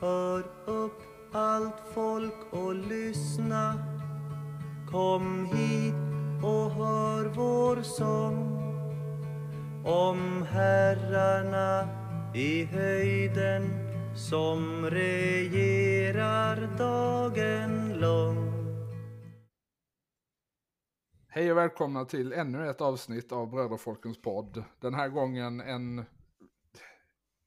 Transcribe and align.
Hör 0.00 0.44
upp 0.66 1.02
allt 1.32 1.80
folk 1.94 2.34
och 2.50 2.74
lyssna. 2.74 3.74
Kom 4.90 5.46
hit 5.46 5.94
och 6.44 6.70
hör 6.70 7.24
vår 7.24 7.82
sång. 7.82 8.56
Om 9.84 10.42
herrarna 10.50 11.88
i 12.34 12.64
höjden 12.64 13.62
som 14.16 14.86
regerar 14.90 16.78
dagen 16.78 17.98
lång. 18.00 18.52
Hej 21.28 21.52
och 21.52 21.58
välkomna 21.58 22.04
till 22.04 22.32
ännu 22.32 22.70
ett 22.70 22.80
avsnitt 22.80 23.32
av 23.32 23.50
Bröderfolkens 23.50 24.22
podd. 24.22 24.64
Den 24.80 24.94
här 24.94 25.08
gången 25.08 25.60
en, 25.60 26.04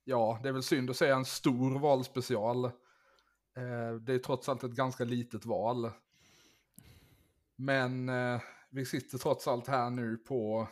ja 0.03 0.39
det 0.43 0.49
är 0.49 0.53
väl 0.53 0.63
synd 0.63 0.89
att 0.89 0.97
säga 0.97 1.15
en 1.15 1.25
stor 1.25 1.79
valspecial. 1.79 2.65
Eh, 2.65 3.95
det 4.01 4.13
är 4.13 4.19
trots 4.19 4.49
allt 4.49 4.63
ett 4.63 4.71
ganska 4.71 5.03
litet 5.03 5.45
val. 5.45 5.91
Men 7.55 8.09
eh, 8.09 8.41
vi 8.69 8.85
sitter 8.85 9.17
trots 9.17 9.47
allt 9.47 9.67
här 9.67 9.89
nu 9.89 10.17
på 10.17 10.67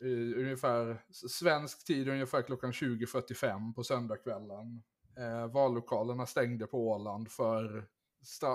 eh, 0.00 0.40
ungefär 0.40 1.02
svensk 1.12 1.84
tid 1.84 2.08
ungefär 2.08 2.42
klockan 2.42 2.72
20.45 2.72 3.74
på 3.74 3.84
söndagskvällen. 3.84 4.82
Eh, 5.16 5.46
vallokalerna 5.46 6.26
stängde 6.26 6.66
på 6.66 6.88
Åland 6.88 7.30
för 7.30 7.88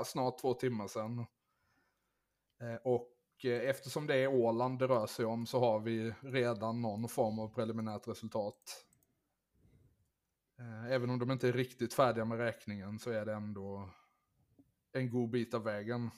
snart 0.06 0.42
två 0.42 0.54
timmar 0.54 0.88
sedan. 0.88 1.26
Eh, 2.62 2.76
och 2.84 3.16
eh, 3.44 3.70
eftersom 3.70 4.08
det 4.08 4.16
är 4.16 4.28
Åland 4.28 4.80
det 4.80 4.88
rör 4.88 5.08
sig 5.08 5.26
om 5.26 5.46
så 5.46 5.60
har 5.60 5.80
vi 5.80 6.14
redan 6.22 6.82
någon 6.82 7.10
form 7.10 7.40
av 7.40 7.48
preliminärt 7.54 8.08
resultat. 8.08 8.86
Eh, 10.60 10.92
även 10.92 11.10
om 11.10 11.20
de 11.20 11.32
inte 11.32 11.48
är 11.48 11.54
riktigt 11.54 11.94
färdiga 11.94 12.26
med 12.26 12.38
räkningen 12.38 13.00
så 13.00 13.10
är 13.10 13.26
det 13.26 13.34
ändå 13.34 13.90
en 14.92 15.10
god 15.10 15.30
bit 15.30 15.54
av 15.54 15.64
vägen. 15.64 16.12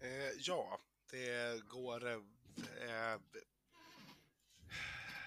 Eh, 0.00 0.32
ja, 0.38 0.80
det 1.10 1.64
går... 1.68 2.06
Eh, 2.06 2.18
eh, 2.82 3.20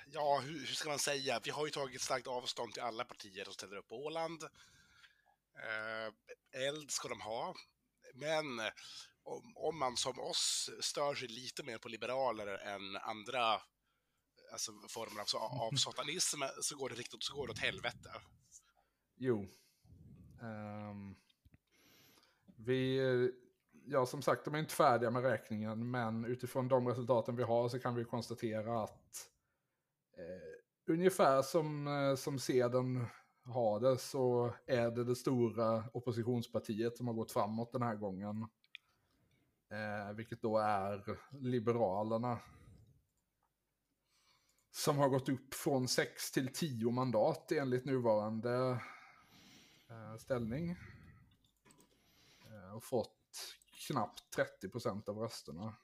ja, 0.07 0.41
hur, 0.45 0.59
hur, 0.59 0.65
ska 0.65 0.89
man 0.89 0.99
säga? 0.99 1.41
Vi 1.43 1.49
har 1.49 1.65
ju 1.65 1.71
tagit 1.71 2.01
starkt 2.01 2.27
avstånd 2.27 2.73
till 2.73 2.83
alla 2.83 3.03
partier 3.03 3.43
som 3.43 3.53
ställer 3.53 3.75
upp 3.75 3.87
på 3.87 4.05
Åland. 4.05 4.43
Eh, 5.55 6.13
eld 6.67 6.91
ska 6.91 7.07
de 7.07 7.21
ha. 7.21 7.55
Men 8.13 8.59
eh, 8.59 8.71
om, 9.23 9.53
om, 9.57 9.79
man 9.79 9.97
som 9.97 10.19
oss 10.19 10.69
stör 10.79 11.15
sig 11.15 11.27
lite 11.27 11.63
mer 11.63 11.77
på 11.77 11.89
liberaler 11.89 12.47
än 12.47 12.97
andra 12.97 13.61
alltså, 14.51 14.71
former 14.89 15.21
av, 15.35 15.61
av 15.61 15.75
satanism 15.75 16.41
så 16.61 16.77
går 16.77 16.89
det 16.89 16.95
riktigt 16.95 17.23
så 17.23 17.35
går 17.35 17.47
det 17.47 17.51
åt 17.51 17.59
helvete. 17.59 18.09
Jo. 19.17 19.47
Um, 20.41 21.15
vi 22.55 22.99
ja, 23.91 24.05
som 24.05 24.21
sagt, 24.21 24.45
de 24.45 24.55
är 24.55 24.59
inte 24.59 24.73
färdiga 24.73 25.11
med 25.11 25.23
räkningen, 25.23 25.91
men 25.91 26.25
utifrån 26.25 26.67
de 26.67 26.87
resultaten 26.87 27.35
vi 27.35 27.43
har 27.43 27.69
så 27.69 27.79
kan 27.79 27.95
vi 27.95 28.05
konstatera 28.05 28.83
att 28.83 29.29
eh, 30.17 30.93
ungefär 30.93 31.41
som, 31.41 31.87
eh, 31.87 32.15
som 32.15 32.39
Seden 32.39 33.05
har 33.43 33.79
det 33.79 33.97
så 33.97 34.53
är 34.65 34.91
det 34.91 35.03
det 35.03 35.15
stora 35.15 35.83
oppositionspartiet 35.93 36.97
som 36.97 37.07
har 37.07 37.13
gått 37.13 37.31
framåt 37.31 37.71
den 37.71 37.81
här 37.81 37.95
gången. 37.95 38.47
Eh, 39.71 40.13
vilket 40.15 40.41
då 40.41 40.57
är 40.57 41.17
Liberalerna. 41.31 42.39
Som 44.71 44.97
har 44.97 45.09
gått 45.09 45.29
upp 45.29 45.53
från 45.53 45.87
6 45.87 46.31
till 46.31 46.53
10 46.53 46.91
mandat 46.91 47.51
enligt 47.51 47.85
nuvarande 47.85 48.81
eh, 49.89 50.17
ställning. 50.17 50.69
Eh, 52.45 52.75
och 52.75 52.83
fått 52.83 53.55
knappt 53.87 54.33
30 54.35 54.69
procent 54.69 55.09
av 55.09 55.17
rösterna. 55.17 55.75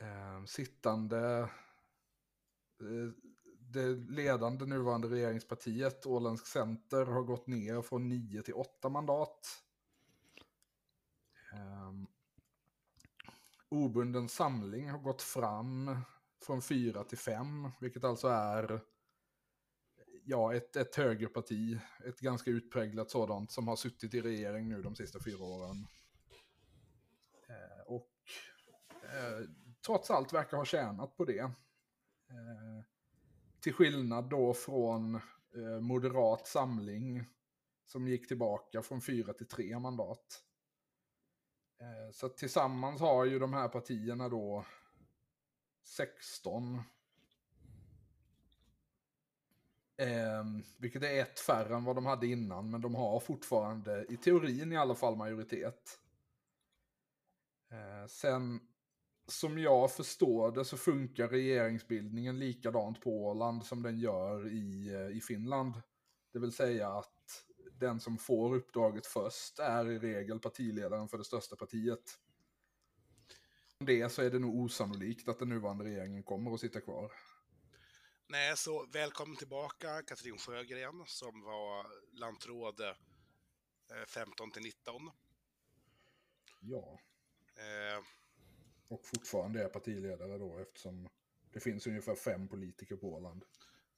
Eh, 0.00 0.44
sittande, 0.44 1.50
eh, 2.80 3.12
det 3.58 3.86
ledande 3.86 4.66
nuvarande 4.66 5.08
regeringspartiet, 5.08 6.06
Åländsk 6.06 6.46
Center, 6.46 7.04
har 7.06 7.22
gått 7.22 7.46
ner 7.46 7.82
från 7.82 8.08
9 8.08 8.42
till 8.42 8.54
8 8.54 8.88
mandat. 8.88 9.64
Obunden 13.68 14.28
samling 14.28 14.90
har 14.90 14.98
gått 14.98 15.22
fram 15.22 16.00
från 16.42 16.62
4 16.62 17.04
till 17.04 17.18
5, 17.18 17.70
vilket 17.80 18.04
alltså 18.04 18.28
är 18.28 18.80
ja, 20.24 20.54
ett, 20.54 20.76
ett 20.76 20.96
högerparti, 20.96 21.78
ett 22.04 22.20
ganska 22.20 22.50
utpräglat 22.50 23.10
sådant, 23.10 23.52
som 23.52 23.68
har 23.68 23.76
suttit 23.76 24.14
i 24.14 24.20
regering 24.20 24.68
nu 24.68 24.82
de 24.82 24.96
sista 24.96 25.18
fyra 25.24 25.44
åren. 25.44 25.86
Eh, 27.48 27.86
och 27.86 28.10
eh, 29.02 29.48
trots 29.86 30.10
allt 30.10 30.32
verkar 30.32 30.56
ha 30.56 30.64
tjänat 30.64 31.16
på 31.16 31.24
det. 31.24 31.40
Eh, 32.28 32.84
till 33.60 33.72
skillnad 33.72 34.30
då 34.30 34.54
från 34.54 35.14
eh, 35.54 35.80
Moderat 35.80 36.46
Samling, 36.46 37.24
som 37.86 38.08
gick 38.08 38.28
tillbaka 38.28 38.82
från 38.82 39.00
fyra 39.00 39.32
till 39.32 39.48
tre 39.48 39.78
mandat. 39.78 40.44
Eh, 41.80 42.12
så 42.12 42.28
tillsammans 42.28 43.00
har 43.00 43.24
ju 43.24 43.38
de 43.38 43.52
här 43.52 43.68
partierna 43.68 44.28
då 44.28 44.64
16 45.84 46.82
Eh, 50.00 50.44
vilket 50.76 51.02
är 51.02 51.22
ett 51.22 51.40
färre 51.40 51.74
än 51.74 51.84
vad 51.84 51.96
de 51.96 52.06
hade 52.06 52.26
innan, 52.26 52.70
men 52.70 52.80
de 52.80 52.94
har 52.94 53.20
fortfarande, 53.20 54.06
i 54.08 54.16
teorin 54.16 54.72
i 54.72 54.76
alla 54.76 54.94
fall, 54.94 55.16
majoritet. 55.16 56.00
Eh, 57.70 58.06
sen, 58.08 58.60
som 59.26 59.58
jag 59.58 59.92
förstår 59.92 60.52
det, 60.52 60.64
så 60.64 60.76
funkar 60.76 61.28
regeringsbildningen 61.28 62.38
likadant 62.38 63.00
på 63.00 63.26
Åland 63.26 63.64
som 63.64 63.82
den 63.82 63.98
gör 63.98 64.48
i, 64.48 64.94
eh, 64.94 65.16
i 65.16 65.20
Finland. 65.20 65.82
Det 66.32 66.38
vill 66.38 66.52
säga 66.52 66.88
att 66.88 67.17
den 67.78 68.00
som 68.00 68.18
får 68.18 68.54
uppdraget 68.54 69.06
först 69.06 69.58
är 69.58 69.90
i 69.90 69.98
regel 69.98 70.40
partiledaren 70.40 71.08
för 71.08 71.18
det 71.18 71.24
största 71.24 71.56
partiet. 71.56 72.18
Det 73.78 74.08
så 74.08 74.22
är 74.22 74.30
det 74.30 74.38
nog 74.38 74.56
osannolikt 74.56 75.28
att 75.28 75.38
den 75.38 75.48
nuvarande 75.48 75.84
regeringen 75.84 76.22
kommer 76.22 76.54
att 76.54 76.60
sitta 76.60 76.80
kvar. 76.80 77.12
Nej, 78.26 78.56
så 78.56 78.86
välkommen 78.92 79.36
tillbaka 79.36 80.02
Katrin 80.02 80.38
Sjögren 80.38 81.02
som 81.06 81.42
var 81.42 81.86
lantråd 82.12 82.80
15 84.06 84.48
eh, 84.48 84.52
till 84.52 84.62
19. 84.62 85.10
Ja. 86.60 87.00
Eh. 87.56 88.04
Och 88.88 89.06
fortfarande 89.06 89.64
är 89.64 89.68
partiledare 89.68 90.38
då 90.38 90.58
eftersom 90.58 91.08
det 91.52 91.60
finns 91.60 91.86
ungefär 91.86 92.14
fem 92.14 92.48
politiker 92.48 92.96
på 92.96 93.14
Åland. 93.14 93.44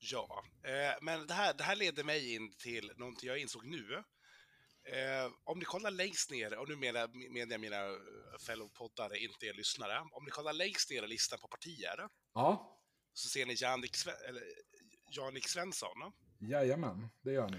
Ja, 0.02 0.44
eh, 0.62 0.98
men 1.00 1.26
det 1.26 1.34
här, 1.34 1.54
det 1.54 1.64
här 1.64 1.76
leder 1.76 2.04
mig 2.04 2.34
in 2.34 2.52
till 2.52 2.92
någonting 2.96 3.28
jag 3.28 3.38
insåg 3.38 3.64
nu. 3.64 4.04
Eh, 4.84 5.32
om 5.44 5.58
ni 5.58 5.64
kollar 5.64 5.90
längst 5.90 6.30
ner, 6.30 6.58
och 6.58 6.68
nu 6.68 6.76
menar, 6.76 7.32
menar 7.32 7.52
jag 7.52 7.60
mina 7.60 7.98
fellow-poddare, 8.46 9.16
inte 9.16 9.46
er 9.46 9.54
lyssnare. 9.54 10.00
Om 10.12 10.24
ni 10.24 10.30
kollar 10.30 10.52
längst 10.52 10.90
ner 10.90 11.02
i 11.02 11.08
listan 11.08 11.38
på 11.38 11.48
partier. 11.48 12.08
Ja 12.34 12.76
så 13.12 13.28
ser 13.28 13.46
ni 13.46 13.54
Janik, 13.58 13.96
eller, 14.28 14.42
Janik 15.10 15.48
Svensson. 15.48 16.12
Jajamän, 16.38 17.08
det 17.22 17.32
gör 17.32 17.48
ni. 17.48 17.58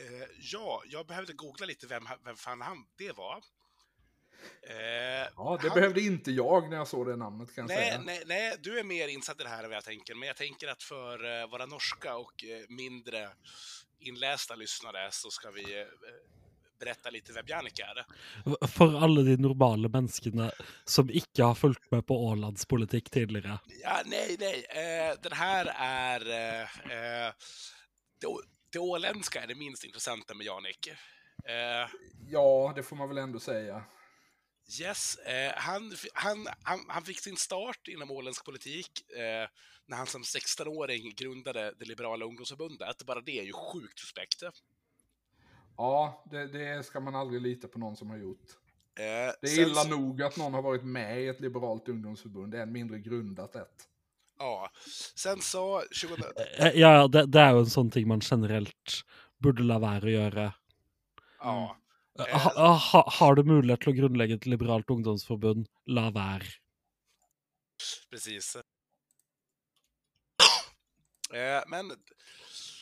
Eh, 0.00 0.28
ja, 0.38 0.82
jag 0.86 1.06
behövde 1.06 1.32
googla 1.32 1.66
lite 1.66 1.86
vem, 1.86 2.08
vem 2.24 2.36
fan 2.36 2.60
han 2.60 2.86
det 2.96 3.12
var. 3.12 3.44
Eh, 4.62 4.76
ja, 5.36 5.58
det 5.62 5.68
han... 5.68 5.74
behövde 5.74 6.00
inte 6.00 6.30
jag 6.30 6.70
när 6.70 6.76
jag 6.76 6.88
såg 6.88 7.06
det 7.06 7.16
namnet 7.16 7.54
kan 7.54 7.66
nej, 7.66 7.76
jag 7.76 7.86
säga. 7.86 8.00
Nej, 8.00 8.22
nej, 8.26 8.56
du 8.60 8.78
är 8.78 8.84
mer 8.84 9.08
insatt 9.08 9.40
i 9.40 9.42
det 9.42 9.48
här 9.48 9.64
än 9.64 9.70
vad 9.70 9.76
jag 9.76 9.84
tänker, 9.84 10.14
men 10.14 10.26
jag 10.26 10.36
tänker 10.36 10.68
att 10.68 10.82
för 10.82 11.24
uh, 11.24 11.50
våra 11.50 11.66
norska 11.66 12.16
och 12.16 12.44
uh, 12.44 12.76
mindre 12.76 13.28
inlästa 13.98 14.54
lyssnare 14.54 15.08
så 15.10 15.30
ska 15.30 15.50
vi 15.50 15.80
uh, 15.80 15.86
berätta 16.84 17.10
lite 17.10 17.32
vem 17.32 17.46
Jannik 17.46 17.78
är. 17.78 18.06
For 18.66 19.04
alle 19.04 19.22
de 19.22 19.36
normale 19.36 19.88
menneskene 19.88 20.50
som 20.84 21.10
inte 21.10 21.42
har 21.42 21.54
följt 21.54 21.90
med 21.90 22.06
på 22.06 22.26
Ålands 22.26 22.66
politik 22.66 23.10
tidigare. 23.10 23.58
Ja, 23.82 24.02
nej, 24.06 24.36
nej. 24.38 24.64
Eh, 24.68 25.14
den 25.22 25.32
här 25.32 25.72
är... 25.76 26.30
Eh, 26.30 26.62
eh, 26.62 27.32
det, 28.20 28.26
det 28.72 28.78
åländska 28.78 29.42
är 29.42 29.46
det 29.46 29.54
minst 29.54 29.84
intressanta 29.84 30.34
med 30.34 30.46
Jannik. 30.46 30.88
Eh, 31.44 31.88
ja, 32.28 32.72
det 32.76 32.82
får 32.82 32.96
man 32.96 33.08
väl 33.08 33.18
ändå 33.18 33.40
säga. 33.40 33.82
Yes, 34.80 35.16
eh, 35.16 35.52
han, 35.56 35.92
han, 36.14 36.46
han, 36.62 36.80
han, 36.88 37.02
fick 37.02 37.20
sin 37.20 37.36
start 37.36 37.88
inom 37.88 38.10
åländsk 38.10 38.44
politik 38.44 39.10
eh, 39.10 39.48
när 39.86 39.96
han 39.96 40.06
som 40.06 40.22
16-åring 40.22 41.14
grundade 41.16 41.74
det 41.78 41.84
liberala 41.84 42.24
ungdomsförbundet. 42.24 43.06
Bara 43.06 43.20
det 43.20 43.38
är 43.38 43.44
ju 43.44 43.52
sjukt 43.52 43.98
suspekt. 43.98 44.42
Ja, 45.76 46.24
det, 46.30 46.46
det, 46.46 46.86
ska 46.86 47.00
man 47.00 47.14
aldrig 47.14 47.42
lita 47.42 47.68
på 47.68 47.78
någon 47.78 47.96
som 47.96 48.10
har 48.10 48.16
gjort. 48.16 48.46
Eh, 48.98 49.34
det 49.40 49.48
är 49.48 49.60
illa 49.60 49.82
så... 49.82 49.88
nog 49.88 50.22
att 50.22 50.36
någon 50.36 50.54
har 50.54 50.62
varit 50.62 50.84
med 50.84 51.22
i 51.22 51.28
ett 51.28 51.40
liberalt 51.40 51.88
ungdomsförbund, 51.88 52.54
än 52.54 52.72
mindre 52.72 52.98
grundat 52.98 53.56
ett. 53.56 53.88
Ja. 54.38 54.70
Sen 55.14 55.40
så 55.40 55.82
2000... 56.02 56.24
Eh, 56.58 56.68
Ja, 56.74 57.08
det, 57.08 57.26
det 57.26 57.40
er 57.40 57.52
jo 57.56 57.64
en 57.64 57.70
sånn 57.70 57.90
ting 57.90 58.08
man 58.08 58.20
generelt 58.24 59.02
burde 59.42 59.64
la 59.66 59.78
være 59.82 60.08
å 60.08 60.14
gjøre. 60.16 60.48
Ja. 61.42 61.76
Eh, 62.18 62.38
Ha, 62.38 62.72
ha, 62.76 63.04
har 63.18 63.34
du 63.34 63.42
mulighet 63.48 63.80
til 63.80 63.92
å 63.94 63.96
grunnlegge 64.02 64.36
et 64.36 64.46
liberalt 64.46 64.90
ungdomsforbund, 64.92 65.68
la 65.86 66.10
være. 66.12 66.50
Precis. 68.10 68.56
Eh, 71.34 71.62
Men 71.66 71.92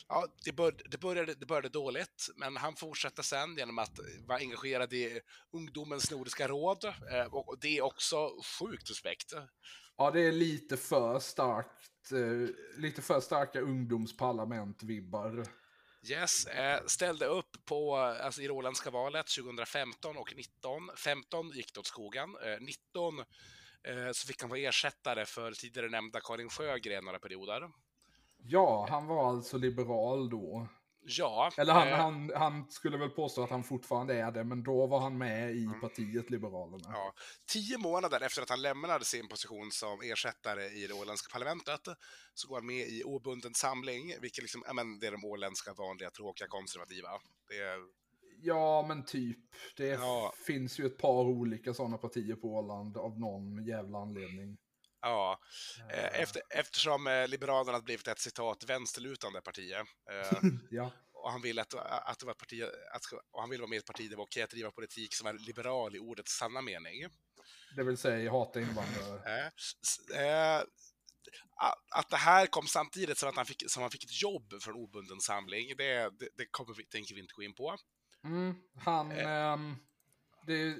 ja, 0.09 0.27
det, 0.45 0.51
bör, 0.51 0.75
det, 0.91 0.97
började, 0.97 1.33
det 1.33 1.45
började 1.45 1.69
dåligt, 1.69 2.29
men 2.35 2.57
han 2.57 2.75
fortsatte 2.75 3.23
sen 3.23 3.55
genom 3.57 3.79
att 3.79 3.99
vara 4.27 4.37
engagerad 4.39 4.93
i 4.93 5.19
Ungdomens 5.53 6.11
Nordiska 6.11 6.47
Råd. 6.47 6.83
eh, 6.85 7.25
Och 7.33 7.57
det 7.61 7.77
är 7.77 7.81
också 7.81 8.29
sjukt 8.59 8.87
suspekt. 8.87 9.33
Ja, 9.97 10.11
det 10.11 10.21
är 10.21 10.31
lite 10.31 10.77
för 10.77 11.19
starkt. 11.19 12.11
eh, 12.11 12.49
Lite 12.81 13.01
för 13.01 13.19
starka 13.19 13.59
ungdomsparlament-vibbar. 13.61 15.45
Yes, 16.09 16.45
eh, 16.45 16.79
ställde 16.85 17.25
upp 17.25 17.65
på, 17.65 17.95
alltså 17.95 18.41
i 18.41 18.47
det 18.47 18.53
valet 18.89 19.27
2015 19.27 20.17
och 20.17 20.33
19. 20.35 20.89
15 20.97 21.51
gick 21.51 21.73
det 21.73 21.79
åt 21.79 21.87
skogen. 21.87 22.29
Eh, 22.45 22.59
19 22.59 23.19
eh, 23.19 24.11
så 24.11 24.27
fick 24.27 24.41
han 24.41 24.49
vara 24.49 24.59
ersättare 24.59 25.25
för 25.25 25.51
tidigare 25.51 25.89
nämnda 25.89 26.19
Karin 26.23 26.49
Sjögren 26.49 27.05
några 27.05 27.19
perioder. 27.19 27.69
Ja, 28.37 28.87
han 28.89 29.07
var 29.07 29.29
alltså 29.29 29.57
liberal 29.57 30.29
då. 30.29 30.67
Ja, 31.03 31.51
Eller 31.57 31.73
han, 31.73 31.87
eh, 31.87 31.97
han, 31.97 32.31
han 32.35 32.69
skulle 32.69 32.97
väl 32.97 33.09
påstå 33.09 33.43
att 33.43 33.49
han 33.49 33.63
fortfarande 33.63 34.13
är 34.19 34.31
det, 34.31 34.43
men 34.43 34.63
då 34.63 34.87
var 34.87 34.99
han 34.99 35.17
med 35.17 35.55
i 35.55 35.67
partiet 35.81 36.29
Liberalerna. 36.29 36.83
Ja, 36.87 37.13
tio 37.45 37.77
månader 37.77 38.21
efter 38.21 38.41
att 38.41 38.49
han 38.49 38.61
lämnade 38.61 39.05
sin 39.05 39.27
position 39.27 39.71
som 39.71 40.01
ersättare 40.01 40.65
i 40.65 40.87
det 40.87 40.93
åländska 40.93 41.33
parlamentet 41.33 41.81
så 42.33 42.47
går 42.47 42.55
han 42.55 42.65
med 42.65 42.87
i 42.87 43.03
obunden 43.03 43.53
samling, 43.53 44.13
vilket 44.21 44.41
liksom, 44.43 44.63
ja, 44.67 44.73
men 44.73 44.99
det 44.99 45.07
är 45.07 45.11
de 45.11 45.25
åländska 45.25 45.73
vanliga 45.73 46.09
tråkiga 46.09 46.47
konservativa. 46.47 47.09
Är, 47.49 48.01
Ja, 48.43 48.85
men 48.87 49.05
typ. 49.05 49.37
Det 49.77 49.87
Ja. 49.87 50.33
finns 50.47 50.79
ju 50.79 50.85
ett 50.85 50.97
par 50.97 51.23
olika 51.23 51.73
sådana 51.73 51.97
partier 51.97 52.35
på 52.35 52.47
Åland 52.55 52.97
av 52.97 53.19
någon 53.19 53.65
jävla 53.65 53.97
anledning. 53.97 54.57
Ja, 55.01 55.39
eh, 55.89 56.21
efter, 56.21 56.41
eftersom 56.49 57.07
eh, 57.07 57.27
Liberalerna 57.27 57.77
har 57.77 57.81
blivit 57.81 58.07
ett 58.07 58.19
citat 58.19 58.63
vänsterlutande 58.63 59.41
parti 59.41 59.71
eh, 59.71 60.39
Ja. 60.69 60.91
och 61.13 61.31
han 61.31 61.41
vill 61.41 61.59
att, 61.59 61.73
att 61.73 62.19
det 62.19 62.25
var 62.25 62.33
parti, 62.33 62.63
att, 62.93 63.01
han 63.37 63.49
vill 63.49 63.59
vara 63.59 63.69
med 63.69 63.75
i 63.75 63.79
ett 63.79 63.85
parti 63.85 64.03
där 64.03 64.09
det 64.09 64.15
var 64.15 64.23
okej 64.23 64.43
att 64.43 64.49
driva 64.49 64.71
politik 64.71 65.15
som 65.15 65.27
är 65.27 65.33
liberal 65.33 65.95
i 65.95 65.99
ordets 65.99 66.37
sanna 66.37 66.61
mening. 66.61 67.07
Det 67.75 67.83
vill 67.83 67.97
säga 67.97 68.31
hata 68.31 68.61
invandrare. 68.61 69.51
Eh, 70.15 70.21
eh, 70.21 70.63
att 71.91 72.09
det 72.09 72.17
här 72.17 72.45
kom 72.45 72.67
samtidigt 72.67 73.17
som 73.17 73.29
att 73.29 73.35
han 73.35 73.45
fick, 73.45 73.71
som 73.71 73.81
han 73.81 73.91
fick 73.91 74.03
ett 74.03 74.21
jobb 74.21 74.53
från 74.61 74.75
obunden 74.75 75.19
samling, 75.19 75.73
det, 75.77 76.19
det, 76.19 76.29
det 76.37 76.45
kommer 76.51 76.73
vi, 76.73 76.85
tänker 76.85 77.15
vi 77.15 77.21
inte 77.21 77.33
gå 77.33 77.43
in 77.43 77.53
på. 77.53 77.77
Mm, 78.23 78.55
han... 78.75 79.11
ehm, 79.11 79.75
det, 80.47 80.79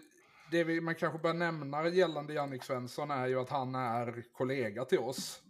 det 0.51 0.63
vi, 0.63 0.81
man 0.81 0.95
kanske 0.95 1.19
bör 1.19 1.33
nämna 1.33 1.88
gällande 1.88 2.33
Jannik 2.33 2.63
Svensson 2.63 3.12
är 3.12 3.27
ju 3.27 3.39
att 3.39 3.50
han 3.50 3.75
är 3.75 4.24
kollega 4.33 4.86
till 4.86 5.00
oss. 5.00 5.42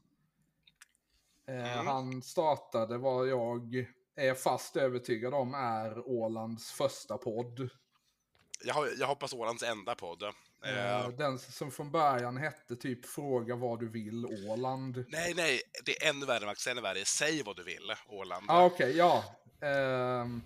Eh, 1.48 1.74
Mm. 1.74 1.88
Han 1.88 2.22
startade 2.22 2.98
vad 2.98 3.28
jag 3.28 3.86
är 4.16 4.34
fast 4.34 4.76
övertygad 4.76 5.34
om 5.34 5.54
är 5.54 6.08
Ålands 6.10 6.72
första 6.72 7.18
podd. 7.18 7.70
Jag, 8.64 8.88
jag 9.00 9.08
hoppas 9.08 9.34
Ålands 9.34 9.64
enda 9.64 9.96
podd. 9.96 10.24
Eh, 10.24 10.32
Eh, 11.02 11.10
Den 11.10 11.40
som 11.40 11.72
från 11.72 11.92
början 11.92 12.38
hette 12.38 12.76
typ 12.76 13.06
Fråga 13.06 13.56
vad 13.56 13.80
du 13.80 13.88
vill 13.90 14.26
Åland. 14.50 15.06
nej, 15.08 15.34
nej, 15.36 15.62
det 15.86 16.04
är 16.04 16.10
ännu 16.10 16.26
värre, 16.26 16.46
Max, 16.46 16.68
ännu 16.68 16.82
värre. 16.82 17.06
Säg 17.06 17.44
vad 17.44 17.56
du 17.56 17.64
vill, 17.64 17.94
Åland. 18.08 18.46
Ah, 18.50 18.66
okej, 18.66 18.98
ja. 18.98 19.24
Ehm, 19.62 20.42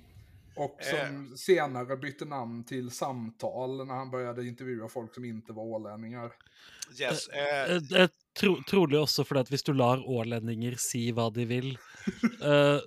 och 0.58 0.78
som 0.82 1.00
Eh. 1.32 1.36
senare 1.36 1.98
bytte 1.98 2.26
namn 2.26 2.64
till 2.66 2.92
Samtal 2.92 3.86
när 3.88 3.94
han 3.96 4.12
började 4.12 4.48
intervjua 4.48 4.88
folk 4.90 5.14
som 5.16 5.26
inte 5.26 5.54
var 5.54 5.64
ålänningar. 5.64 6.32
Yes, 7.00 7.28
eh, 7.28 7.72
Eh, 7.76 8.02
eh, 8.02 8.10
tro, 8.40 8.62
trolig 8.70 9.00
også 9.00 9.24
fordi 9.26 9.40
at 9.40 9.50
hvis 9.50 9.64
du 9.64 9.74
lar 9.74 9.98
ålendinger 10.10 10.76
si 10.80 11.12
hva 11.12 11.30
de 11.34 11.46
vil, 11.46 11.72
eh, 12.42 12.80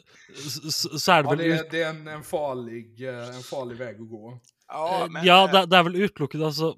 så, 0.71 0.99
så 0.99 1.13
er 1.13 1.23
det 1.23 1.29
Ja, 1.29 1.31
vel 1.31 1.39
det, 1.39 1.53
är- 1.59 1.71
det 1.71 1.83
är 1.83 1.91
en, 1.91 2.09
en, 2.09 2.23
farlig, 2.25 3.03
eh, 3.09 3.37
en 3.37 3.43
farlig 3.43 3.77
väg 3.77 4.01
att 4.01 4.09
gå. 4.11 4.39
ja, 4.69 5.05
eh, 5.05 5.11
men, 5.11 5.25
Ja, 5.27 5.45
eh, 5.49 5.53
det, 5.53 5.67
det 5.67 5.77
er 5.79 5.83
vel 5.83 5.97
utelukket 5.97 6.41
altså 6.41 6.75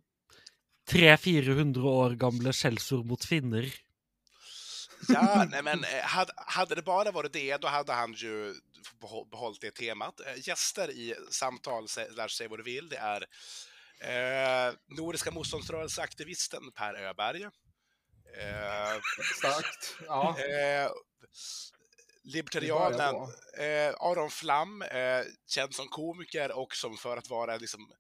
300-400 0.91 1.85
år 1.85 2.11
gamle 2.19 2.53
skjellsord 2.53 3.07
mot 3.07 3.25
finner. 3.25 3.69
Ja, 5.09 5.45
nej 5.51 5.63
men 5.63 5.85
eh, 5.85 6.03
hade, 6.03 6.33
hade 6.37 6.75
det 6.75 6.83
bara 6.83 7.11
varit 7.11 7.33
det, 7.33 7.57
då 7.57 7.69
hade 7.69 7.93
han 7.93 8.13
ju 8.13 8.55
behållit 9.31 9.61
det 9.61 9.71
temat. 9.71 10.21
Eh, 10.21 10.49
Gäster 10.49 10.91
i 10.91 11.15
samtal, 11.31 11.87
lär 12.11 12.29
sig 12.29 12.49
vad 12.49 12.59
du 12.59 12.63
vill, 12.63 12.89
det 12.89 12.97
är 12.97 13.27
eh, 14.01 14.75
Nordiska 14.87 15.31
motståndsrörelseaktivisten 15.31 16.73
Per 16.73 16.95
Öberg. 16.95 17.43
Eh, 17.43 19.01
Starkt. 19.39 19.97
Ja, 20.07 20.39
eh, 20.39 20.91
libertarianen 22.23 23.15
eh, 23.59 23.95
Aron 24.01 24.31
Flam, 24.31 24.83
eh, 24.83 25.23
känd 25.47 25.75
som 25.75 25.89
komiker 25.89 26.53
och 26.53 26.75
som 26.77 26.97
för 26.97 27.17
att 27.17 27.31
vara 27.31 27.57
liksom 27.57 27.93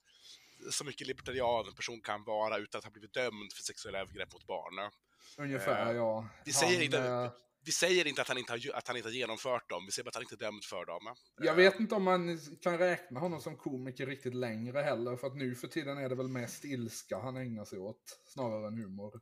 så 0.70 0.84
mycket 0.84 1.06
libertarian 1.06 1.66
en 1.66 1.74
person 1.74 2.00
kan 2.00 2.24
vara 2.24 2.58
utan 2.58 2.78
att 2.78 2.84
ha 2.84 2.90
blivit 2.90 3.14
dömd 3.14 3.52
för 3.52 3.62
sexuella 3.62 3.98
övergrepp 3.98 4.32
mot 4.32 4.46
barn. 4.46 4.90
ungefär 5.38 5.90
eh, 5.90 5.96
ja. 5.96 6.28
vi 6.44 6.52
säger 6.52 6.74
Han, 6.74 6.82
inte- 6.84 6.98
eh, 6.98 7.30
Vi 7.64 7.72
säger 7.72 8.06
inte 8.06 8.22
att 8.22 8.28
han 8.28 8.38
inte 8.38 8.52
har, 8.52 8.58
ju- 8.58 8.72
att 8.72 8.88
han 8.88 8.96
inte 8.96 9.08
har 9.08 9.14
genomfört 9.14 9.70
dem, 9.70 9.86
vi 9.86 9.92
säger 9.92 10.04
bara 10.04 10.08
att 10.08 10.14
han 10.14 10.22
inte 10.22 10.34
är 10.34 10.46
dömd 10.46 10.64
för 10.64 10.86
dem. 10.86 11.14
Jag 11.40 11.54
vet 11.54 11.80
inte 11.80 11.94
om 11.94 12.02
man 12.02 12.38
kan 12.62 12.78
räkna 12.78 13.20
honom 13.20 13.40
som 13.40 13.56
komiker 13.56 14.06
riktigt 14.06 14.34
längre 14.34 14.78
heller. 14.80 15.16
För 15.16 15.26
att 15.26 15.36
nu 15.36 15.54
för 15.54 15.68
tiden 15.68 15.98
är 15.98 16.08
det 16.08 16.14
väl 16.14 16.28
mest 16.28 16.64
ilska 16.64 17.18
han 17.18 17.36
ägnar 17.36 17.64
sig 17.64 17.78
åt. 17.78 18.20
Snarare 18.26 18.66
än 18.66 18.78
humor. 18.78 19.20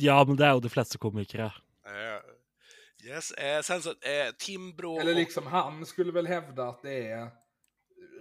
Ja, 0.00 0.24
men 0.24 0.36
det 0.36 0.46
er 0.46 0.52
jo 0.52 0.60
de 0.60 0.68
fleste 0.70 0.98
komikere. 0.98 1.52
Eh, 1.86 2.20
yes. 3.08 3.30
eh, 3.32 3.62
sen 3.62 3.82
så, 3.82 3.90
eh, 3.90 4.32
Timbro 4.38 4.98
Eller 5.00 5.10
och- 5.12 5.16
liksom 5.18 5.46
han 5.46 5.86
skulle 5.86 6.12
väl 6.12 6.26
hävda 6.26 6.68
att 6.68 6.82
det 6.82 7.06
är 7.08 7.30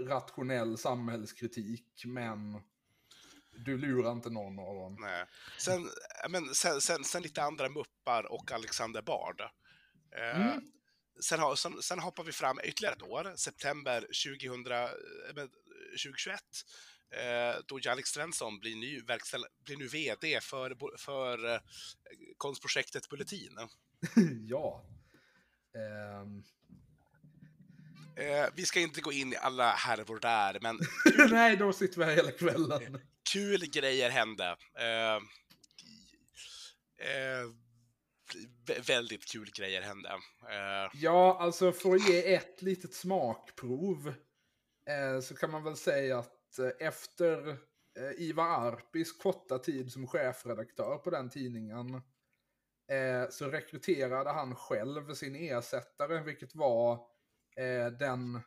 rationell 0.08 0.78
samhällskritik. 0.78 2.04
Men 2.06 2.62
du 3.52 3.78
lurar 3.78 4.12
inte 4.12 4.30
någon 4.30 4.60
av 4.60 4.76
dem. 4.76 4.98
Nej. 5.00 5.26
Sen, 5.58 5.90
men, 6.30 6.56
sen, 6.56 6.82
sen, 6.82 7.04
sen 7.04 7.22
lite 7.22 7.44
andra 7.44 7.70
muppar 7.70 8.32
och 8.32 8.52
Alexander 8.52 9.02
Bard. 9.02 9.42
Eh, 9.42 10.42
Mm. 10.42 10.62
sen, 11.24 11.40
har, 11.40 11.56
sen, 11.56 11.82
sen 11.82 12.00
hoppar 12.00 12.24
vi 12.24 12.32
fram 12.32 12.60
ytterligare 12.64 12.96
ett 12.96 13.02
år, 13.04 13.34
september 13.36 14.02
2000, 14.02 14.72
eh, 14.72 14.90
men, 15.36 15.50
2021. 16.04 16.42
Eh, 17.16 17.62
då 17.68 17.80
Jannik 17.82 18.08
Svensson 18.08 18.60
blir, 18.60 18.76
ny 18.76 19.02
verkställ, 19.02 19.46
blir 19.66 19.78
nu 19.78 19.88
VD 19.88 20.40
för, 20.42 20.98
för 20.98 21.54
eh, 21.54 21.60
konstprojektet 22.38 23.10
Bulletin. 23.10 23.58
ja. 24.48 24.86
Ehm. 25.76 26.44
Eh, 28.16 28.46
vi 28.56 28.66
ska 28.66 28.80
inte 28.80 29.02
gå 29.02 29.12
in 29.12 29.34
i 29.34 29.36
alla 29.36 29.72
härvor 29.72 30.20
där, 30.20 30.60
men 30.62 30.80
Nej, 31.30 31.58
då 31.58 31.74
sitter 31.74 32.00
vi 32.00 32.06
här 32.06 32.16
hela 32.16 32.32
kvällen 32.32 33.00
kul 33.34 33.60
grejer 33.60 34.10
hände. 34.10 34.58
Eh, 34.78 35.16
eh, 37.08 37.48
väldigt 38.88 39.32
kul 39.32 39.52
grejer 39.58 39.82
hände. 39.82 40.10
Eh, 40.50 40.92
Ja, 40.94 41.38
alltså 41.40 41.72
för 41.72 41.96
att 41.96 42.10
ge 42.10 42.34
ett 42.34 42.62
litet 42.62 42.94
smakprov 42.94 44.14
eh, 44.88 45.20
så 45.22 45.36
kan 45.36 45.52
man 45.52 45.64
väl 45.64 45.78
säga 45.78 46.20
att 46.20 46.60
eh, 46.60 46.88
efter 46.88 47.50
eh, 47.98 48.12
Ivar 48.18 48.68
Arpis 48.68 49.12
korta 49.18 49.60
tid 49.60 49.92
som 49.92 50.08
chefredaktör 50.08 50.98
på 50.98 51.10
den 51.10 51.30
tidningen 51.30 51.94
eh, 52.92 53.30
så 53.30 53.48
rekryterade 53.48 54.30
han 54.30 54.56
själv 54.56 55.14
sin 55.14 55.36
ersättare, 55.36 56.24
vilket 56.24 56.56
var 56.56 56.94
eh, 57.56 57.88
den 58.00 58.40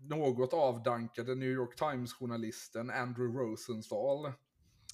något 0.00 0.52
avdankade 0.52 1.34
New 1.34 1.48
York 1.48 1.76
Times-journalisten 1.76 2.90
Andrew 2.90 3.38
Rosenthal. 3.38 4.32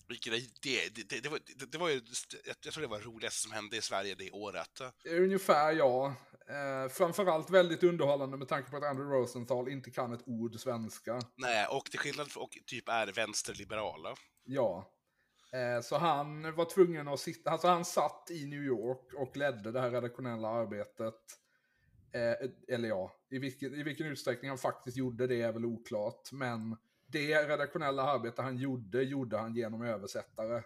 vilket 0.08 0.32
det, 0.32 0.94
det, 0.94 1.08
det, 1.08 1.20
det, 1.20 1.28
var, 1.28 1.38
det, 1.58 1.72
det 1.72 1.78
var 1.78 1.88
ju, 1.88 2.00
jag, 2.44 2.72
tror 2.72 2.82
det 2.82 2.88
var 2.88 2.98
det 2.98 3.04
roligaste 3.04 3.40
som 3.40 3.52
hände 3.52 3.76
i 3.76 3.82
Sverige 3.82 4.14
det 4.14 4.30
året. 4.30 4.80
Ungefär 5.04 5.72
ja. 5.72 6.14
Eh, 6.48 6.88
framförallt 6.88 7.50
väldigt 7.50 7.82
underhållande 7.82 8.36
med 8.36 8.48
tanke 8.48 8.70
på 8.70 8.76
att 8.76 8.84
Andrew 8.84 9.16
Rosenthal 9.16 9.68
inte 9.68 9.90
kan 9.90 10.12
ett 10.12 10.22
ord 10.28 10.60
svenska. 10.60 11.20
Nej, 11.36 11.66
och 11.66 11.84
till 11.84 11.98
skillnad 11.98 12.30
från, 12.30 12.42
och 12.42 12.58
typ 12.66 12.88
är 12.88 13.06
vänsterliberal. 13.06 14.06
Ja. 14.44 14.90
Eh, 15.52 15.82
så 15.82 15.98
han 15.98 16.54
var 16.54 16.64
tvungen 16.64 17.08
att 17.08 17.20
sitta, 17.20 17.50
alltså 17.50 17.68
han 17.68 17.84
satt 17.84 18.30
i 18.30 18.46
New 18.46 18.62
York 18.62 19.14
och 19.16 19.36
ledde 19.36 19.72
det 19.72 19.80
här 19.80 19.90
redaktionella 19.90 20.48
arbetet. 20.48 21.14
Eh, 22.14 22.50
eller 22.68 22.88
ja, 22.88 23.12
i 23.30 23.38
vilken, 23.38 23.74
i 23.74 23.82
vilken 23.82 24.06
utsträckning 24.06 24.48
han 24.48 24.58
faktiskt 24.58 24.96
gjorde 24.96 25.26
det 25.26 25.42
är 25.42 25.52
väl 25.52 25.64
oklart. 25.64 26.32
Men 26.32 26.76
det 27.06 27.48
redaktionella 27.48 28.02
arbete 28.02 28.42
han 28.42 28.56
gjorde, 28.56 29.02
gjorde 29.02 29.38
han 29.38 29.54
genom 29.54 29.82
översättare. 29.82 30.62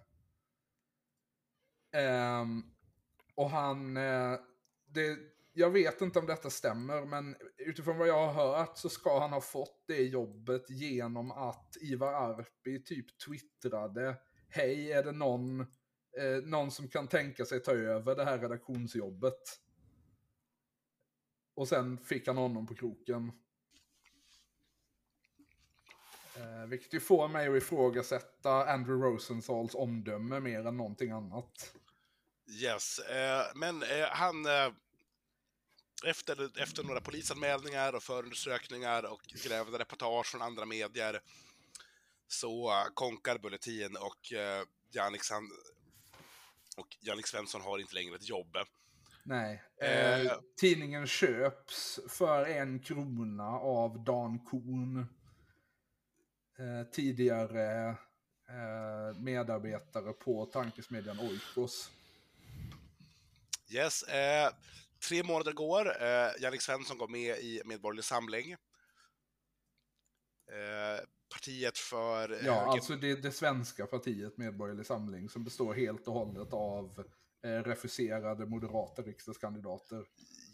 Eh, 1.93 2.45
och 3.35 3.50
han, 3.50 3.97
eh, 3.97 4.35
det, 4.87 5.19
jag 5.52 5.71
vet 5.71 6.00
inte 6.00 6.19
om 6.19 6.26
detta 6.26 6.50
stämmer, 6.50 7.05
men 7.05 7.37
utifrån 7.57 7.99
vad 7.99 8.09
jag 8.09 8.26
har 8.26 8.57
hört 8.57 8.78
så 8.78 8.88
ska 8.88 9.21
han 9.21 9.33
ha 9.33 9.40
fått 9.40 9.85
det 9.87 10.02
jobbet 10.02 10.71
genom 10.71 11.31
att 11.31 11.76
Ivar 11.81 12.12
Arpi 12.12 12.85
typ 12.85 13.19
twittrade 13.19 14.17
Hej, 14.50 14.93
är 14.93 15.02
det 15.02 15.12
någon, 15.12 15.61
eh, 15.61 16.43
någon 16.45 16.71
som 16.71 16.88
kan 16.88 17.09
tänka 17.09 17.45
sig 17.45 17.61
ta 17.61 17.73
över 17.73 18.17
det 18.17 18.25
här 18.25 18.38
redaktionsjobbet? 18.38 19.61
Och 21.59 21.69
sen 21.69 21.99
fick 21.99 22.27
han 22.27 22.37
honom 22.37 22.67
på 22.67 22.75
kroken. 22.75 23.33
Eh, 26.37 26.67
vilket 26.69 26.95
ju 26.95 27.00
får 27.00 27.29
mig 27.29 27.49
att 27.49 27.62
ifrågasätta 27.62 28.73
Andrew 28.73 29.07
Rosenthal's 29.07 29.77
omdöme 29.77 30.41
mer 30.41 30.67
än 30.67 30.77
någonting 30.77 31.11
annat. 31.11 31.75
Yes, 32.62 32.99
eh, 32.99 33.47
men 33.55 33.83
eh, 33.83 34.09
han... 34.11 34.47
Eh, 34.47 34.73
efter, 36.07 36.61
efter 36.62 36.83
några 36.83 37.00
polisanmälningar 37.00 37.93
och 37.93 38.03
förundersökningar 38.03 39.03
och 39.03 39.23
grävda 39.45 39.79
reportage 39.79 40.27
från 40.27 40.43
andra 40.43 40.67
medier 40.67 41.21
så 42.29 42.85
konkar 42.95 43.38
Bulletin 43.38 43.97
och 43.97 44.33
eh, 44.33 44.65
Jannik, 44.91 45.23
och 46.77 46.97
Jannik 47.00 47.27
Svensson 47.27 47.61
har 47.61 47.79
inte 47.79 47.95
längre 47.95 48.17
ett 48.17 48.29
jobb. 48.29 48.57
Nej. 49.28 49.62
Eh, 49.80 50.20
eh, 50.20 50.32
tidningen 50.61 51.06
köps 51.06 52.00
för 52.08 52.47
en 52.47 52.80
krona 52.80 53.49
av 53.49 54.04
Dan 54.04 54.38
Korn. 54.38 54.99
Eh, 56.58 56.90
tidigare 56.92 57.88
eh, 58.49 59.20
medarbetare 59.20 60.12
på 60.12 60.47
tankesmedjan 60.47 61.20
Oikos. 61.20 61.90
Yes. 63.70 64.02
Eh, 64.02 64.52
tre 65.08 65.23
månader 65.23 65.52
går. 65.52 66.02
Eh, 66.02 66.30
Jannik 66.40 66.62
Svensson 66.62 66.99
går 66.99 67.08
med 67.08 67.38
i 67.38 67.62
Medborgerlig 67.64 68.04
Samling. 68.04 68.52
Eh, 68.52 68.58
partiet 71.35 71.78
för... 71.78 72.44
Ja, 72.44 72.73
alltså 72.73 72.97
det, 72.97 73.23
det 73.23 73.32
svenska 73.32 73.87
partiet 73.87 74.37
Medborgerlig 74.37 74.87
Samling 74.87 75.28
som 75.28 75.44
består 75.44 75.75
helt 75.75 76.08
och 76.08 76.14
hållet 76.14 76.52
av 76.52 77.04
eh, 77.45 77.49
refuserade 77.49 78.47
moderata 78.47 79.02
riksdagskandidater. 79.02 80.04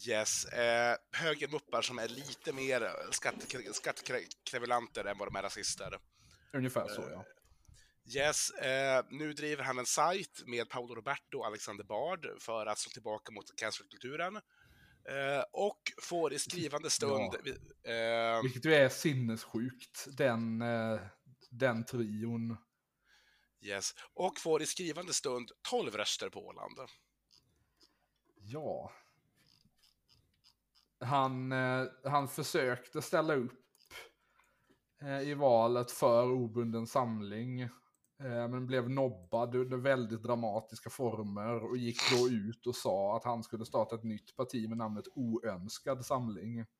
Yes, 0.09 0.45
eh, 0.45 0.97
högermuppar 1.13 1.83
som 1.83 1.99
är 1.99 2.09
lite 2.09 2.53
mer 2.53 2.91
skattekrevulanter 3.73 5.05
än 5.05 5.19
vad 5.19 5.29
de 5.29 5.37
är 5.37 5.43
rasister. 5.43 5.99
Ungefär 6.53 6.89
så, 6.89 7.03
ja. 7.11 7.25
Yes, 8.17 8.51
eh, 8.51 9.05
nu 9.11 9.33
driver 9.33 9.65
han 9.65 9.79
en 9.79 9.87
sajt 9.87 10.43
med 10.47 10.69
Paolo 10.69 10.95
Roberto 10.95 11.39
och 11.39 11.47
Alexander 11.47 11.85
Bard 11.85 12.27
för 12.39 12.67
att 12.67 12.79
slå 12.79 12.91
tillbaka 12.91 13.33
mot 13.33 13.57
cancelkulturen. 13.57 14.37
Eh, 15.09 15.45
och 15.53 15.81
får 16.03 16.33
i 16.33 16.39
skrivande 16.39 16.91
stund... 16.91 17.35
Ja. 17.83 17.91
Eh, 17.91 18.43
Vilket 18.43 18.65
ju 18.65 18.75
är 18.75 18.89
sinnessjukt, 18.89 20.07
den, 20.17 20.63
eh, 20.63 21.01
den 21.51 21.85
trion. 21.85 22.57
Yes, 23.65 23.95
och 24.15 24.39
får 24.39 24.63
i 24.63 24.67
skrivande 24.67 25.13
stund 25.13 25.51
12 25.71 25.93
röster 25.93 26.29
på 26.29 26.47
Åland. 26.47 26.79
Ja. 28.37 28.93
Han, 31.01 31.53
eh, 31.53 31.87
han 32.05 32.29
försökte 32.29 33.03
ställa 33.03 33.35
upp 33.35 33.65
eh, 35.03 35.21
i 35.21 35.35
valet 35.35 35.91
för 35.91 36.33
obunden 36.33 36.87
samling. 36.87 37.61
Eh, 37.61 38.49
men 38.49 38.67
blev 38.67 38.91
nobbad 38.91 39.55
under 39.55 39.77
väldigt 39.77 40.23
dramatiska 40.23 40.91
former 40.91 41.65
och 41.65 41.77
gick 41.77 42.11
då 42.11 42.29
ut 42.29 42.67
och 42.67 42.77
sa 42.77 43.17
att 43.17 43.25
han 43.25 43.43
skulle 43.43 43.65
starta 43.65 43.95
ett 43.95 44.05
nytt 44.05 44.37
parti 44.37 44.69
med 44.69 44.79
namnet 44.79 45.09
Oönskad 45.15 46.07
samling. 46.07 46.65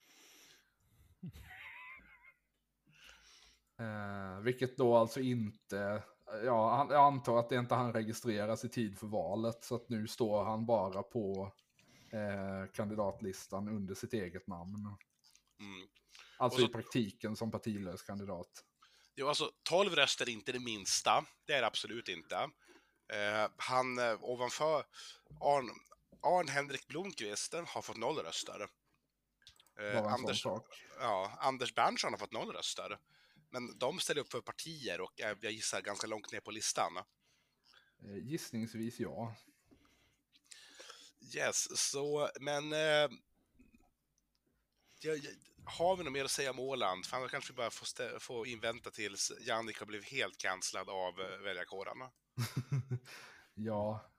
Eh, 3.79 4.41
vilket 4.41 4.77
då 4.77 4.97
alltså 4.97 5.21
inte, 5.21 6.03
ja, 6.27 6.87
jag 6.91 7.05
antar 7.05 7.39
att 7.39 7.49
det 7.49 7.57
inte 7.57 7.75
han 7.75 7.93
registreras 7.93 8.65
i 8.65 8.69
tid 8.69 8.99
för 8.99 9.07
valet, 9.07 9.65
så 9.65 9.75
att 9.75 9.89
nu 9.89 10.07
står 10.07 10.45
han 10.45 10.67
bara 10.67 11.03
på 11.03 11.53
eh, 12.13 12.73
kandidatlistan 12.73 13.69
under 13.69 13.95
sitt 13.95 14.13
eget 14.13 14.47
namn. 14.47 14.97
Mm. 15.61 15.89
Alltså 16.39 16.61
så, 16.61 16.67
i 16.67 16.69
praktiken 16.69 17.37
som 17.37 17.51
partilös 17.51 18.03
kandidat. 18.03 18.65
Jo, 19.17 19.29
alltså 19.29 19.51
12 19.63 19.95
röster 19.95 20.29
är 20.29 20.33
inte 20.33 20.53
det 20.53 20.61
minsta. 20.61 21.25
Det 21.47 21.53
är 21.53 21.61
det 21.61 21.67
absolut 21.67 22.09
inte. 22.09 22.37
Eh, 23.13 23.51
han 23.57 23.99
eh, 23.99 24.17
ovanför 24.21 24.85
Arn, 25.41 25.71
Arn 26.23 26.49
Henrik 26.49 26.87
Blomqvist 26.87 27.55
har 27.55 27.83
fått 27.83 27.97
noll 27.97 28.19
röster. 28.19 28.69
Eh, 29.81 30.07
Anders, 30.07 30.45
ja, 31.01 31.39
Anders 31.39 31.75
Berntsson 31.75 32.13
har 32.13 32.19
fått 32.19 32.33
noll 32.33 32.53
röster. 32.53 32.99
Men 33.55 33.79
de 33.79 33.99
ställer 34.01 34.21
upp 34.21 34.33
för 34.33 34.41
partier 34.41 35.01
och 35.01 35.21
är, 35.21 35.39
jag 35.41 35.53
gissar 35.53 35.81
ganska 35.81 36.07
långt 36.07 36.33
ner 36.33 36.41
på 36.41 36.51
listan. 36.51 36.97
Eh, 38.03 38.17
gissningsvis 38.17 39.01
ja. 39.01 39.35
Yes, 41.37 41.79
så 41.93 42.31
men... 42.41 42.73
Eh, 42.73 43.09
jag, 45.01 45.19
har 45.65 45.97
vi 45.97 46.05
något 46.05 46.13
mer 46.13 46.25
att 46.25 46.31
säga 46.31 46.51
om 46.51 46.59
Åland? 46.59 47.07
Fan, 47.07 47.23
då 47.23 47.29
kanske 47.29 47.53
vi 47.53 47.57
bara 47.57 47.71
får, 47.71 48.19
får 48.19 48.47
invänta 48.47 48.91
tills 48.91 49.33
Jannik 49.41 49.79
har 49.79 49.87
blivit 49.87 50.09
helt 50.09 50.39
cancellad 50.39 50.89
av 50.89 51.21
eh, 51.21 51.39
väljarkåren. 51.39 51.99
ja, 53.55 54.11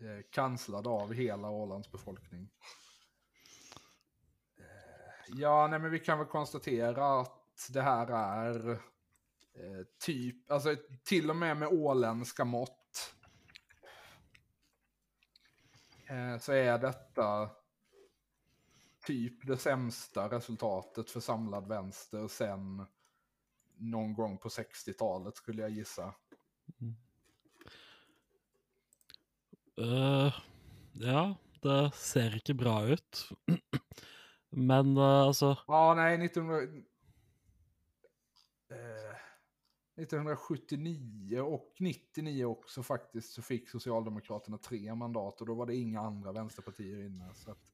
eh, 0.00 0.30
cancellad 0.30 0.86
av 0.86 1.12
hela 1.12 1.50
Ålands 1.50 1.90
befolkning. 1.92 2.50
Eh, 4.58 5.34
ja, 5.40 5.68
nej 5.68 5.78
men 5.78 5.90
vi 5.90 5.98
kan 5.98 6.18
väl 6.18 6.28
konstatera 6.28 7.20
att 7.20 7.41
det 7.68 7.82
här 7.82 8.06
är 8.06 8.70
eh, 8.70 9.86
typ, 9.98 10.50
alltså 10.50 10.76
till 11.04 11.30
och 11.30 11.36
med 11.36 11.56
med 11.56 11.68
åländska 11.68 12.44
mått. 12.44 13.14
Eh, 16.06 16.38
så 16.38 16.52
är 16.52 16.78
detta 16.78 17.50
typ 19.06 19.46
det 19.46 19.56
sämsta 19.56 20.28
resultatet 20.28 21.10
för 21.10 21.20
samlad 21.20 21.68
vänster 21.68 22.28
sen 22.28 22.86
någon 23.76 24.14
gång 24.14 24.38
på 24.38 24.48
60-talet 24.48 25.36
skulle 25.36 25.62
jag 25.62 25.70
gissa. 25.70 26.14
Mm. 26.80 26.96
Uh, 29.78 30.34
ja, 30.92 31.36
det 31.60 31.90
ser 31.94 32.34
inte 32.34 32.54
bra 32.54 32.86
ut. 32.86 33.28
Men 34.50 34.96
uh, 34.96 35.04
alltså... 35.04 35.56
Ja, 35.66 35.94
nej, 35.94 36.24
1900... 36.24 36.82
Uh, 38.72 39.16
1979 39.96 41.40
och 41.40 41.74
99 41.78 42.44
också 42.44 42.82
faktiskt 42.82 43.32
så 43.32 43.42
fick 43.42 43.68
Socialdemokraterna 43.68 44.58
tre 44.58 44.94
mandat 44.94 45.40
och 45.40 45.46
då 45.46 45.54
var 45.54 45.66
det 45.66 45.76
inga 45.76 46.00
andra 46.00 46.32
vänsterpartier 46.32 47.06
inne. 47.06 47.34
Så 47.34 47.50
att... 47.50 47.72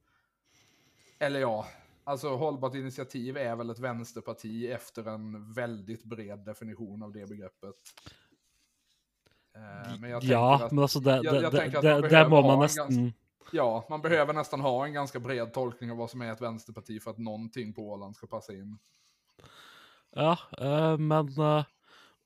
Eller 1.19 1.41
ja, 1.41 1.67
alltså 2.05 2.37
hållbart 2.37 2.75
initiativ 2.75 3.37
är 3.37 3.57
väl 3.57 3.71
ett 3.71 3.79
vänsterparti 3.79 4.71
efter 4.71 5.09
en 5.09 5.53
väldigt 5.53 6.05
bred 6.05 6.39
definition 6.39 7.03
av 7.03 7.13
det 7.13 7.29
begreppet. 7.29 7.77
Eh, 9.55 10.01
men 10.01 10.11
jag 10.11 10.25
ja, 10.25 10.65
att, 10.65 10.73
men 10.73 10.83
alltså 10.83 11.01
det, 11.01 11.21
jag, 11.25 11.53
man 12.47 12.59
nästan... 12.59 12.89
Ganska, 12.89 13.19
ja, 13.53 13.87
man 13.91 14.03
behöver 14.03 14.33
nästan 14.33 14.61
ha 14.61 14.87
en 14.87 14.93
ganska 14.93 15.21
bred 15.21 15.53
tolkning 15.53 15.91
av 15.91 15.97
vad 15.97 16.11
som 16.11 16.23
är 16.23 16.33
ett 16.33 16.41
vänsterparti 16.41 17.03
för 17.03 17.11
att 17.11 17.19
någonting 17.19 17.73
på 17.73 17.83
Åland 17.83 18.17
ska 18.17 18.27
passa 18.27 18.53
in. 18.53 18.79
Ja, 20.11 20.39
uh, 20.63 20.99
men 20.99 21.41
uh, 21.41 21.65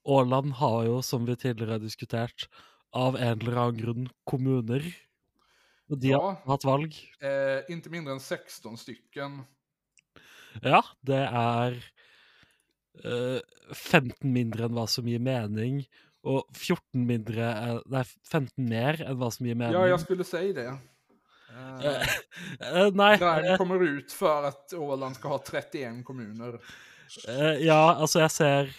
Åland 0.05 0.53
har 0.53 0.85
ju 0.85 1.03
som 1.03 1.25
vi 1.25 1.37
tidigare 1.37 1.79
diskuterat 1.79 2.49
av 2.91 3.17
en 3.17 3.41
eller 3.41 3.53
annan 3.53 3.77
grund 3.77 4.09
kommuner 4.25 4.97
och 5.89 5.99
de 5.99 6.09
ja, 6.09 6.41
har 6.45 6.53
haft 6.53 6.65
valg? 6.65 6.97
Eh, 7.21 7.73
inte 7.75 7.91
mindre 7.91 8.13
än 8.13 8.21
16 8.21 8.79
stycken. 8.79 9.43
Ja, 10.63 10.85
det 11.01 11.29
är 11.33 11.85
eh, 13.05 13.75
15 13.75 14.33
mindre 14.33 14.65
än 14.65 14.75
vad 14.75 14.91
som 14.91 15.09
ger 15.09 15.19
mening. 15.19 15.87
Och 16.23 16.49
14 16.55 17.07
mindre, 17.07 17.81
nej 17.87 18.05
15 18.33 18.69
mer 18.69 19.03
än 19.03 19.19
vad 19.19 19.35
som 19.35 19.47
ger 19.47 19.55
mening. 19.55 19.75
Ja, 19.75 19.89
jag 19.89 20.01
skulle 20.01 20.25
säga 20.25 20.53
det. 20.53 20.79
Eh, 21.83 22.81
eh, 22.83 22.93
nej. 22.93 23.19
Där 23.19 23.57
kommer 23.57 23.83
ut 23.83 24.13
för 24.13 24.43
att 24.45 24.73
Åland 24.73 25.17
ska 25.17 25.29
ha 25.29 25.39
31 25.39 26.05
kommuner. 26.05 26.61
Eh, 27.29 27.67
ja, 27.67 27.95
alltså 27.95 28.21
jag 28.21 28.31
ser... 28.31 28.77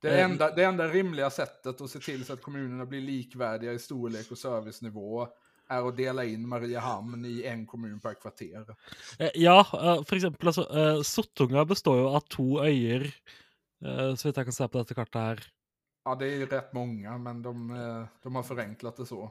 Det 0.00 0.20
enda, 0.20 0.54
det 0.54 0.64
enda 0.64 0.88
rimliga 0.88 1.30
sättet 1.30 1.80
att 1.80 1.90
se 1.90 1.98
till 1.98 2.24
så 2.24 2.32
att 2.32 2.42
kommunerna 2.42 2.86
blir 2.86 3.00
likvärdiga 3.00 3.72
i 3.72 3.78
storlek 3.78 4.30
och 4.30 4.38
servicenivå 4.38 5.28
är 5.68 5.88
att 5.88 5.96
dela 5.96 6.24
in 6.24 6.48
Mariehamn 6.48 7.24
i 7.24 7.44
en 7.44 7.66
kommun 7.66 8.00
per 8.00 8.14
kvarter. 8.14 8.76
Eh, 9.18 9.30
ja, 9.34 9.66
eh, 9.72 10.04
för 10.04 10.16
exempel 10.16 10.48
alltså, 10.48 11.04
Sottunga 11.04 11.64
består 11.64 11.98
ju 11.98 12.04
av 12.04 12.20
två 12.20 12.60
öar. 12.64 13.14
så 14.16 14.28
vitt 14.28 14.36
jag 14.36 14.46
kan 14.46 14.52
säga 14.52 14.68
på 14.68 14.78
detta 14.78 14.94
karta 14.94 15.18
här. 15.18 15.44
Ja, 16.04 16.14
det 16.14 16.34
är 16.34 16.46
rätt 16.46 16.72
många, 16.72 17.18
men 17.18 17.42
de, 17.42 17.68
de 18.22 18.34
har 18.34 18.42
förenklat 18.42 18.96
det 18.96 19.06
så. 19.06 19.30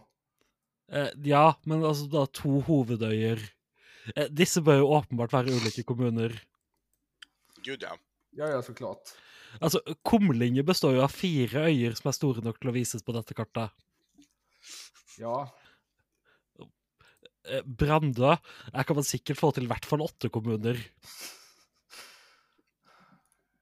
Eh, 0.91 1.08
ja, 1.24 1.55
men 1.63 1.84
altså 1.88 2.08
da 2.12 2.25
to 2.27 2.60
hovedøyer. 2.67 3.39
Eh, 4.15 4.27
disse 4.27 4.63
bør 4.63 4.81
jo 4.81 4.89
åpenbart 4.98 5.34
være 5.34 5.53
ulike 5.55 5.86
kommuner. 5.88 6.36
Gud 7.63 7.86
ja. 7.86 7.96
Ja, 8.31 8.47
ja, 8.47 8.61
såklart. 8.63 9.13
Altså, 9.59 9.81
Kumlinge 10.07 10.63
består 10.63 10.95
jo 10.95 11.01
av 11.03 11.11
fire 11.11 11.65
øyer 11.67 11.95
som 11.97 12.07
er 12.09 12.15
store 12.15 12.43
nok 12.45 12.59
til 12.61 12.71
å 12.71 12.75
vises 12.75 13.03
på 13.03 13.15
dette 13.15 13.35
kartet. 13.35 13.73
Ja, 15.19 15.50
Eh, 17.50 17.63
Brandø 17.65 18.35
her 18.73 18.83
kan 18.85 18.97
man 19.00 19.07
sikkert 19.07 19.39
få 19.39 19.50
til 19.55 19.65
i 19.65 19.71
hvert 19.71 19.85
fall 19.88 20.03
åtte 20.05 20.29
kommuner. 20.29 20.77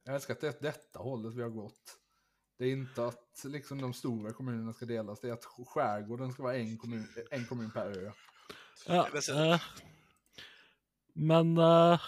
jag 0.04 0.16
älskar 0.16 0.34
att 0.34 0.42
det 0.42 0.48
är 0.48 0.62
detta 0.62 1.00
hållet 1.00 1.34
vi 1.34 1.42
har 1.42 1.50
gått. 1.50 1.98
Det 2.58 2.66
är 2.66 2.72
inte 2.72 3.06
att 3.06 3.42
liksom 3.44 3.82
de 3.82 3.94
stora 3.94 4.34
kommunerna 4.34 4.74
ska 4.74 4.86
delas, 4.86 5.20
det 5.20 5.30
är 5.30 5.34
att 5.34 5.46
skärgården 5.46 6.34
ska 6.34 6.44
vara 6.44 6.56
en 6.56 6.78
kommun, 6.78 7.08
en 7.32 7.46
kommun 7.46 7.72
per 7.72 7.98
ö. 7.98 8.12
Ja, 8.88 9.08
eh, 9.30 9.62
men 11.14 11.58
eh, 11.58 12.02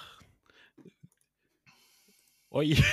Oi. 2.51 2.75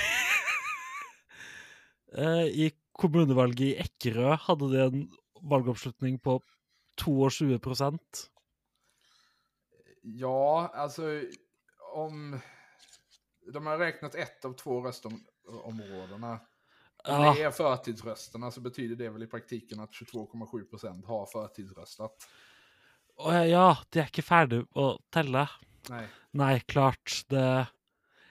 Eh, 2.09 2.47
I 2.65 2.71
kommunevalget 2.97 3.59
i 3.61 3.75
Ekkerø 3.83 4.31
hadde 4.41 4.69
de 4.71 4.79
en 4.81 5.01
valgoppslutning 5.45 6.15
på 6.25 6.39
22% 6.97 7.99
Ja, 10.01 10.71
alltså 10.73 11.21
om... 11.93 12.39
De 13.53 13.65
har 13.65 13.77
räknat 13.77 14.15
ett 14.15 14.45
av 14.45 14.53
två 14.53 14.81
röstområdena. 14.81 16.31
Om 16.31 16.39
Ja, 17.03 17.33
det 17.37 17.43
är 17.43 17.51
förtidsrösterna 17.51 18.51
så 18.51 18.61
betyder 18.61 18.95
det 18.95 19.09
väl 19.09 19.23
i 19.23 19.27
praktiken 19.27 19.79
att 19.79 19.91
22,7 19.91 20.69
procent 20.69 21.05
har 21.05 21.25
förtidsröstat. 21.25 22.27
og 23.19 23.33
ja, 23.47 23.77
de 23.91 23.99
er 23.99 24.07
ikke 24.07 24.23
ferdig 24.23 24.61
å 24.79 24.93
telle. 25.11 25.43
Nej, 25.89 26.07
Nei, 26.31 26.59
klart. 26.59 27.23
Det 27.27 27.67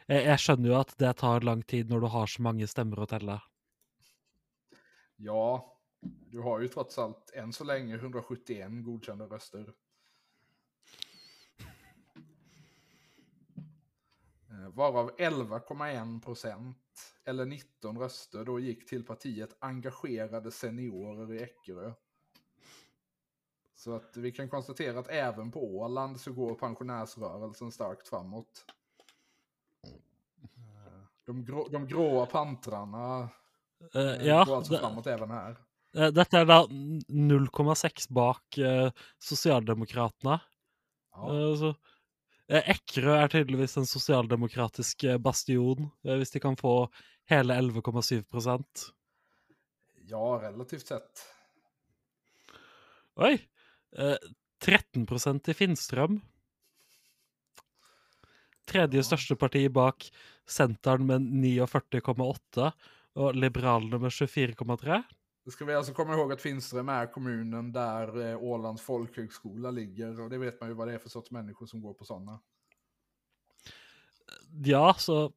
Eh, 0.09 0.17
jeg, 0.17 0.27
jeg 0.33 0.45
skjønner 0.45 0.73
jo 0.73 0.81
at 0.81 0.97
det 0.99 1.15
tar 1.21 1.47
lang 1.47 1.63
tid 1.69 1.93
når 1.93 2.01
du 2.01 2.11
har 2.17 2.27
så 2.27 2.43
mange 2.43 2.67
stemmer 2.67 3.05
å 3.05 3.09
telle. 3.11 3.39
ja, 5.21 5.79
du 6.01 6.41
har 6.41 6.61
ju 6.61 6.69
trots 6.69 6.99
allt 6.99 7.31
än 7.31 7.53
så 7.53 7.65
länge 7.65 7.95
171 7.95 8.85
godkända 8.85 9.27
röster. 9.27 9.73
Eh, 14.51 14.69
varav 14.75 15.11
11,1 15.19 16.21
procent, 16.21 17.15
eller 17.25 17.47
19 17.47 17.99
röster, 17.99 18.45
då 18.45 18.61
gick 18.61 18.89
till 18.89 19.07
partiet 19.07 19.57
Engagerade 19.59 20.51
Seniorer 20.51 21.35
i 21.35 21.43
Eckerö. 21.43 21.93
Så 23.75 23.95
att 23.95 24.17
vi 24.17 24.33
kan 24.33 24.49
konstatera 24.49 24.99
att 24.99 25.09
även 25.09 25.51
på 25.51 25.77
Åland 25.77 26.21
så 26.21 26.33
går 26.33 26.55
pensionärsrörelsen 26.55 27.73
starkt 27.73 28.09
framåt. 28.09 28.65
De, 31.29 31.43
grå, 31.45 31.67
de 31.69 31.83
gråa 31.87 32.27
pantrarna 32.27 33.29
eh, 33.95 34.27
ja, 34.27 34.45
går 34.45 34.57
alltså 34.57 34.79
framåt 34.79 35.07
även 35.07 35.31
här. 35.31 35.57
eh, 35.97 36.09
dette 36.17 36.41
er 36.41 36.49
da 36.49 36.63
0,6 36.67 38.07
bak 38.17 38.59
eh, 38.59 38.89
Sosialdemokratene. 39.21 40.39
Ja. 41.13 41.29
Eh, 41.35 41.55
så 41.61 41.75
Ekkerø 42.49 43.13
er 43.13 43.29
tydeligvis 43.29 43.77
en 43.77 43.85
sosialdemokratisk 43.87 45.05
eh, 45.05 45.19
bastion, 45.21 45.91
hvis 46.01 46.33
de 46.33 46.41
kan 46.41 46.57
få 46.57 46.89
hele 47.29 47.59
11,7% 47.61 48.87
Ja, 50.09 50.39
relativt 50.41 50.87
sett. 50.89 51.27
Eh, 53.21 54.17
13 54.65 55.07
i 55.49 55.55
Finnstrøm. 55.55 56.23
Tredje 58.69 58.97
Ja. 58.97 59.03
største 59.03 59.37
parti 59.37 59.69
bak 59.69 60.09
Senteren 60.49 61.07
med 61.07 61.23
49,8 61.69 62.71
og 63.19 63.35
Liberalene 63.37 63.99
med 63.99 64.11
24,3. 64.11 65.03
Då 65.45 65.51
ska 65.51 65.65
vi 65.65 65.75
alltså 65.75 65.95
komma 65.95 66.15
ihåg 66.15 66.33
att 66.33 66.43
Finström 66.43 66.89
är 66.89 67.13
kommunen 67.13 67.73
där 67.73 68.31
eh, 68.31 68.43
Ålands 68.43 68.83
folkhögskola 68.83 69.71
ligger. 69.71 70.21
Och 70.21 70.31
det 70.31 70.39
vet 70.39 70.61
man 70.61 70.69
ju 70.69 70.75
vad 70.75 70.89
det 70.89 70.95
är 70.95 70.99
för 70.99 71.09
sorts 71.09 71.31
människor 71.31 71.67
som 71.67 71.81
går 71.81 71.95
på 71.95 72.05
sådana. 72.05 72.41
Ja, 74.65 74.95
så 74.99 75.33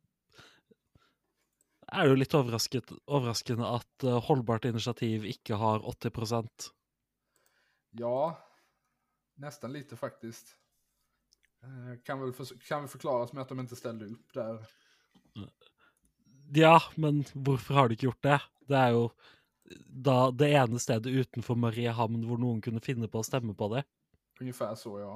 er 1.92 2.06
det 2.06 2.12
jo 2.12 2.20
litt 2.20 2.36
overrasket, 2.36 2.92
overraskende 3.08 3.68
at 3.68 4.04
eh, 4.04 4.20
Holdbart 4.28 4.66
initiativ 4.66 5.26
ikke 5.28 5.58
har 5.60 5.80
80% 5.80 6.70
Ja, 7.92 8.38
nästan 9.36 9.74
lite 9.74 9.98
faktiskt. 9.98 10.56
Eh, 11.64 12.00
Kan 12.04 12.20
väl, 12.20 12.34
för, 12.34 12.46
kan 12.68 12.82
väl 12.82 12.90
förklaras 12.90 13.34
med 13.34 13.42
att 13.42 13.50
de 13.50 13.60
inte 13.60 13.76
ställde 13.76 14.06
upp 14.06 14.34
där. 14.34 14.66
Ja, 16.54 16.82
men 16.96 17.24
hvorfor 17.34 17.74
har 17.74 17.88
de 17.88 17.96
ikke 17.96 18.10
gjort 18.10 18.26
det? 18.28 18.39
Det 18.67 18.78
er 18.78 18.96
jo 18.96 19.06
da 19.88 20.32
det 20.36 20.50
ene 20.52 20.80
stedet 20.84 21.12
utenfor 21.12 21.56
Mariehamn 21.60 22.26
hvor 22.28 22.39
noen 22.41 22.60
kunne 22.63 22.84
finne 22.84 23.08
på 23.12 23.22
å 23.22 23.28
stemme 23.28 23.56
på 23.56 23.70
det. 23.76 23.86
Ungefär 24.41 24.76
så 24.76 25.00
ja. 25.00 25.13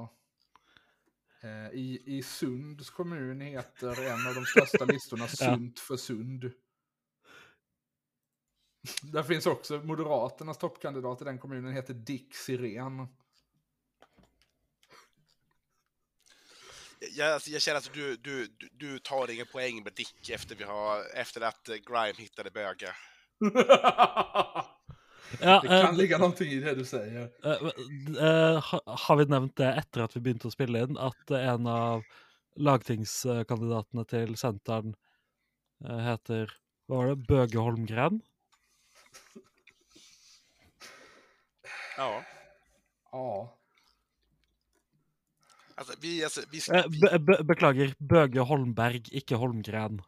Eh, 1.42 1.68
I, 1.76 2.02
I 2.18 2.22
Sunds 2.22 2.90
kommun 2.90 3.40
heter 3.40 4.02
en 4.12 4.28
av 4.28 4.34
de 4.34 4.44
största 4.44 4.84
listorna 4.92 5.28
Sunt 5.28 5.80
för 5.80 5.96
Sund. 5.96 6.50
Där 9.02 9.22
finns 9.22 9.46
också 9.46 9.78
Moderaternas 9.78 10.58
toppkandidat 10.58 11.22
i 11.22 11.24
den 11.24 11.38
kommunen 11.38 11.72
heter 11.72 11.94
Dick 11.94 12.34
Sirén. 12.34 13.08
Jag, 17.16 17.32
alltså, 17.32 17.50
jag 17.50 17.62
känner 17.62 17.78
att 17.78 17.92
du, 17.92 18.16
du, 18.16 18.46
du, 18.46 18.68
du 18.72 18.98
tar 18.98 19.30
ingen 19.30 19.46
poäng 19.46 19.82
med 19.82 19.92
Dick 19.92 20.30
efter, 20.30 20.54
vi 20.56 20.64
har, 20.64 21.04
efter 21.14 21.40
att 21.40 21.68
eh, 21.68 21.74
Grime 21.74 22.14
hittade 22.18 22.50
böge. 22.50 22.92
Ja, 25.40 25.60
Det 25.62 25.68
kan 25.68 25.86
eh, 25.86 25.96
ligga 25.96 26.18
någonting 26.18 26.50
i 26.52 26.60
det 26.60 26.74
du 26.74 26.84
säger. 26.84 27.30
ha- 28.60 28.82
har 28.86 29.16
vi 29.16 29.24
nevnt 29.24 29.56
det 29.56 29.72
etter 29.74 30.00
at 30.04 30.14
vi 30.16 30.20
begynte 30.22 30.46
å 30.46 30.54
spille 30.54 30.84
inn, 30.86 30.94
at 30.96 31.30
eh, 31.34 31.48
en 31.50 31.66
av 31.66 32.04
lagtingskandidatene 32.56 34.04
til 34.06 34.36
Senteren 34.38 34.94
eh, 35.84 35.98
heter 36.06 36.54
Hva 36.86 37.00
var 37.00 37.10
det? 37.10 37.16
Bøge 37.26 37.58
Holmgren? 37.58 38.20
Ja. 41.98 42.22
Ja. 43.12 43.28
Alltså, 45.78 45.94
vi, 46.00 46.24
alltså, 46.24 46.40
vi, 46.52 46.60
Eh, 46.76 46.84
vi, 46.88 47.00
be, 47.00 47.18
be, 47.18 47.44
beklager, 47.44 47.94
Bøge 47.98 48.40
Holmberg, 48.40 49.02
ikke 49.12 49.34
Holmgren. 49.36 50.02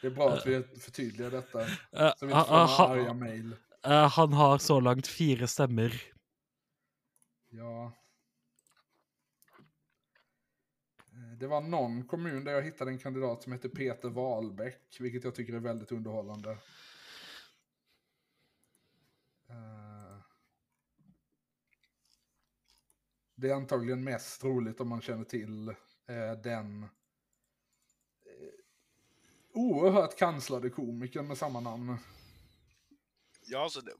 Det 0.00 0.06
är 0.06 0.10
bra 0.10 0.32
att 0.32 0.46
vi 0.46 0.62
förtydligar 0.80 1.30
detta. 1.30 1.60
Eh, 1.62 1.68
Så 2.16 2.26
vi 2.26 2.32
inte 2.32 2.44
får 2.44 2.66
ha- 2.66 2.88
arga 2.88 3.14
mejl. 3.14 3.56
eh, 3.84 4.08
han 4.08 4.32
har 4.32 4.58
så 4.58 4.80
langt 4.80 5.06
fire 5.06 5.46
stemmer. 5.46 6.02
Ja. 7.50 7.92
Eh, 11.12 11.38
Det 11.38 11.46
var 11.46 11.60
någon 11.60 12.06
kommun 12.06 12.44
där 12.44 12.52
jag 12.52 12.62
hittade 12.62 12.90
en 12.90 12.98
kandidat 12.98 13.42
som 13.42 13.52
heter 13.52 13.68
Peter 13.68 14.08
Wahlbeck, 14.08 14.96
vilket 15.00 15.24
jag 15.24 15.34
tycker 15.34 15.52
är 15.52 15.58
väldigt 15.60 15.92
underhållande. 15.92 16.58
Det 23.38 23.50
är 23.50 23.54
antagligen 23.54 24.04
mest 24.04 24.44
roligt 24.44 24.80
om 24.80 24.88
man 24.88 25.00
känner 25.00 25.24
till 25.24 25.68
eh, 25.68 26.32
den 26.42 26.82
eh, 26.82 26.88
oerhört 29.52 30.16
kanslade 30.18 30.70
komikern 30.70 31.26
med 31.28 31.38
samma 31.38 31.60
namn. 31.60 31.96
ja, 33.46 33.62
alltså, 33.62 33.80
det- 33.80 33.94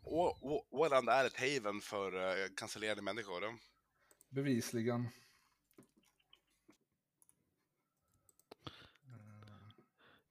Åland 0.70 1.09
är 1.09 1.25
ett 1.25 1.37
haven 1.40 1.81
för 1.81 2.14
uh, 2.14 2.55
cancellerade 2.57 3.03
människor. 3.03 3.42
Bevisligen. 4.29 5.09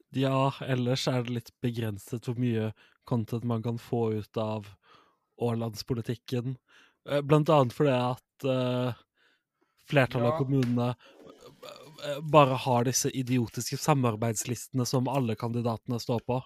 Ja, 0.10 0.54
ellers 0.62 1.08
er 1.08 1.24
det 1.24 1.34
litt 1.36 1.50
begrenset 1.62 2.28
hvor 2.28 2.38
mye 2.40 2.70
content 3.04 3.44
man 3.44 3.64
kan 3.64 3.78
få 3.80 4.14
ut 4.14 4.38
av 4.38 4.68
Ålandspolitikken. 5.36 6.56
Eh, 7.10 7.22
Blant 7.22 7.50
annet 7.50 7.74
fordi 7.76 7.92
at 7.92 8.25
eh, 8.44 8.94
flertallet 9.90 10.28
Ja. 10.28 10.34
av 10.34 10.38
kommunene 10.44 10.96
eh, 12.04 12.20
bare 12.22 12.56
har 12.56 12.84
disse 12.84 13.10
idiotiske 13.10 13.78
samarbeidslistene 13.78 14.86
som 14.86 15.08
alle 15.08 15.36
kandidatene 15.36 16.00
står 16.00 16.20
på. 16.20 16.44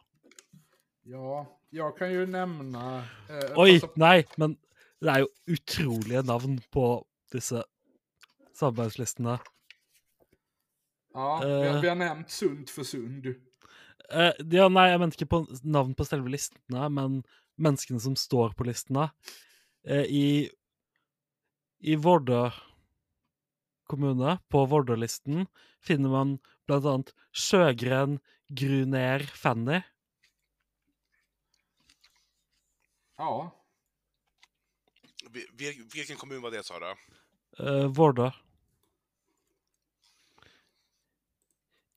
Ja, 1.03 1.45
jag 1.69 1.97
kan 1.97 2.11
ju 2.11 2.25
nämna... 2.27 3.03
Eh, 3.29 3.57
Oi, 3.59 3.79
nei, 3.95 4.25
men 4.37 4.57
det 5.01 5.09
er 5.09 5.19
jo 5.23 5.29
utrolige 5.47 6.21
navn 6.27 6.59
på 6.71 7.05
disse 7.31 7.63
samarbeidslistene. 8.53 9.39
Ja, 11.13 11.39
vi, 11.43 11.51
har, 11.51 11.75
Eh. 11.75 11.81
vi 11.81 11.87
har 11.89 11.95
nämnt 11.95 12.29
Sund 12.31 12.69
för 12.69 12.83
Sund. 12.83 13.25
Eh, 14.11 14.31
ja, 14.51 14.67
nei, 14.69 14.89
jeg 14.91 14.99
mente 14.99 15.17
ikke 15.17 15.29
på 15.29 15.39
navn 15.63 15.95
på 15.95 16.05
selve 16.05 16.29
listene, 16.29 16.89
men 16.89 17.23
menneskene 17.57 17.99
som 17.99 18.15
står 18.15 18.53
på 18.57 18.65
listene. 18.65 19.09
Eh, 19.87 20.05
I 20.05 20.49
I 21.81 21.95
Vardø 21.95 22.49
kommune, 23.89 24.37
på 24.51 24.65
Vardø-listen, 24.69 25.47
finner 25.81 26.11
man 26.13 26.33
annet 26.91 27.13
Sjøgren 27.33 28.19
Gruner 28.53 29.23
Fanny. 29.33 29.79
Ja, 33.19 33.51
Vi- 35.31 35.47
vil- 35.53 35.85
Vilken 35.93 36.17
kommun 36.17 36.41
var 36.41 36.51
det 36.51 36.63
sa 36.65 36.79
du? 36.79 36.93
Uh, 37.59 37.87
Vardø. 37.93 38.29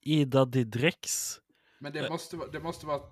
Ida 0.02 0.44
Didrix. 0.44 1.40
men 1.80 1.92
det 1.92 2.10
måste, 2.10 2.36
vara- 2.36 2.50
det 2.50 2.60
måste 2.62 2.86
vara... 2.86 3.02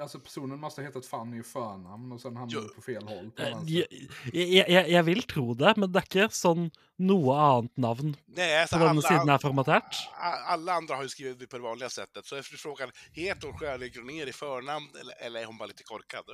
Alltså 0.00 0.20
personen 0.20 0.60
måste 0.60 0.80
ha 0.80 0.86
hetat 0.86 1.06
Fanny 1.06 1.40
i 1.40 1.42
förnamn 1.42 2.12
och 2.12 2.20
sen 2.20 2.36
hamnade 2.36 2.62
Jo. 2.66 2.74
på 2.74 2.82
fel 2.82 3.02
håll. 3.08 3.30
På 3.30 3.42
Eh, 3.42 3.48
vänster. 3.48 3.72
Jeg, 3.76 4.48
jeg, 4.52 4.64
jeg, 4.68 4.88
jeg 4.90 5.04
vil 5.04 5.22
tro 5.22 5.54
det, 5.54 5.72
men 5.76 5.92
det 5.92 6.02
er 6.02 6.06
ikke 6.06 6.28
sånn 6.36 6.70
noe 6.98 7.36
annet 7.36 7.76
navn 7.76 8.16
Nej, 8.26 8.60
alltså 8.62 8.78
på 8.78 8.88
alla, 8.88 9.02
siden 9.02 9.28
er 9.28 9.38
formatert. 9.38 9.94
a- 10.20 10.42
alla 10.56 10.72
andra 10.72 10.94
har 10.96 11.02
ju 11.02 11.08
skrivit 11.08 11.38
det 11.38 11.46
på 11.46 11.56
det 11.56 11.62
vanliga 11.62 11.88
sättet. 11.88 12.26
Så 12.26 12.36
efter 12.36 12.56
frågan, 12.56 12.90
heter 13.12 13.46
hon 13.48 13.58
Sjölund 13.58 13.92
Gronér 13.92 14.26
i 14.28 14.32
förnamn 14.32 14.88
eller, 15.00 15.14
eller 15.26 15.40
är 15.40 15.44
hon 15.46 15.58
bara 15.58 15.66
lite 15.66 15.82
korkad? 15.84 16.24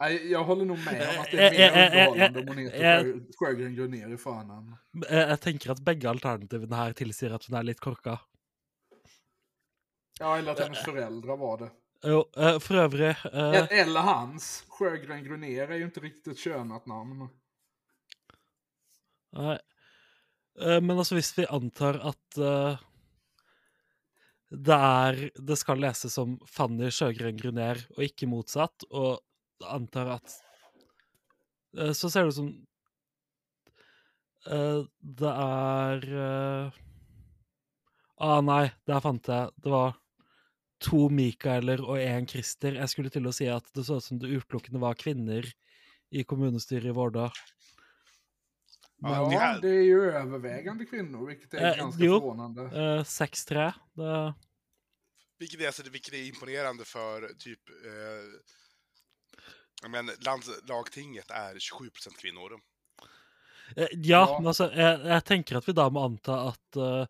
Nej, 0.00 0.30
jag 0.30 0.44
håller 0.44 0.64
nog 0.64 0.78
med 0.84 1.08
om 1.14 1.20
att 1.20 1.30
det 1.30 1.38
är 1.42 1.52
eh, 1.52 1.92
mer 1.92 2.00
eh, 2.00 2.08
underhållande 2.08 2.38
eh, 2.38 2.42
om 2.42 2.48
hon 2.48 2.58
heter 2.58 3.02
Sjö- 3.04 3.32
Sjögren 3.38 3.74
Grunér 3.76 4.14
i 4.14 4.16
förnamn. 4.16 4.76
Jeg, 5.10 5.28
jeg 5.28 5.40
tenker 5.40 5.70
at 5.74 5.80
begge 5.84 6.08
alternativene 6.10 6.76
her 6.78 6.92
tilsier 6.98 7.34
at 7.34 7.44
hun 7.48 7.56
er 7.58 7.66
litt 7.66 7.80
korka. 7.82 8.18
Ja, 10.18 10.38
eller 10.38 10.52
att 10.52 10.58
hennes 10.58 10.84
föräldrar 10.84 11.36
var 11.36 11.58
det. 11.58 11.70
Jo, 12.02 12.24
eh, 12.36 12.58
for 12.58 12.74
øvrig 12.74 13.08
eh, 13.32 13.66
Eller 13.80 14.00
hans. 14.00 14.64
Sjögren 14.68 15.24
Grunér 15.24 15.70
är 15.70 15.76
ju 15.76 15.84
inte 15.84 16.00
riktigt 16.00 16.26
ett 16.26 16.38
könat 16.38 16.86
namn. 16.86 17.28
Nei. 19.32 19.58
Eh, 20.60 20.80
Men 20.80 20.98
altså, 20.98 21.14
hvis 21.18 21.38
vi 21.38 21.46
antar 21.46 21.98
at 22.08 22.38
eh, 22.38 22.78
det 24.50 24.74
er 24.74 25.18
Det 25.36 25.56
skal 25.60 25.80
leses 25.82 26.14
som 26.14 26.38
Fanny 26.48 26.88
Sjøgren 26.90 27.36
Gruner, 27.36 27.82
og 27.96 28.04
ikke 28.06 28.26
motsatt, 28.30 28.86
og 28.90 29.20
antar 29.66 30.14
at 30.16 30.38
eh, 31.76 31.92
Så 31.92 32.10
ser 32.10 32.22
det 32.24 32.28
ut 32.32 32.38
som 32.38 32.52
eh, 34.46 34.84
Det 35.00 35.34
eh, 36.22 36.84
Ah, 38.20 38.40
nei, 38.42 38.64
der 38.86 38.98
fant 38.98 39.28
jeg. 39.30 39.50
Det 39.62 39.70
var 39.70 39.92
to 40.80 41.08
Mikaeler 41.10 41.80
og 41.82 41.98
én 41.98 42.26
Christer. 42.28 42.72
Jeg 42.78 42.88
skulle 42.92 43.10
til 43.10 43.26
å 43.26 43.32
si 43.34 43.46
at 43.50 43.64
det 43.74 43.84
så 43.86 43.96
ut 43.98 44.04
som 44.04 44.18
det 44.22 44.30
utelukkende 44.30 44.80
var 44.82 44.94
kvinner 44.98 45.46
i 46.14 46.22
kommunestyret 46.24 46.90
i 46.92 46.94
Vårdal. 46.96 47.30
Ja, 49.00 49.28
det 49.30 49.36
är- 49.36 49.64
är 49.64 49.82
ju 49.82 50.10
övervägande 50.10 50.84
kvinnor, 50.84 51.26
vilket 51.26 51.54
är 51.54 51.58
Eh, 51.70 51.76
ganska 51.76 52.04
jo. 52.04 52.20
förvånande. 52.20 52.62
Eh, 52.62 53.04
6-3. 53.04 53.72
Det 53.94 54.34
Vilket 55.38 55.60
är, 55.60 55.66
alltså, 55.66 55.82
vilket 55.90 56.14
är 56.14 56.22
imponerande 56.28 56.84
för 56.84 57.28
typ... 57.38 57.60
Eh, 57.68 58.40
jag 59.82 59.90
men, 59.90 60.10
landslagtinget 60.20 61.30
är 61.30 61.54
27% 61.58 62.16
kvinnor. 62.18 62.60
Eh, 63.76 63.86
Ja, 63.92 64.26
Ja. 64.28 64.38
men 64.40 64.46
altså, 64.48 64.70
jeg, 64.74 65.00
jeg 65.06 65.24
tenker 65.24 65.56
at 65.58 65.68
vi 65.68 65.72
da 65.72 65.88
må 65.90 66.04
anta 66.04 66.48
at 66.48 66.76
uh, 66.76 67.06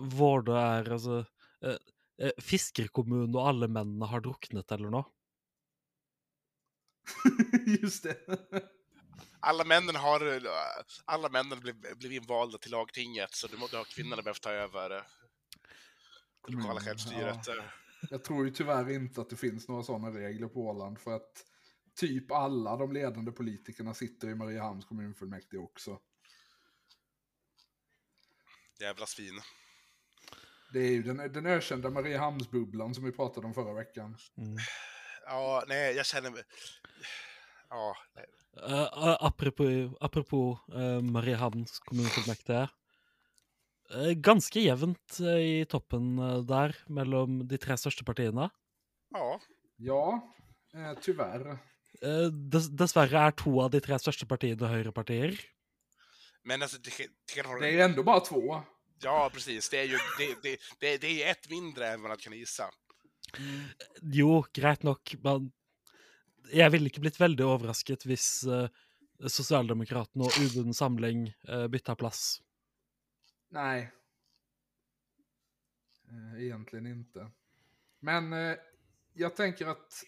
Vårdø 0.00 0.52
er 0.52 0.92
altså 0.92 1.24
Fiskerkommunen 2.42 3.36
og 3.36 3.48
alle 3.48 3.68
mennene 3.68 4.06
har 4.10 4.20
druknet 4.24 4.72
eller 4.74 4.90
noe. 4.90 5.04
Just 7.82 8.02
det. 8.02 8.16
Alla 9.40 9.64
männen 9.64 9.96
har... 9.96 10.26
eh, 10.26 10.42
Alla 11.04 11.28
männen 11.28 11.60
blev, 11.60 11.76
blev 11.98 12.12
invalda 12.12 12.58
till 12.58 12.70
lagtinget, 12.70 13.34
så 13.34 13.46
då 13.46 13.56
har 13.56 13.84
kvinnorna 13.84 14.22
behövt 14.22 14.42
ta 14.42 14.50
över 14.50 14.90
eh, 14.96 15.02
lokala 16.48 16.70
Mm, 16.70 16.84
självstyret. 16.84 17.46
ja. 17.46 17.56
eh. 17.56 17.64
Jag 18.10 18.24
tror 18.24 18.44
ju 18.44 18.50
tyvärr 18.50 18.90
inte 18.90 19.20
att 19.20 19.30
det 19.30 19.36
finns 19.36 19.68
några 19.68 19.82
sådana 19.82 20.10
regler 20.10 20.48
på 20.48 20.60
Åland 20.68 20.98
för 20.98 21.16
att 21.16 21.44
typ 21.96 22.32
alla 22.32 22.76
de 22.76 22.92
ledande 22.92 23.32
politikerna 23.32 23.94
sitter 23.94 24.28
i 24.28 24.34
Mariehamns 24.34 24.84
kommunfullmäktige 24.84 25.58
också. 25.60 26.00
Jävla 28.80 29.06
svin. 29.06 29.40
Det 30.72 30.78
är 30.78 30.90
ju 30.90 31.02
den, 31.02 31.32
den 31.32 31.46
ökända 31.46 31.90
Mariehamnsbubblan 31.90 32.94
som 32.94 33.04
vi 33.04 33.12
pratade 33.12 33.46
om 33.46 33.54
förra 33.54 33.74
veckan. 33.74 34.16
Ja, 35.26 35.64
nej, 35.68 35.94
jag 35.96 36.06
känner 36.06 36.30
mig... 36.30 36.42
Ja, 37.70 37.96
nej. 38.14 38.26
Eh, 38.62 38.82
eh, 38.82 39.16
apropos 39.20 39.96
apropos 40.00 40.58
uh, 40.74 41.00
Mariehamns 41.00 41.78
kommunefullmektige. 41.78 42.68
Eh, 43.94 44.12
ganske 44.12 44.60
jevnt 44.60 45.20
eh, 45.20 45.60
i 45.60 45.64
toppen 45.64 46.18
eh, 46.18 46.40
der 46.44 46.76
mellom 46.86 47.46
de 47.48 47.58
tre 47.58 47.76
største 47.76 48.04
partiene. 48.04 48.50
ja. 49.14 49.40
Ja, 49.80 50.34
eh, 50.74 50.98
tyvärr. 51.00 51.58
Eh, 52.02 52.26
dess 52.50 52.66
dessverre 52.68 53.28
er 53.28 53.36
to 53.38 53.60
av 53.62 53.70
de 53.70 53.80
tre 53.80 53.98
største 53.98 54.26
partiene 54.26 54.66
høyrepartier. 54.68 55.38
Men 56.42 56.62
alltså, 56.62 56.78
det, 56.78 56.90
det. 56.98 57.44
Det 57.60 57.70
är 57.70 57.84
ändå 57.84 58.02
bara 58.02 58.20
två. 58.20 58.62
Ja, 59.02 59.30
precis. 59.32 59.68
Det 59.68 59.78
är 59.78 59.84
ju 59.84 59.98
det, 60.18 60.42
det, 60.42 60.58
det, 60.80 60.98
det 60.98 61.22
är 61.22 61.30
ett 61.30 61.50
mindre 61.50 61.88
än 61.88 62.02
vad 62.02 62.08
man 62.10 62.18
kunnat 62.18 62.38
gissa. 62.38 62.70
Jo, 64.02 64.44
greit 64.54 64.82
nok, 64.82 65.14
men 65.22 65.52
jeg 66.52 66.70
ville 66.72 66.88
ikke 66.88 67.00
blitt 67.04 67.20
veldig 67.20 67.44
overrasket 67.44 68.06
hvis 68.08 68.44
uh, 68.48 68.68
Sosialdemokratene 69.28 70.24
og 70.24 70.38
Ubunden 70.40 70.74
Samling 70.74 71.26
uh, 71.48 71.66
bytta 71.68 71.94
plass. 71.94 72.40
Nej. 73.52 73.90
Eh, 76.08 76.42
egentligen 76.44 76.86
inte. 76.86 77.30
Men 78.00 78.32
eh, 78.32 78.54
jag 79.14 79.36
tänker 79.36 79.66
att... 79.66 80.04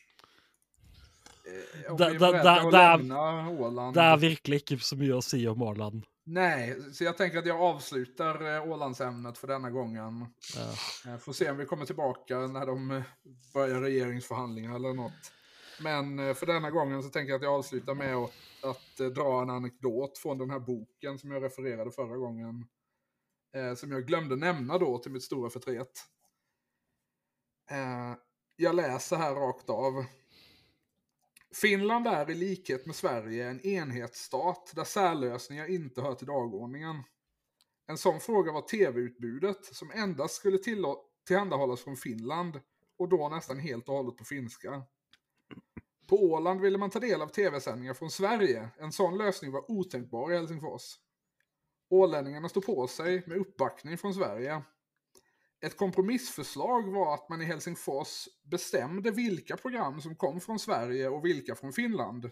Eh, 1.46 1.90
om 1.92 1.96
Da- 1.96 2.08
vi 2.08 2.14
är 2.14 2.18
da- 2.18 2.32
beredda 2.32 2.44
da- 2.44 2.60
att 2.66 2.72
da- 2.72 2.96
lämna 2.96 3.50
Åland... 3.50 3.94
Det 3.96 4.02
er 4.02 4.16
virkelig 4.16 4.62
ikke 4.62 4.78
så 4.78 4.96
mye 4.96 5.14
å 5.18 5.22
si 5.22 5.42
om 5.48 5.62
Åland. 5.62 6.06
Nej, 6.24 6.92
så 6.92 7.04
jag 7.04 7.16
tänker 7.16 7.38
att 7.38 7.46
jag 7.46 7.60
avslutar 7.60 8.56
eh, 8.56 8.68
Ålandsämnet 8.72 9.38
för 9.38 9.46
denna 9.46 9.70
gången. 9.70 10.26
Ja. 10.56 10.74
Eh, 11.10 11.18
Får 11.18 11.32
se 11.32 11.50
om 11.50 11.56
vi 11.56 11.66
kommer 11.66 11.86
tillbaka 11.86 12.38
när 12.38 12.66
de 12.66 12.90
eh, 12.90 13.02
börjar 13.54 13.80
regeringsförhandlingar 13.80 14.74
eller 14.74 14.92
något. 14.94 15.32
Men 15.82 16.34
för 16.34 16.46
denna 16.46 16.70
gången 16.70 17.02
så 17.02 17.08
tänker 17.08 17.30
jag 17.30 17.36
att 17.38 17.44
jag 17.44 17.54
avslutar 17.54 17.94
med 17.94 18.16
att, 18.16 18.32
att 18.62 19.14
dra 19.14 19.42
en 19.42 19.50
anekdot 19.50 20.18
från 20.18 20.38
den 20.38 20.50
här 20.50 20.58
boken 20.58 21.18
som 21.18 21.30
jag 21.30 21.42
refererade 21.42 21.90
förra 21.90 22.16
gången. 22.16 22.66
Som 23.76 23.92
jag 23.92 24.06
glömde 24.06 24.36
nämna 24.36 24.78
då 24.78 24.98
till 24.98 25.12
mitt 25.12 25.22
stora 25.22 25.50
förtret. 25.50 25.90
Jag 28.56 28.74
läser 28.74 29.16
här 29.16 29.34
rakt 29.34 29.70
av. 29.70 30.04
Finland 31.54 32.06
är 32.06 32.30
i 32.30 32.34
likhet 32.34 32.86
med 32.86 32.96
Sverige 32.96 33.48
en 33.48 33.60
enhetsstat 33.60 34.72
där 34.74 34.84
särlösningar 34.84 35.66
inte 35.66 36.02
hör 36.02 36.14
till 36.14 36.26
dagordningen. 36.26 37.02
En 37.86 37.98
sån 37.98 38.20
fråga 38.20 38.52
var 38.52 38.62
tv-utbudet 38.62 39.64
som 39.64 39.90
endast 39.90 40.34
skulle 40.34 40.58
tillhandahållas 41.26 41.80
från 41.80 41.96
Finland 41.96 42.60
och 42.98 43.08
då 43.08 43.28
nästan 43.28 43.58
helt 43.58 43.88
och 43.88 43.94
hållet 43.94 44.16
på 44.16 44.24
finska. 44.24 44.82
På 46.08 46.22
Åland 46.22 46.60
ville 46.60 46.78
man 46.78 46.90
ta 46.90 47.00
del 47.00 47.22
av 47.22 47.26
tv-sändningar 47.26 47.94
från 47.94 48.10
Sverige. 48.10 48.68
En 48.78 48.92
sån 48.92 49.18
lösning 49.18 49.52
var 49.52 49.70
otänkbar 49.70 50.32
i 50.32 50.34
Helsingfors. 50.34 50.98
Ålänningarna 51.90 52.48
stod 52.48 52.66
på 52.66 52.86
sig 52.86 53.22
med 53.26 53.38
uppbackning 53.38 53.98
från 53.98 54.14
Sverige. 54.14 54.62
Ett 55.62 55.76
kompromissförslag 55.76 56.92
var 56.92 57.14
att 57.14 57.28
man 57.28 57.42
i 57.42 57.44
Helsingfors 57.44 58.28
bestämde 58.42 59.10
vilka 59.10 59.56
program 59.56 60.00
som 60.00 60.16
kom 60.16 60.40
från 60.40 60.58
Sverige 60.58 61.08
och 61.08 61.24
vilka 61.24 61.54
från 61.54 61.72
Finland. 61.72 62.30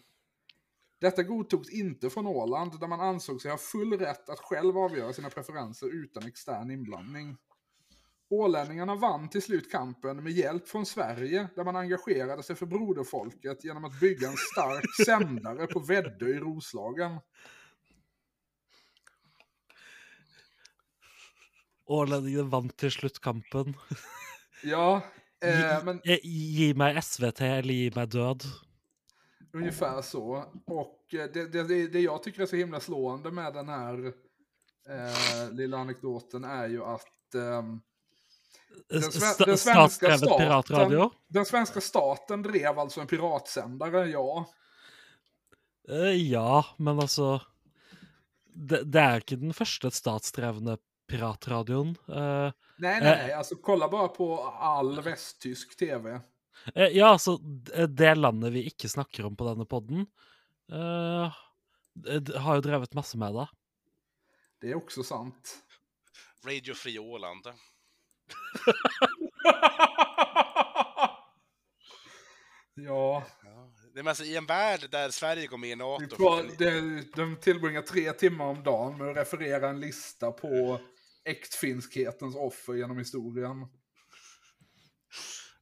Detta 1.01 1.23
godtogs 1.23 1.71
inte 1.71 2.11
från 2.11 2.27
Åland 2.27 2.81
där 2.81 2.89
man 2.89 3.01
ansåg 3.01 3.43
sig 3.43 3.51
ha 3.51 3.59
full 3.59 3.99
rätt 3.99 4.29
att 4.29 4.39
själv 4.39 4.79
avgöra 4.79 5.13
sina 5.13 5.31
preferenser 5.31 5.87
utan 5.87 6.27
extern 6.27 6.71
inblandning. 6.71 7.37
Ålänningarna 8.31 8.95
vann 8.95 9.29
till 9.29 9.43
slut 9.43 9.73
kampen 9.73 10.23
med 10.23 10.33
hjälp 10.33 10.69
från 10.69 10.87
Sverige 10.87 11.49
där 11.57 11.65
man 11.65 11.77
engagerade 11.77 12.43
sig 12.43 12.57
för 12.57 12.67
broderfolket 12.67 13.65
genom 13.65 13.85
att 13.85 14.01
bygga 14.01 14.29
en 14.29 14.37
stark 14.37 15.07
sändare 15.07 15.67
på 15.67 15.81
Väddö 15.81 16.29
i 16.29 16.39
Roslagen. 16.39 17.21
Ålendingene 21.89 22.51
vant 22.53 22.75
til 22.77 22.91
slutt 22.93 23.21
kampen. 23.25 23.75
Ja, 24.67 25.01
eh, 25.45 25.55
Gi, 25.61 25.85
men 25.87 26.01
eh, 26.05 26.19
gi 26.27 26.73
meg 26.75 26.97
SVT 26.99 27.41
eller 27.47 27.75
gi 27.75 27.91
meg 27.95 28.09
død. 28.11 28.43
Ungefär 29.55 30.03
så. 30.03 30.45
Och 30.67 31.15
eh, 31.15 31.29
det, 31.35 31.47
det, 31.53 31.87
det, 31.93 32.01
jag 32.01 32.23
tycker 32.23 32.43
är 32.43 32.47
så 32.47 32.57
himla 32.57 32.81
slående 32.81 33.31
med 33.31 33.55
den 33.55 33.69
här 33.69 34.07
eh, 34.89 35.53
lilla 35.53 35.79
anekdoten 35.79 36.45
är 36.45 36.69
ju 36.69 36.85
att 36.85 37.35
ehm, 37.35 37.81
Den 38.89 39.03
sve- 39.03 39.35
Sta- 39.35 39.47
den 39.47 39.59
svenska 39.59 40.19
staten- 40.19 41.11
den 41.29 41.45
svenska 41.47 41.81
staten 41.81 42.43
drev 42.43 42.79
alltså 42.79 43.01
en 43.01 43.07
piratsändare, 43.07 44.07
ja. 44.11 44.47
Eh, 45.89 46.31
ja, 46.31 46.67
men 46.79 47.01
altså 47.01 47.41
det, 48.55 48.83
det 48.93 49.01
er 49.01 49.23
ikke 49.23 49.37
den 49.41 49.55
første 49.55 49.91
statsdrevne 49.95 50.77
piratradioen. 51.09 51.89
Eh, 52.09 52.53
Nej, 52.77 53.01
nej, 53.01 53.01
nej. 53.01 53.33
Alltså 53.33 53.57
kolla 53.57 53.89
bara 53.89 54.09
på 54.09 54.41
all 54.45 55.01
västtysk 55.01 55.77
tv. 55.79 56.21
eh, 56.75 56.87
ja, 56.87 57.07
altså 57.09 57.37
d- 57.37 57.87
Det 57.87 58.15
landet 58.15 58.53
vi 58.53 58.63
ikke 58.71 58.89
snakker 58.89 59.27
om 59.27 59.37
på 59.37 59.45
denne 59.49 59.65
podden, 59.65 60.07
eh, 60.73 61.33
har 62.37 62.55
jo 62.55 62.61
drevet 62.61 62.95
masse 62.95 63.19
med 63.19 63.35
det. 63.35 63.49
Det 64.61 64.71
är 64.71 64.75
också 64.77 65.03
sant. 65.03 65.59
Radio 66.47 66.75
Fri 66.75 66.99
Åland. 66.99 67.47
ja, 72.75 73.23
Ja. 73.43 73.71
Det 73.95 74.01
är 74.01 74.09
alltså, 74.09 74.25
I 74.25 74.37
en 74.37 74.47
värld 74.47 74.81
där 74.91 75.11
Sverige 75.11 75.47
går 75.47 75.59
med 75.59 75.71
i 75.71 75.77
NATO. 75.77 76.17
får, 76.17 77.17
de 77.17 77.37
tillbringar 77.37 77.83
tre 77.83 78.13
timmar 78.13 78.45
om 78.45 78.63
dagen 78.63 78.99
med 78.99 79.09
att 79.11 79.17
referera 79.17 79.69
en 79.69 79.81
lista 79.81 80.33
på 80.33 80.81
äktfinskhetens 81.29 82.37
offer 82.37 82.75
genom 82.75 82.99
historien. 82.99 83.67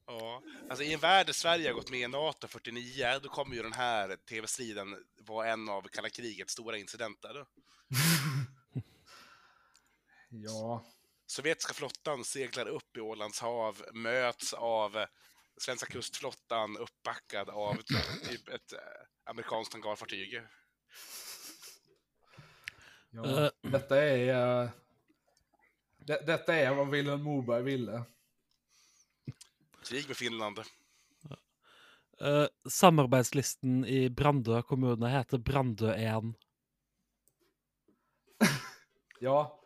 Ja, 0.07 0.43
alltså 0.71 0.85
i 0.85 0.93
en 0.93 1.01
värld 1.01 1.27
där 1.27 1.33
Sverige 1.33 1.69
har 1.69 1.75
gått 1.75 1.91
med 1.91 2.01
i 2.01 2.09
NATO 2.09 2.49
49, 2.49 3.21
då 3.23 3.29
kommer 3.29 3.57
ju 3.57 3.63
den 3.63 3.73
här 3.73 4.17
tv-striden 4.17 4.97
vara 5.21 5.49
en 5.49 5.69
av 5.69 5.83
kalla 5.83 6.09
krigets 6.09 6.53
stora 6.53 6.79
incidenter. 6.79 7.47
Ja, 10.29 10.85
Sovjetiska 11.27 11.75
flottan 11.75 12.25
seglar 12.25 12.69
upp 12.69 12.97
i 12.97 13.01
Ålands 13.01 13.41
hav, 13.41 13.83
möts 13.93 14.53
av 14.53 14.97
eh, 14.97 15.07
svenska 15.57 15.87
kustflottan 15.87 16.77
uppbackad 16.77 17.49
av 17.49 17.75
typ 18.29 18.49
ett 18.49 18.73
eh, 18.73 18.79
amerikanskt 19.25 19.73
hangarfartyg. 19.73 20.43
ja. 23.11 23.45
Eh. 23.45 23.51
detta 23.63 24.03
är... 24.03 24.71
det, 26.07 26.27
detta 26.27 26.55
är 26.55 26.75
vad 26.75 26.91
Vilhelm 26.91 27.23
Moberg 27.23 27.63
ville. 27.63 28.05
Krig 29.89 30.09
med 30.09 30.17
Finland. 30.17 30.59
Eh, 32.21 32.47
samarbeidslisten 32.69 33.85
i 33.85 34.11
Brandø 34.11 34.63
kommune 34.63 35.09
heter 35.09 35.39
Brandø 35.39 35.93
1. 35.95 36.23
Ja. 39.21 39.63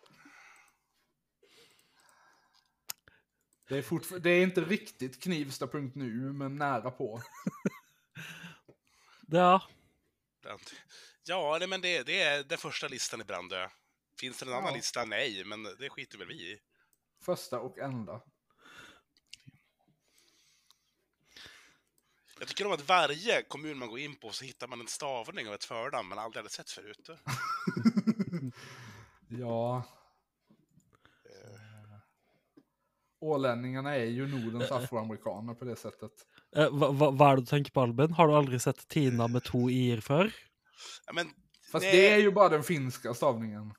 Det 3.69 3.79
är, 3.79 4.19
det 4.19 4.31
är 4.31 4.43
inte 4.43 4.61
riktigt 4.61 5.23
Knivsta.nu, 5.23 6.33
men 6.33 6.57
nära 6.57 6.91
på. 6.91 7.23
Ja. 9.33 9.63
Ja, 11.25 11.57
nej, 11.59 11.69
men 11.69 11.81
det, 11.81 12.03
det 12.03 12.23
är 12.23 12.45
den 12.45 12.59
första 12.59 12.89
listan 12.89 13.21
i 13.21 13.25
Brandö. 13.25 13.69
Finns 14.21 14.39
det 14.39 14.47
en 14.47 14.53
annan 14.53 14.71
Ja. 14.71 14.77
lista? 14.77 15.05
Nej, 15.05 15.45
men 15.45 15.63
det 15.63 15.91
skiter 15.91 16.19
väl 16.19 16.29
vi 16.29 16.35
i. 16.53 16.59
Första 17.25 17.61
och 17.61 17.79
enda. 17.79 18.21
Jag 22.39 22.49
tycker 22.49 22.67
om 22.67 22.73
att 22.73 22.89
varje 22.89 23.43
kommun 23.43 23.79
man 23.79 23.89
går 23.89 23.99
in 23.99 24.17
på 24.17 24.31
så 24.31 24.45
hittar 24.45 24.69
man 24.69 24.81
en 24.81 24.87
stavning 24.87 25.49
av 25.49 25.55
ett 25.55 25.65
förnamn 25.65 26.09
man 26.09 26.19
aldrig 26.19 26.39
hade 26.39 26.51
sett 26.51 26.71
förut. 26.71 27.11
Ja. 29.33 29.85
Ålänningarna 33.21 33.95
är 33.97 34.05
ju 34.05 34.27
Nordens 34.27 34.71
afroamerikaner 34.71 35.55
på 35.55 35.65
det 35.65 35.77
sättet. 35.77 36.11
Eh, 36.57 36.71
hva, 36.71 36.89
hva, 36.91 37.11
hva 37.11 37.29
er 37.33 37.37
det 37.37 37.43
du 37.45 37.47
tenker 37.47 37.73
på, 37.73 37.81
Albin? 37.85 38.13
Har 38.13 38.29
du 38.29 38.35
aldri 38.35 38.59
sett 38.59 38.89
Tina 38.89 39.29
med 39.29 39.45
to 39.45 39.69
i-er 39.71 40.01
før? 40.01 40.33
Ja, 41.07 41.13
men, 41.13 41.31
Fast 41.73 41.85
Nej. 41.85 41.93
det 41.97 42.09
är 42.13 42.19
ju 42.19 42.31
bara 42.31 42.49
den 42.49 42.63
finska 42.63 43.15
stavningen. 43.15 43.73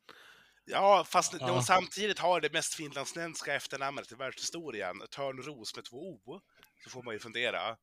Ja, 0.66 1.04
fast 1.08 1.34
Ja. 1.40 1.48
de 1.48 1.64
samtidigt 1.64 2.20
har 2.20 2.42
det 2.42 2.54
mest 2.54 2.74
finlandssvenska 2.74 3.56
efternamnet 3.56 4.12
i 4.12 4.16
världshistorien, 4.16 5.02
Törnros 5.12 5.76
med 5.76 5.86
två 5.86 5.98
O, 6.26 6.42
så 6.84 6.90
får 6.90 7.04
man 7.04 7.14
ju 7.14 7.20
fundera. 7.20 7.78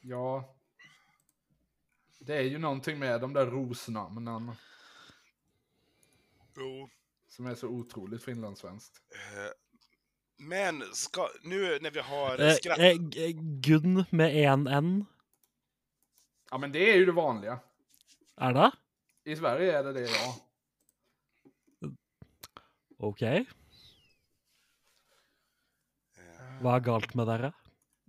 Ja. 0.00 0.54
Det 2.20 2.36
är 2.36 2.42
ju 2.42 2.58
någonting 2.58 2.98
med 2.98 3.20
de 3.20 3.32
där 3.32 3.46
rosnamnen 3.46 4.52
Jo. 6.56 6.90
som 7.28 7.46
är 7.46 7.54
så 7.54 7.66
otroligt 7.68 8.24
finlandssvenskt. 8.24 8.96
Eh, 9.14 9.50
Men 10.36 10.82
ska, 10.94 11.28
nu 11.42 11.78
när 11.80 11.90
vi 11.90 12.00
har 12.00 12.38
Eh, 12.40 12.54
skratt... 12.54 12.78
eh, 12.78 12.92
g- 12.92 13.32
Gunn 13.36 14.04
med 14.10 14.34
én 14.34 14.68
N, 14.68 15.04
Ja, 16.50 16.58
men 16.58 16.72
det 16.72 16.90
är 16.92 16.96
ju 16.96 17.06
det 17.06 17.12
vanliga. 17.12 17.60
er 18.36 18.52
det? 18.52 18.70
I 19.24 19.36
Sverige 19.36 19.78
är 19.78 19.84
det 19.84 19.92
det, 19.92 20.00
ja. 20.10 20.36
OK. 23.02 23.22
Eh, 23.22 23.44
Hva 26.62 26.76
er 26.78 26.84
galt 26.86 27.14
med 27.18 27.26
dere? 27.26 27.52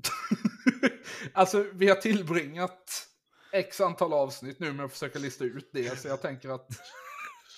alltså, 1.33 1.65
vi 1.73 1.87
har 1.89 1.95
tillbringat 1.95 3.07
x 3.53 3.81
antal 3.81 4.13
avsnitt 4.13 4.59
nu 4.59 4.73
med 4.73 4.85
att 4.85 4.91
försöka 4.91 5.19
lista 5.19 5.43
ut 5.43 5.69
det, 5.73 5.99
så 5.99 6.07
jag 6.07 6.21
tänker 6.21 6.49
att... 6.49 6.67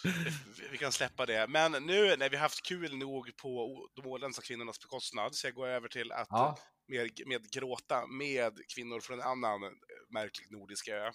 vi- 0.72 0.78
kan 0.78 0.92
släppa 0.92 1.26
det. 1.26 1.48
Men 1.48 1.72
nu 1.72 2.16
när 2.18 2.30
vi 2.30 2.38
haft 2.38 2.62
kul 2.66 2.98
nog 2.98 3.38
på 3.38 3.80
de 3.96 4.06
åländska 4.08 4.42
kvinnornas 4.44 4.80
bekostnad, 4.80 5.36
så 5.36 5.48
jag 5.48 5.54
går 5.54 5.68
över 5.68 5.88
till 5.88 6.12
att 6.12 6.28
Ja, 6.30 6.58
med, 6.88 7.10
med 7.28 7.52
gråta 7.52 8.08
med 8.08 8.60
kvinnor 8.76 9.00
från 9.00 9.20
en 9.20 9.28
annan 9.28 9.64
eh, 9.64 9.70
märklig 10.10 10.52
nordisk 10.52 10.88
ö. 10.88 11.12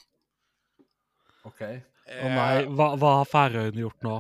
okej. 1.45 1.85
Å 2.07 2.11
Eh, 2.11 2.27
nei, 2.35 2.65
hva, 2.75 2.87
hva 2.99 3.11
har 3.21 3.29
Færøyene 3.31 3.81
gjort 3.85 4.03
nå? 4.03 4.17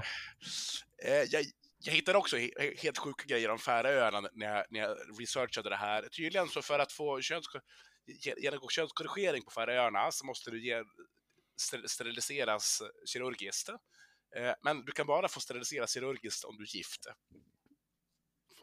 Eh, 1.03 1.25
jag, 1.33 1.45
jag 1.83 1.93
hittade 1.93 2.19
också 2.19 2.37
he 2.37 2.75
helt 2.77 2.99
sjuka 2.99 3.25
grejer 3.27 3.51
om 3.51 3.59
Färöarna 3.59 4.29
när 4.33 4.57
jag, 4.57 4.67
när 4.71 4.81
jag 4.81 5.21
researchade 5.21 5.69
det 5.69 5.77
här. 5.77 6.09
Tydligen 6.09 6.49
så 6.49 6.63
för 6.63 6.79
att 6.79 6.93
få 6.93 7.21
köns 7.21 7.47
genomgå 8.37 8.69
könskorrigering 8.69 9.43
på 9.43 9.51
Färöarna 9.51 10.13
så 10.13 10.27
måste 10.27 10.51
du 10.51 10.67
ge, 10.67 10.85
ster 11.57 11.87
steriliseras 11.87 12.83
kirurgiskt. 13.07 13.69
Eh, 14.37 14.55
men 14.63 14.85
du 14.85 14.93
kan 14.93 15.07
bara 15.07 15.29
få 15.29 15.41
steriliseras 15.41 15.95
kirurgiskt 15.95 16.45
om 16.45 16.57
du 16.57 16.63
är 16.63 16.77
gift. 16.77 17.07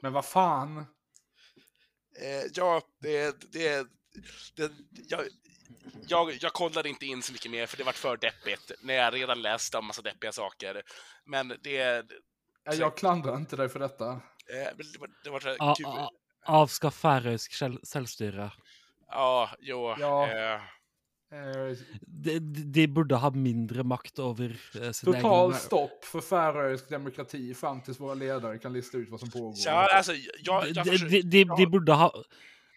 Men 0.02 0.14
vad 0.14 0.26
fan? 0.26 0.78
Eh, 2.22 2.44
ja, 2.54 2.82
det... 3.00 3.52
det, 3.52 3.88
det 4.56 4.72
jag, 5.08 5.28
jag, 6.08 6.38
jag 6.42 6.54
kollade 6.54 6.90
inte 6.90 7.06
in 7.06 7.24
så 7.24 7.34
mycket 7.34 7.52
mer 7.52 7.66
för 7.66 7.78
det 7.78 7.84
var 7.84 7.92
för 7.92 8.18
deppigt 8.18 8.72
när 8.82 8.94
jag 8.94 9.14
redan 9.14 9.42
läste 9.42 9.78
om 9.78 9.86
massa 9.86 10.02
deppiga 10.02 10.32
saker. 10.32 10.84
Men 11.26 11.48
det... 11.64 12.06
Ja, 12.68 12.74
Jag 12.74 12.98
klandrar 12.98 13.36
inte 13.36 13.56
dig 13.56 13.70
för 13.70 13.80
detta. 13.80 14.10
Eh, 14.12 14.70
men 14.78 14.86
det 14.94 15.00
var, 15.00 15.10
det 15.24 15.30
var 15.30 15.40
så 15.40 15.48
här 15.48 15.58
A, 15.60 15.74
kul. 15.78 15.86
a, 15.88 16.10
avskaff 16.46 16.96
færøysk 17.04 17.52
sjel- 17.52 17.80
selvstyre. 17.84 18.52
Ja, 19.08 19.50
jo. 19.60 19.96
Ja. 20.00 20.28
Eh, 20.28 20.62
Eh, 21.32 21.76
De, 22.08 22.40
de 22.40 22.64
de 22.64 22.88
burde 22.88 23.16
ha 23.20 23.30
mindre 23.36 23.84
makt 23.84 24.20
over 24.20 24.54
eh, 24.82 24.92
sin 24.92 25.14
total 25.14 25.50
egen 25.50 25.60
stopp 25.60 26.06
för 26.06 26.22
färöisk 26.22 26.90
demokrati 26.90 27.54
fram 27.54 27.82
tills 27.82 28.00
våra 28.00 28.14
ledare 28.14 28.58
kan 28.60 28.74
lista 28.74 28.98
ut 28.98 29.10
vad 29.10 29.20
som 29.20 29.30
pågår. 29.32 29.54
ja, 29.66 29.90
alltså, 29.98 30.14
jag, 30.14 30.64
de, 30.64 30.68
jag 30.74 30.86
de, 30.86 30.92
försöker- 30.92 31.12
de, 31.12 31.22
de, 31.22 31.44
de 31.44 31.64
ja. 31.64 31.70
burde 31.70 31.94
ha 31.94 32.12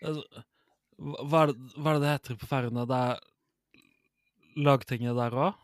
altså, 0.06 0.24
hva, 0.98 1.42
er 1.46 2.00
det, 2.00 2.06
er 2.08 2.12
heter 2.12 2.34
på? 2.34 2.86
Det 2.86 2.96
er 2.96 3.20
Lagtinget 4.56 5.14
der 5.16 5.30
òg? 5.30 5.54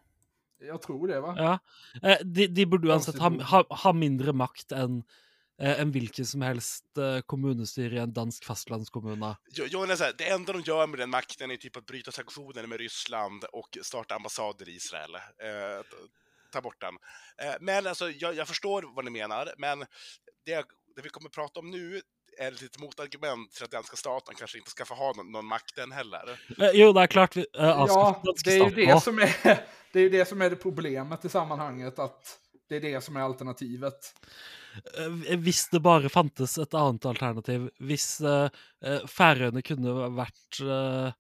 Jag 0.59 0.83
tror 0.83 1.09
det, 1.09 1.21
va? 1.21 1.35
Ja. 1.39 1.59
Eh, 2.11 2.19
De, 2.25 2.47
de 2.47 2.67
burde 2.67 2.89
uansett 2.89 3.19
ha, 3.19 3.31
ha, 3.43 3.65
ha 3.69 3.93
mindre 3.93 4.33
makt 4.33 4.73
enn 4.73 5.03
eh, 5.61 5.81
en 5.81 5.93
hvilken 5.93 6.27
som 6.27 6.43
helst 6.43 6.99
eh, 6.99 7.21
kommunestyre 7.21 7.97
i 7.97 7.99
en 7.99 8.13
dansk 8.13 8.45
fastlandskommune. 8.45 9.37
Jag, 9.53 9.69
jag 9.69 9.91
är 9.91 9.97
så 9.97 10.05
här, 10.05 10.15
det 10.19 10.29
enda 10.29 10.53
de 10.53 10.63
gör 10.63 10.87
med 10.87 10.99
den 10.99 11.11
makten 11.11 11.51
är 11.51 11.57
typ 11.57 11.77
att 11.77 11.87
bryta 11.87 12.13
sanktioner 12.13 12.67
med 12.67 12.79
Ryssland 12.79 13.45
och 13.45 13.79
starta 13.83 14.15
ambassader 14.15 14.69
i 14.69 14.73
Israel. 14.73 15.15
Eh, 15.15 15.85
ta 16.53 16.61
bort 16.61 16.81
den. 16.81 16.95
Eh, 17.43 17.55
men 17.61 17.87
alltså, 17.87 18.11
jag, 18.11 18.35
jag 18.35 18.49
förstår 18.49 18.95
vad 18.95 19.05
ni 19.05 19.11
menar, 19.11 19.55
men 19.59 19.79
det, 20.45 20.65
det 20.97 21.03
vi 21.03 21.09
kommer 21.09 21.31
prata 21.31 21.61
om 21.61 21.71
nu 21.71 22.01
är 22.39 22.53
ett 22.53 22.63
litet 22.63 22.81
motargument 22.81 23.53
till 23.53 23.65
att 23.65 23.71
danska 23.71 23.97
staten 23.97 24.35
kanske 24.35 24.59
inte 24.59 24.71
ska 24.71 24.85
få 24.85 24.95
ha 24.95 25.13
någon, 25.17 25.33
någon 25.33 25.47
makten 25.47 25.93
heller. 25.93 26.41
Eh, 26.59 26.71
jo, 26.75 26.93
det 26.93 27.03
er 27.03 27.07
klart 27.07 27.37
vi 27.37 27.47
eh, 27.59 27.81
avskaffer 27.81 28.21
Ja, 28.25 28.35
det 28.45 28.57
är 28.57 28.71
ju 28.71 28.87
det 28.87 29.01
som 29.03 29.19
är, 29.19 29.37
det 29.93 30.01
är 30.01 30.11
det 30.11 30.25
som 30.29 30.43
är 30.43 30.51
det 30.51 30.57
problemet 30.57 31.25
i 31.25 31.29
sammanhanget, 31.29 31.99
att 31.99 32.39
det 32.69 32.77
är 32.77 32.81
det 32.81 33.01
som 33.01 33.17
är 33.17 33.21
alternativet. 33.21 34.15
Eh, 34.99 35.39
Hvis 35.39 35.69
det 35.69 35.81
bare 35.81 36.09
fantes 36.09 36.59
et 36.59 36.75
annet 36.75 37.07
alternativ, 37.07 37.71
hvis 37.79 38.21
eh, 38.21 38.49
eh, 38.85 39.07
Færøyene 39.07 39.63
kunne 39.65 40.11
vært 40.17 40.61
eh, 40.61 41.13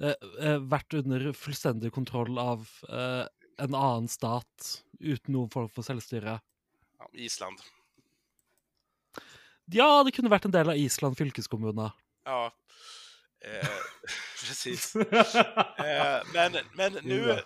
eh, 0.00 0.14
eh, 0.40 0.58
vært 0.62 0.94
under 0.94 1.32
fullstendig 1.36 1.92
kontroll 1.92 2.38
av 2.38 2.68
eh, 2.88 3.24
en 3.58 3.74
annen 3.74 4.08
stat 4.08 4.82
uten 5.00 5.34
noen 5.36 5.50
form 5.52 5.68
for 5.72 5.84
selvstyre. 5.86 6.38
Ja, 6.98 7.08
Island. 7.12 7.60
Ja, 9.66 10.04
det 10.04 10.12
kunne 10.14 10.30
vært 10.30 10.44
en 10.44 10.54
del 10.54 10.68
av 10.70 10.76
Island 10.76 11.18
fylkeskommune. 11.18 11.90
Ja, 12.24 12.52
eh, 13.44 13.68
precis. 14.40 14.94
Eh, 15.78 16.22
men, 16.34 16.52
men 16.74 16.92
nu, 16.92 17.38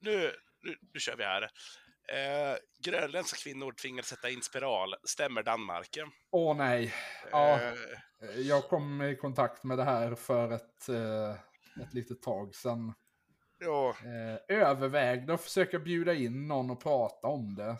nu, 0.00 0.32
nu, 0.62 0.76
nu 0.94 1.00
kör 1.00 1.16
vi 1.16 1.24
här. 1.24 1.42
Eh, 2.12 2.56
grönländska 2.84 3.36
kvinnor 3.36 3.72
tvingades 3.72 4.08
sätta 4.08 4.30
in 4.30 4.42
spiral. 4.42 4.94
Stämmer 5.04 5.42
Danmark? 5.42 5.98
Åh 6.30 6.56
nej. 6.56 6.94
Ja, 7.30 7.60
Eh, 8.22 8.40
jag 8.40 8.68
kom 8.68 9.02
i 9.02 9.16
kontakt 9.16 9.64
med 9.64 9.78
det 9.78 9.84
här 9.84 10.14
för 10.14 10.52
ett, 10.52 10.88
eh, 10.88 11.30
ett 11.82 11.94
litet 11.94 12.22
tag 12.22 12.54
sedan. 12.54 12.94
ja, 13.58 13.94
Eh, 14.04 14.56
övervägde 14.58 15.34
att 15.34 15.40
försöka 15.44 15.78
bjuda 15.78 16.14
in 16.14 16.48
någon 16.48 16.70
och 16.70 16.82
prata 16.82 17.26
om 17.26 17.54
det. 17.54 17.76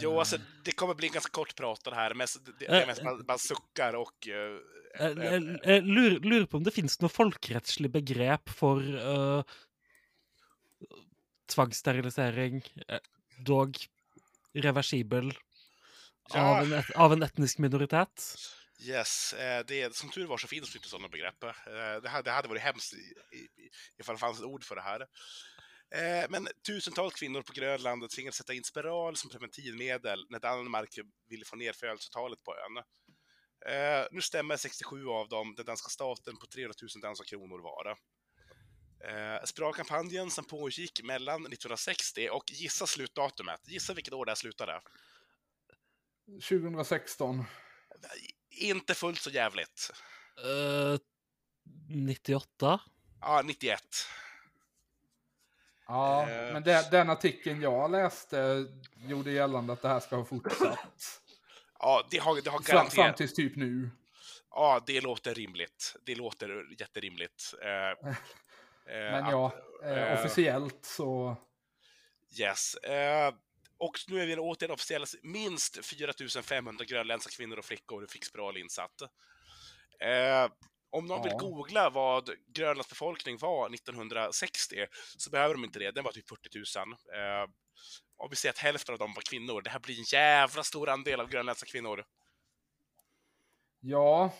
Jo, 0.00 0.18
alltså 0.18 0.38
det 0.64 0.72
kommer 0.72 0.94
bli 0.94 1.08
ganska 1.08 1.30
kort 1.30 1.56
prat 1.56 1.84
det 1.84 1.94
här. 1.94 2.14
Mest, 2.14 2.44
det, 2.46 2.52
det 2.58 2.66
Eh, 2.82 2.86
mest 2.86 3.02
bara 3.26 3.38
suckar 3.38 3.94
och... 3.94 4.28
eh, 4.28 4.58
Eh, 4.94 5.06
eh, 5.06 5.34
eh, 5.64 5.82
Lurer, 5.82 6.46
på 6.46 6.56
om 6.56 6.64
det 6.64 6.70
finnes 6.70 6.98
noe 7.00 7.08
folkerettslig 7.08 7.88
begrep 7.90 8.50
for 8.52 8.82
uh, 8.84 9.40
tvangssterilisering, 11.48 12.60
eh, 12.88 12.98
dog 13.46 13.76
reversibel, 14.54 15.32
Ja. 16.34 16.40
av, 16.60 16.72
en, 16.72 16.82
av 16.96 17.12
en 17.12 17.22
etnisk 17.22 17.58
minoritet. 17.58 18.34
Yes, 18.80 19.32
eh, 19.32 19.64
det 19.66 19.82
är, 19.82 19.90
som 19.90 20.10
tur 20.10 20.26
var 20.26 20.38
så 20.38 20.46
finns 20.48 20.72
det 20.72 20.76
inte 20.76 20.88
sådana 20.88 21.08
begrepp. 21.08 21.42
Eh, 21.44 21.50
Det 22.02 22.08
hade, 22.08 22.22
det 22.22 22.30
hade 22.30 22.48
varit 22.48 22.62
hemskt 22.62 22.92
ifall 23.98 24.14
det 24.14 24.18
fanns 24.20 24.38
ett 24.38 24.44
ord 24.44 24.64
för 24.64 24.74
det 24.76 24.82
här. 24.82 25.06
Eh, 25.94 26.26
Men 26.28 26.48
tusentals 26.66 27.14
kvinnor 27.14 27.42
på 27.42 27.52
Grönland 27.52 28.10
tvingades 28.10 28.36
sätta 28.36 28.54
in 28.54 28.64
spiral 28.64 29.16
som 29.16 29.30
preventivmedel 29.30 30.26
när 30.30 30.40
Danmark 30.40 30.98
ville 31.28 31.44
få 31.44 31.56
ner 31.56 31.72
födelsetalet 31.72 32.42
på 32.42 32.54
ön. 32.56 32.76
Eh, 33.74 34.06
Nu 34.10 34.20
stämmer 34.20 34.56
67 34.56 35.06
av 35.08 35.28
dem 35.28 35.54
den 35.54 35.66
danska 35.66 35.88
staten 35.88 36.36
på 36.36 36.46
300 36.46 36.74
000 36.82 36.88
danska 37.02 37.24
kronor 37.24 37.58
var. 37.62 37.96
Eh, 39.04 39.44
Spiralkampanjen 39.44 40.30
som 40.30 40.44
pågick 40.44 41.02
mellan 41.02 41.40
1960 41.40 42.28
och 42.30 42.44
gissa 42.50 42.86
slutdatumet. 42.86 43.60
Gissa 43.68 43.94
vilket 43.94 44.14
år 44.14 44.24
det 44.24 44.30
här 44.30 44.36
slutade. 44.36 44.80
2016. 46.48 47.44
Inte 48.50 48.94
fullt 48.94 49.20
så 49.20 49.30
jävligt. 49.30 49.90
Eh, 50.38 50.98
98? 51.88 52.80
Ja, 53.20 53.42
91. 53.44 53.80
Ja, 55.92 56.28
Eh. 56.30 56.52
men 56.52 56.62
det, 56.62 56.90
den 56.90 57.10
artikeln 57.10 57.62
jag 57.62 57.90
läste 57.90 58.66
gjorde 59.06 59.30
gällande 59.32 59.72
att 59.72 59.82
det 59.82 59.88
här 59.88 60.00
ska 60.00 60.16
ha 60.16 60.24
fortsatt. 60.24 61.20
Ja, 61.78 62.06
det 62.10 62.18
har, 62.18 62.40
det 62.42 62.50
har 62.50 62.58
fram, 62.58 62.64
fram 62.64 62.76
garanterat... 62.76 63.16
tills 63.16 63.34
typ 63.34 63.56
nu. 63.56 63.90
Ja, 64.50 64.82
det 64.86 65.00
låter 65.00 65.34
rimligt. 65.34 65.96
Det 66.04 66.14
låter 66.14 66.66
jätterimligt. 66.80 67.54
Eh, 67.62 67.70
eh, 68.06 68.14
Men 68.86 69.24
att- 69.24 69.30
ja, 69.32 69.52
eh, 69.84 69.90
eh, 70.12 70.18
officiellt 70.20 70.84
så... 70.84 71.36
Yes. 72.40 72.76
Och 73.78 73.98
nu 74.08 74.20
är 74.22 74.26
vi 74.26 74.36
återigen 74.36 74.74
officiella. 74.74 75.06
Minst 75.22 75.84
4500 75.86 76.84
grönländska 76.84 77.30
kvinnor 77.36 77.58
och 77.58 77.64
flickor 77.64 78.06
fick 78.06 78.24
spiral 78.24 78.56
insatt. 78.56 79.02
Eh, 80.00 80.48
om 80.92 81.06
någon 81.06 81.22
vill 81.22 81.32
Ja. 81.32 81.38
googla 81.38 81.90
vad 81.90 82.30
Grönlands 82.54 82.88
befolkning 82.88 83.38
var 83.38 83.74
1960 83.74 84.86
så 85.16 85.30
behöver 85.30 85.54
de 85.54 85.64
inte 85.64 85.78
det. 85.78 85.90
Den 85.90 86.04
var 86.04 86.12
typ 86.12 86.28
40 86.28 86.48
000. 86.78 86.92
Eh, 86.92 87.50
och 88.16 88.32
vi 88.32 88.36
ser 88.36 88.50
att 88.50 88.58
hälften 88.58 88.92
av 88.92 88.98
dem 88.98 89.12
var 89.14 89.22
kvinnor. 89.22 89.62
Det 89.62 89.70
här 89.70 89.80
blir 89.80 89.98
en 89.98 90.04
jävla 90.12 90.62
stor 90.62 90.88
andel 90.88 91.20
av 91.20 91.28
grönländska 91.28 91.66
kvinnor. 91.66 92.04
Ja, 93.80 94.32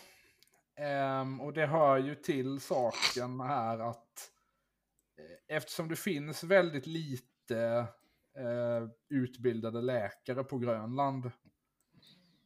ehm, 0.77 1.41
och 1.41 1.53
det 1.53 1.67
hör 1.67 1.99
ju 1.99 2.15
till 2.15 2.61
saken 2.61 3.41
här 3.41 3.79
att 3.79 4.31
eh, 5.19 5.57
eftersom 5.57 5.89
det 5.89 5.97
finns 5.97 6.45
väldigt 6.45 6.87
lite 6.87 7.87
eh, 8.39 8.89
utbildade 9.11 9.81
läkare 9.83 10.45
på 10.45 10.59
Grönland 10.59 11.27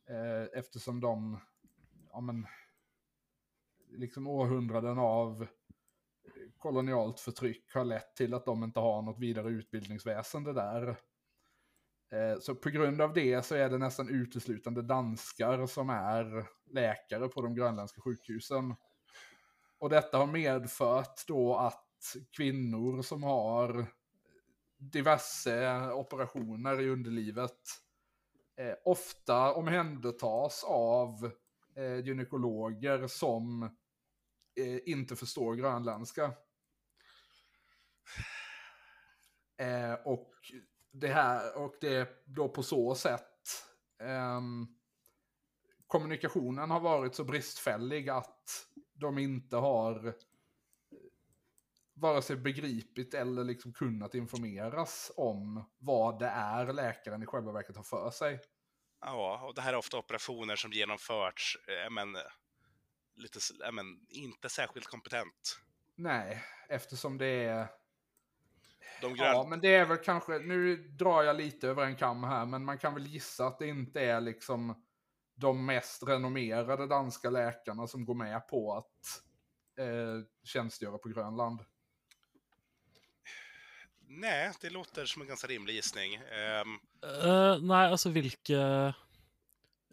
eh, 0.08 0.58
eftersom 0.58 1.00
de, 1.00 1.40
ja 2.12 2.20
men, 2.20 2.46
liksom 3.88 4.26
århundraden 4.26 4.98
av 4.98 5.46
kolonialt 6.58 7.20
förtryck 7.20 7.74
har 7.74 7.84
lett 7.84 8.16
till 8.16 8.34
att 8.34 8.44
de 8.44 8.64
inte 8.64 8.80
har 8.80 9.02
något 9.02 9.18
vidare 9.18 9.48
utbildningsväsende 9.48 10.52
där. 10.52 10.88
Eh, 12.12 12.38
så 12.40 12.54
på 12.54 12.70
grund 12.70 13.00
av 13.00 13.12
det 13.12 13.44
så 13.44 13.54
är 13.54 13.70
det 13.70 13.78
nästan 13.78 14.08
uteslutande 14.08 14.82
danskar 14.82 15.66
som 15.66 15.90
är 15.90 16.46
läkare 16.70 17.28
på 17.28 17.42
de 17.42 17.54
grönländska 17.54 18.00
sjukhusen. 18.00 18.74
Och 19.78 19.90
detta 19.90 20.18
har 20.18 20.26
medfört 20.26 21.26
då 21.26 21.56
att 21.56 22.16
kvinnor 22.36 23.02
som 23.02 23.22
har 23.22 23.86
diverse 24.78 25.90
operationer 25.92 26.80
i 26.80 26.88
underlivet 26.88 27.60
eh, 28.56 28.74
ofta 28.84 29.52
omhändertas 29.52 30.64
av 30.64 31.30
eh, 31.76 31.98
gynekologer 31.98 33.06
som 33.06 33.62
eh, 34.60 34.78
inte 34.86 35.16
förstår 35.16 35.54
grönländska. 35.54 36.34
Eh, 39.58 39.94
och 39.94 40.32
det 40.92 41.08
här, 41.08 41.58
och 41.58 41.74
det 41.80 42.24
då 42.24 42.48
på 42.48 42.62
så 42.62 42.94
sätt 42.94 43.32
ehm, 44.02 44.66
kommunikationen 45.86 46.70
har 46.70 46.80
varit 46.80 47.14
så 47.14 47.24
bristfällig 47.24 48.08
att 48.08 48.66
de 48.94 49.18
inte 49.18 49.56
har 49.56 50.06
eh, 50.06 50.12
vare 51.94 52.22
sig 52.22 52.36
begripit 52.36 53.14
eller 53.14 53.44
liksom 53.44 53.72
kunnat 53.72 54.14
informeras 54.14 55.12
om 55.16 55.64
vad 55.78 56.18
det 56.18 56.26
är 56.26 56.72
läkaren 56.72 57.22
i 57.22 57.26
själva 57.26 57.52
verket 57.52 57.76
har 57.76 57.82
för 57.82 58.10
sig. 58.10 58.40
Ja, 59.00 59.40
och 59.46 59.54
det 59.54 59.60
här 59.60 59.72
är 59.72 59.76
ofta 59.76 59.98
operationer 59.98 60.56
som 60.56 60.72
genomförts, 60.72 61.56
eh, 61.68 61.90
men, 61.90 62.16
eh, 62.16 62.22
lite, 63.16 63.38
men 63.72 64.06
inte 64.08 64.48
särskilt 64.48 64.86
kompetent. 64.86 65.60
Nej, 65.94 66.44
eftersom 66.68 67.18
det 67.18 67.26
är... 67.26 67.68
De 69.00 69.14
grön... 69.14 69.26
Ja, 69.26 69.46
men 69.48 69.60
det 69.60 69.74
är 69.74 69.84
väl 69.84 69.96
kanske, 69.96 70.38
nu 70.38 70.76
drar 70.76 71.22
jag 71.22 71.36
lite 71.36 71.68
över 71.68 71.84
en 71.84 71.96
kam 71.96 72.24
här, 72.24 72.46
men 72.46 72.64
man 72.64 72.78
kan 72.78 72.94
väl 72.94 73.06
gissa 73.06 73.46
att 73.46 73.58
det 73.58 73.66
inte 73.66 74.00
är 74.00 74.20
liksom 74.20 74.84
de 75.34 75.66
mest 75.66 76.02
renommerade 76.02 76.86
danska 76.86 77.30
läkarna 77.30 77.86
som 77.86 78.04
går 78.04 78.14
med 78.14 78.48
på 78.48 78.76
att 78.76 79.22
eh, 79.78 80.24
tjänstgöra 80.44 80.98
på 80.98 81.08
Grönland. 81.08 81.64
Nej, 84.08 84.52
det 84.60 84.70
låter 84.70 85.04
som 85.06 85.22
en 85.22 85.28
ganska 85.28 85.46
rimlig 85.46 85.74
gissning. 85.74 86.14
Ehm, 86.14 86.78
Eh, 87.06 87.58
nei, 87.62 87.86
altså 87.92 88.10
hvilke 88.10 88.56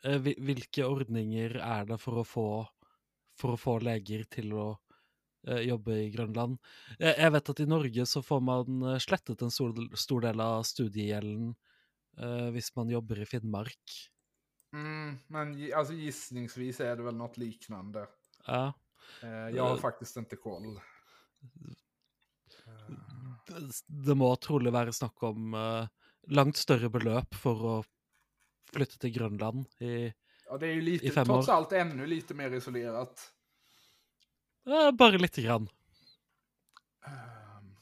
eh, 0.04 0.17
hvil- 0.19 0.39
Hvilke 0.39 0.86
ordninger 0.88 1.58
er 1.62 1.86
det 1.86 1.97
for 2.02 2.21
å 2.21 2.23
få 2.26 2.45
For 3.39 3.54
å 3.54 3.58
få 3.60 3.80
leger 3.84 4.23
til 4.30 4.54
å 4.54 4.78
eh, 5.47 5.62
jobbe 5.67 5.91
i 6.06 6.10
Grønland? 6.13 6.58
Eh, 6.99 7.15
jeg 7.17 7.32
vet 7.34 7.49
at 7.49 7.60
i 7.60 7.65
Norge 7.65 8.06
så 8.06 8.21
får 8.23 8.41
man 8.41 8.84
eh, 8.93 8.99
slettet 8.99 9.41
en 9.41 9.52
stor, 9.52 9.73
stor 9.97 10.21
del 10.21 10.39
av 10.39 10.63
studiegjelden 10.63 11.56
eh, 12.17 12.49
hvis 12.54 12.69
man 12.76 12.89
jobber 12.89 13.19
i 13.21 13.26
Finnmark. 13.26 13.97
Mm, 14.73 15.19
men 15.28 15.73
alltså 15.73 15.93
gissningsvis 15.93 16.80
är 16.80 16.95
det 16.95 17.04
väl 17.04 17.15
något 17.15 17.38
liknande. 17.38 18.08
Ja. 18.47 18.73
Eh, 19.23 19.49
jag 19.56 19.63
har 19.63 19.76
Eh. 19.76 19.82
faktiskt 19.82 20.17
inte 20.17 20.36
koll. 20.36 20.80
Det, 23.88 24.16
må 24.16 24.36
trolig 24.42 24.72
være 24.74 24.94
snakk 24.94 25.24
om 25.24 25.54
eh, 25.54 25.88
langt 26.34 26.58
større 26.58 26.89
beløp 26.89 27.36
for 27.36 27.66
å 27.70 27.76
flytte 28.74 28.98
til 29.00 29.13
Grønland 29.16 29.66
i 29.82 30.13
Ja, 30.50 30.58
det 30.58 30.68
är 30.68 30.72
ju 30.74 30.82
i 30.82 30.86
lite, 30.86 31.12
fem 31.12 31.26
trots 31.26 31.48
år. 31.48 31.54
allt 31.54 31.72
ännu 31.72 32.06
lite 32.08 32.34
mer 32.34 32.52
isolerat. 32.52 33.32
eh, 34.68 34.92
Bare 34.92 35.18
lite 35.18 35.42
grann. 35.42 35.70
Ehm, 37.08 37.76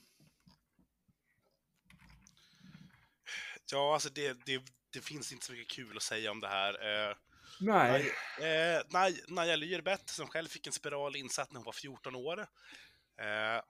ja, 3.72 3.94
alltså 3.94 4.10
det, 4.10 4.46
det, 4.46 4.62
det 4.94 5.02
finns 5.02 5.32
inte 5.32 5.46
så 5.46 5.52
mycket 5.52 5.72
kul 5.76 5.98
att 5.98 6.04
säga 6.04 6.32
om 6.32 6.40
det 6.40 6.48
här. 6.48 6.74
Eh, 7.10 7.16
nej, 7.60 8.12
Eh, 8.40 8.82
Naj- 8.90 9.24
Naja 9.28 9.56
Lyrbett, 9.56 10.10
som 10.10 10.28
själv 10.28 10.48
fick 10.48 10.68
en 10.68 10.74
spiral 10.74 11.16
insatt 11.16 11.52
när 11.52 11.58
hon 11.58 11.66
var 11.66 11.74
14 11.74 12.16
år, 12.16 12.40
eh, 12.40 12.46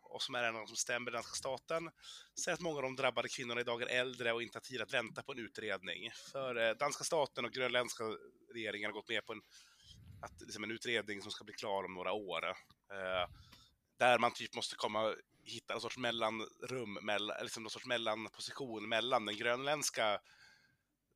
och 0.01 0.21
som 0.21 0.35
är 0.35 0.43
en 0.43 0.55
av 0.55 0.61
de 0.61 0.67
som 0.67 0.75
stämmer 0.75 1.11
danska 1.11 1.35
staten, 1.35 1.89
säger 2.43 2.53
att 2.53 2.61
många 2.61 2.77
av 2.77 2.83
de 2.83 2.95
drabbade 2.95 3.29
kvinnorna 3.29 3.61
idag 3.61 3.81
är 3.81 3.87
äldre 3.87 4.33
och 4.33 4.43
inte 4.43 4.57
har 4.57 4.61
tid 4.61 4.81
att 4.81 4.93
vänta 4.93 5.23
på 5.23 5.31
en 5.31 5.39
utredning. 5.39 6.11
För 6.31 6.55
eh, 6.55 6.71
danska 6.71 7.03
staten 7.03 7.45
och 7.45 7.51
grönländska 7.51 8.03
regeringen 8.53 8.87
har 8.87 8.93
gått 8.93 9.09
med 9.09 9.25
på 9.25 9.33
en, 9.33 9.41
att, 10.21 10.41
liksom 10.41 10.63
en 10.63 10.71
utredning 10.71 11.21
som 11.21 11.31
ska 11.31 11.43
bli 11.43 11.53
klar 11.53 11.83
om 11.83 11.93
några 11.93 12.11
år. 12.11 12.47
Eh, 12.91 13.29
där 13.99 14.19
man 14.19 14.33
typ 14.33 14.55
måste 14.55 14.75
komma 14.75 15.15
hitta 15.43 15.73
en 15.73 15.81
sorts 15.81 15.97
mellanrum, 15.97 16.93
mellan, 17.01 17.37
liksom 17.41 17.63
någon 17.63 17.69
sorts 17.69 17.85
mellanposition 17.85 18.89
mellan 18.89 19.25
den 19.25 19.37
grönländska 19.37 20.19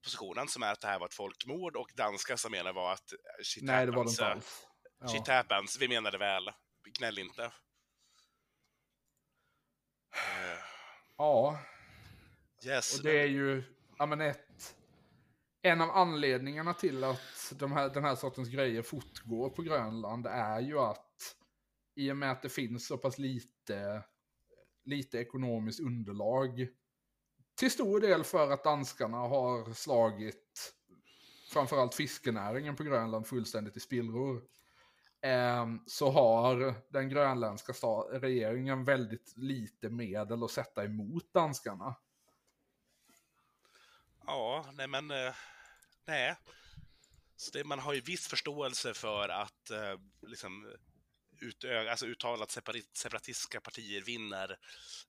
positionen 0.04 0.48
som 0.48 0.64
är 0.64 0.72
att 0.72 0.82
det 0.82 0.88
här 0.88 1.00
var 1.00 1.08
ett 1.08 1.14
folkmord 1.14 1.76
och 1.76 1.92
danska 1.96 2.38
som 2.38 2.52
menar 2.52 2.74
var 2.74 2.94
att 2.94 3.12
eh, 3.12 3.44
shit 3.44 3.64
nej 3.64 3.86
det 3.86 3.92
var 3.92 4.04
det 4.04 4.10
happens, 4.10 4.20
inte 4.20 4.26
eh, 4.26 4.32
alls. 4.32 4.68
Ja. 5.00 5.08
Shit 5.08 5.28
happens, 5.28 5.78
vi 5.80 5.88
menar 5.88 6.12
det 6.12 6.18
väl. 6.18 6.52
Gnäll 7.00 7.20
inte. 7.20 7.52
Ja, 11.18 11.60
Yes. 12.66 12.98
och 12.98 13.04
det 13.04 13.22
är 13.22 13.26
ju, 13.26 13.64
ja 13.98 14.06
men 14.06 14.22
ett, 14.22 14.76
en 15.62 15.82
av 15.82 15.92
anledningarna 15.92 16.74
till 16.74 17.04
att 17.04 17.54
de 17.60 17.72
här, 17.72 17.90
den 17.90 18.04
här 18.04 18.16
sortens 18.16 18.50
grejer 18.50 18.82
fortgår 18.82 19.50
på 19.50 19.62
Grönland 19.62 20.28
är 20.28 20.60
ju 20.60 20.80
att 20.80 21.36
i 21.96 22.12
och 22.12 22.18
med 22.18 22.32
att 22.32 22.42
det 22.42 22.50
finns 22.50 22.88
så 22.88 22.98
pass 22.98 23.18
lite, 23.18 24.04
lite 24.86 25.18
ekonomiskt 25.18 25.80
underlag, 25.80 26.68
till 27.56 27.72
stor 27.72 28.00
del 28.00 28.24
för 28.24 28.52
att 28.52 28.64
danskarna 28.64 29.18
har 29.18 29.74
slagit 29.74 30.74
framförallt 31.54 31.96
fiskenäringen 31.96 32.76
på 32.76 32.84
Grönland 32.84 33.28
fullständigt 33.28 33.78
i 33.78 33.80
spillror. 33.80 34.44
Ehm, 35.26 35.80
så 35.88 36.12
har 36.12 36.76
den 36.90 37.10
grönländska 37.10 37.74
regeringen 38.12 38.84
väldigt 38.84 39.38
lite 39.38 39.90
medel 39.90 40.44
att 40.44 40.52
sätta 40.52 40.84
emot 40.84 41.34
danskarna. 41.34 41.96
Ja, 44.26 44.66
nej 44.74 44.88
men... 44.88 45.12
Eh, 45.12 45.34
nej. 46.06 46.36
Så 47.36 47.58
det, 47.58 47.64
man 47.64 47.80
har 47.80 47.94
ju 47.94 48.02
viss 48.02 48.28
förståelse 48.28 48.94
för 48.94 49.30
att 49.30 49.72
eh, 49.72 50.00
liksom, 50.22 50.74
utö- 51.42 51.90
alltså 51.90 52.06
uttalat 52.06 52.50
separat- 52.52 52.98
separatistiska 52.98 53.62
partier 53.62 54.02
vinner 54.02 54.58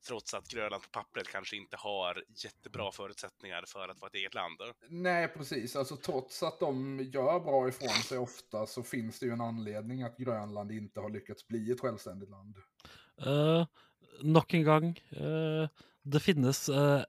trots 0.07 0.35
att 0.35 0.49
Grönland 0.49 0.83
på 0.83 0.89
pappret 0.89 1.29
kanske 1.29 1.57
inte 1.57 1.77
har 1.77 2.25
jättebra 2.45 2.93
förutsättningar 2.93 3.65
för 3.67 3.89
att 3.89 4.01
vara 4.01 4.09
ett 4.09 4.15
eget 4.15 4.35
land. 4.35 4.61
Nej, 4.89 5.29
precis. 5.29 5.77
Alltså 5.77 5.97
trots 5.97 6.43
att 6.43 6.61
de 6.61 7.01
gör 7.13 7.41
bra 7.41 7.69
ifrån 7.69 7.89
sig 7.89 8.19
ofta 8.19 8.67
så 8.67 8.83
finns 8.83 9.19
det 9.21 9.27
ju 9.27 9.33
en 9.33 9.41
anledning 9.41 10.03
att 10.03 10.17
Grönland 10.17 10.73
inte 10.73 11.01
har 11.01 11.11
lyckats 11.11 11.47
bli 11.49 11.71
ett 11.71 11.81
självständigt 11.81 12.31
land. 12.31 12.57
Eh, 13.27 13.67
nok 14.23 14.55
en 14.55 14.65
gang, 14.65 15.01
eh, 15.11 15.69
det 16.03 16.21
finnes 16.21 16.69
eh, 16.69 17.03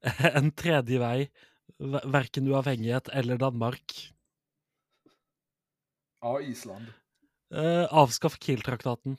en 0.34 0.52
tredje 0.52 0.98
vei. 0.98 1.30
Ver- 1.78 2.10
Verken 2.12 2.46
uavhengighet 2.48 3.08
eller 3.08 3.36
Danmark. 3.36 4.12
Ja, 6.20 6.40
Island. 6.40 6.86
Eh, 7.54 7.84
avskaff 7.94 8.38
Kiel-traktaten. 8.42 9.14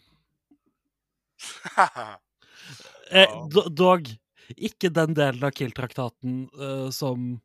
Eh, 3.12 3.28
do- 3.54 3.70
dog, 3.70 4.08
ikke 4.58 4.90
den 4.90 5.14
delen 5.14 5.44
av 5.46 5.52
Kiel-traktaten 5.54 6.48
eh, 6.58 6.88
som 6.96 7.36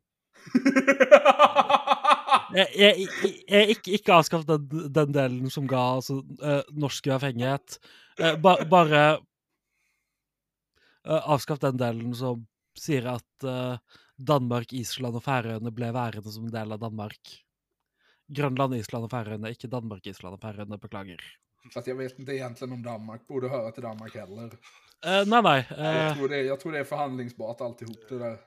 Jeg, 2.57 2.65
jeg, 2.79 3.05
jeg, 3.45 3.67
ikke, 3.75 3.91
ikke 3.99 4.15
avskaff 4.15 4.47
den, 4.49 4.65
den 4.95 5.13
delen 5.13 5.51
som 5.53 5.67
ga 5.69 5.83
altså, 5.99 6.15
eh, 6.41 6.63
norsk 6.73 7.11
uavhengighet. 7.11 7.77
Eh, 8.17 8.39
ba, 8.41 8.55
bare 8.71 9.03
eh, 11.05 11.21
avskaff 11.21 11.61
den 11.61 11.77
delen 11.79 12.15
som 12.17 12.41
sier 12.79 13.05
at 13.13 13.45
Danmark, 14.17 14.73
Island 14.73 15.19
og 15.19 15.23
Færøyene 15.27 15.69
ble 15.75 15.91
værende 15.93 16.33
som 16.33 16.47
en 16.47 16.55
del 16.57 16.73
av 16.73 16.81
Danmark. 16.81 17.21
Grønland, 18.33 18.75
Island 18.75 19.03
og 19.07 19.11
Færøyene, 19.11 19.49
ikke 19.51 19.67
Danmark, 19.67 20.05
Island 20.07 20.33
og 20.37 20.41
Færøyene. 20.41 20.77
Beklager. 20.79 21.21
Fast 21.73 21.87
jag 21.87 21.95
vet 21.97 22.19
inte 22.19 22.31
egentligen 22.33 22.73
om 22.73 22.83
Danmark 22.83 23.27
borde 23.27 23.49
höra 23.49 23.71
till 23.71 23.83
Danmark 23.83 24.15
heller. 24.15 24.51
Eh, 25.05 25.25
nei, 25.27 25.41
nei. 25.41 25.65
Jag, 25.69 26.07
eh, 26.07 26.15
tror 26.17 26.29
det, 26.29 26.41
jag 26.41 26.59
tror 26.59 26.71
det 26.71 26.79
är 26.79 26.83
förhandlingsbart 26.83 27.61
alltihop 27.61 28.09
det 28.09 28.17
där. 28.19 28.37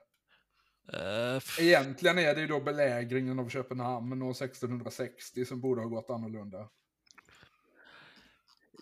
f- 1.37 1.59
Egentligen 1.61 2.19
är 2.19 2.35
det 2.35 2.41
ju 2.41 2.47
då 2.47 2.61
belägringen 2.61 3.39
av 3.39 3.49
Köpenhamn 3.49 4.23
och 4.23 4.37
1660 4.37 5.45
som 5.45 5.61
borde 5.61 5.81
ha 5.83 5.89
gått 5.89 6.11
annorlunda. 6.11 6.69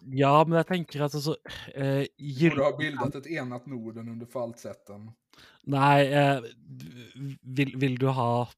ja, 0.05 0.45
men 0.49 0.57
jeg 0.59 0.67
tenker 0.67 1.05
at 1.05 1.15
altså 1.15 1.37
eh, 1.75 2.07
Gyll- 2.19 2.57
Borde 2.57 2.65
ha 2.65 2.77
bildat 2.79 3.15
ett 3.15 3.27
enat 3.27 3.67
Norden 3.67 4.09
under 4.09 4.27
falsetten. 4.27 5.11
Nei, 5.65 6.07
eh, 6.13 6.43
vil, 7.43 7.77
vil 7.79 7.95
du 7.99 8.09
ha 8.09 8.49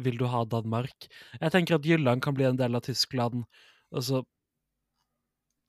Vil 0.00 0.18
du 0.20 0.26
ha 0.32 0.44
Danmark? 0.48 1.08
Jeg 1.40 1.52
tenker 1.54 1.76
at 1.78 1.86
Jylland 1.86 2.22
kan 2.24 2.36
bli 2.36 2.46
en 2.48 2.58
del 2.60 2.76
av 2.78 2.84
Tyskland. 2.86 3.44
Altså 3.92 4.22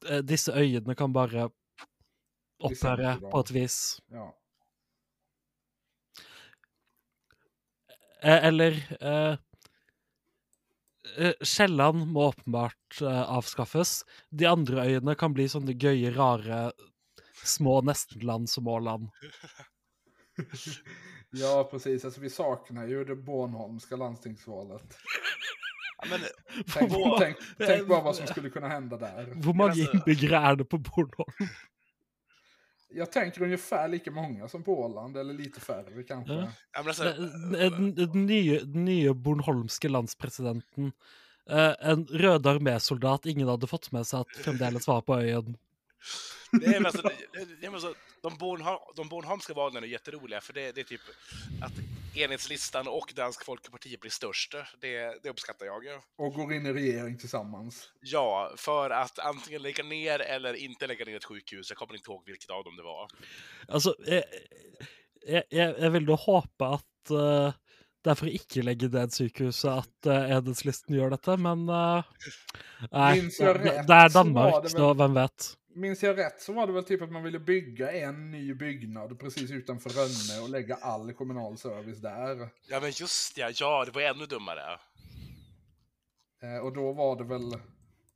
eh, 0.07 0.21
Disse 0.23 0.53
øyene 0.55 0.95
kan 0.95 1.13
bare 1.15 1.49
opphøre 2.61 3.15
Lisensbra. 3.15 3.31
på 3.31 3.43
et 3.45 3.53
vis. 3.55 3.77
Ja. 4.13 4.27
Eh, 8.21 8.47
eller 8.51 8.77
eh, 9.01 9.37
eh, 11.17 11.33
Sjælland 11.41 12.05
må 12.13 12.27
åpenbart 12.29 13.01
eh, 13.01 13.23
avskaffes. 13.37 14.01
De 14.29 14.45
andre 14.49 14.85
øyene 14.85 15.15
kan 15.17 15.33
bli 15.33 15.47
sånne 15.49 15.73
gøye, 15.73 16.13
rare, 16.15 16.67
små 17.41 17.79
nestenland 17.87 18.49
som 18.49 18.69
Åland. 18.69 19.09
ja, 21.31 21.67
precis. 21.71 22.05
Alltså 22.05 22.21
vi 22.21 22.29
saknar 22.29 22.87
ju 22.87 23.05
det 23.05 23.15
Bornholmska 23.15 23.95
landstingsvalet. 23.95 24.97
Ja, 25.97 26.07
men, 26.09 26.19
Tänk, 26.73 26.91
Vad- 26.91 27.19
tänk, 27.19 27.37
tänk 27.57 27.87
bara 27.87 28.01
vad 28.01 28.15
som 28.15 28.27
skulle 28.33 28.49
kunna 28.49 28.67
hända 28.67 28.97
där. 28.97 29.33
Altså- 29.61 29.93
innbyggere 29.93 30.35
er 30.51 30.55
det 30.55 30.65
på 30.65 30.77
Bornholm? 30.77 31.49
Jag 32.93 33.11
tänker 33.11 33.41
ungefär 33.41 33.87
lika 33.87 34.11
många 34.11 34.47
som 34.47 34.63
på 34.63 34.79
Åland, 34.83 35.17
eller 35.17 35.33
lite 35.33 35.59
färre 35.59 36.03
kanske. 36.03 36.33
Ja. 36.33 36.47
ja, 36.73 36.79
men 36.79 36.87
alltså, 36.87 37.03
Den, 37.03 38.25
nye 38.85 39.13
bornholmske 39.13 39.89
landspresidenten. 39.89 40.91
Eh, 41.49 41.73
en 41.79 42.05
røde 42.07 42.49
armésoldat 42.49 43.25
ingen 43.25 43.47
hadde 43.47 43.67
fått 43.67 43.91
med 43.91 44.07
seg 44.07 44.19
at 44.19 44.35
fremdeles 44.43 44.87
var 44.87 45.01
på 45.01 45.17
øyen. 45.19 45.57
Nej, 46.51 46.69
men 46.73 46.85
alltså, 46.85 47.01
det, 47.01 47.39
det, 47.39 47.61
det, 47.61 47.67
alltså, 47.67 47.93
de, 48.21 48.37
Bornholm, 48.37 48.79
de 48.95 49.09
Bornholmska 49.09 49.53
valen 49.53 49.83
är 49.83 49.87
jätteroliga, 49.87 50.41
för 50.41 50.53
det, 50.53 50.71
det 50.71 50.81
är 50.81 50.85
typ 50.85 51.01
att 51.61 51.73
Enhetslistan 52.15 52.87
och 52.87 53.13
Dansk 53.15 53.45
Folkeparti 53.45 53.99
blir 53.99 54.11
störst. 54.11 54.55
Det, 54.81 55.23
det 55.23 55.29
uppskattar 55.29 55.65
jag. 55.65 55.83
Och 56.17 56.33
går 56.33 56.53
in 56.53 56.65
i 56.65 56.73
regering 56.73 57.17
tillsammans. 57.17 57.89
Ja, 57.99 58.51
för 58.57 58.89
att 58.89 59.19
antingen 59.19 59.61
lägga 59.61 59.83
ner 59.83 60.19
eller 60.19 60.53
inte 60.53 60.87
lägga 60.87 61.05
ner 61.05 61.15
ett 61.15 61.25
sjukhus. 61.25 61.69
Jag 61.69 61.77
kommer 61.77 61.95
inte 61.95 62.11
ihåg 62.11 62.23
vilket 62.25 62.49
av 62.49 62.63
dem 62.63 62.75
det 62.75 62.83
var. 62.83 63.07
Altså, 63.67 63.95
jeg, 64.05 64.23
jeg, 65.27 65.43
jeg 65.49 65.75
jeg 65.79 65.93
vil 65.93 66.05
da 66.05 66.17
håpe 66.19 66.71
at 66.79 67.13
eh, 67.15 67.59
det 68.01 68.11
er 68.11 68.17
for 68.17 68.29
å 68.29 68.33
ikke 68.33 68.63
legge 68.65 68.89
ned 68.89 69.13
sykehuset 69.13 69.69
at 69.71 70.09
uh, 70.09 70.31
enhetslisten 70.33 70.95
gjør 70.97 71.13
dette, 71.13 71.35
men 71.37 71.67
eh, 71.69 72.07
Nei, 72.89 73.11
Minns 73.19 73.37
det, 73.37 73.45
jag 73.45 73.59
det, 73.61 73.75
det 73.85 73.85
så 73.85 73.91
var 73.93 74.15
Danmark, 74.15 74.69
det 74.73 74.87
hvem 75.03 75.17
vet? 75.19 75.49
Minns 75.73 76.03
jag 76.03 76.17
rätt 76.17 76.41
så 76.41 76.53
var 76.53 76.67
det 76.67 76.73
väl 76.73 76.83
typ 76.83 77.01
att 77.01 77.11
man 77.11 77.23
ville 77.23 77.39
bygga 77.39 77.91
en 77.91 78.31
ny 78.31 78.53
byggnad 78.53 79.19
precis 79.19 79.51
utanför 79.51 79.89
Rönne 79.89 80.43
och 80.43 80.49
lägga 80.49 80.75
all 80.75 81.13
kommunal 81.13 81.57
service 81.57 81.97
där. 81.97 82.49
Ja, 82.69 82.79
men 82.79 82.91
just 82.91 83.35
det, 83.35 83.59
ja, 83.59 83.85
det 83.85 83.91
var 83.91 84.01
ännu 84.01 84.25
dummare. 84.25 84.79
Eh, 86.41 86.57
och 86.57 86.73
då 86.73 86.91
var 86.91 87.15
det 87.15 87.23
väl, 87.23 87.53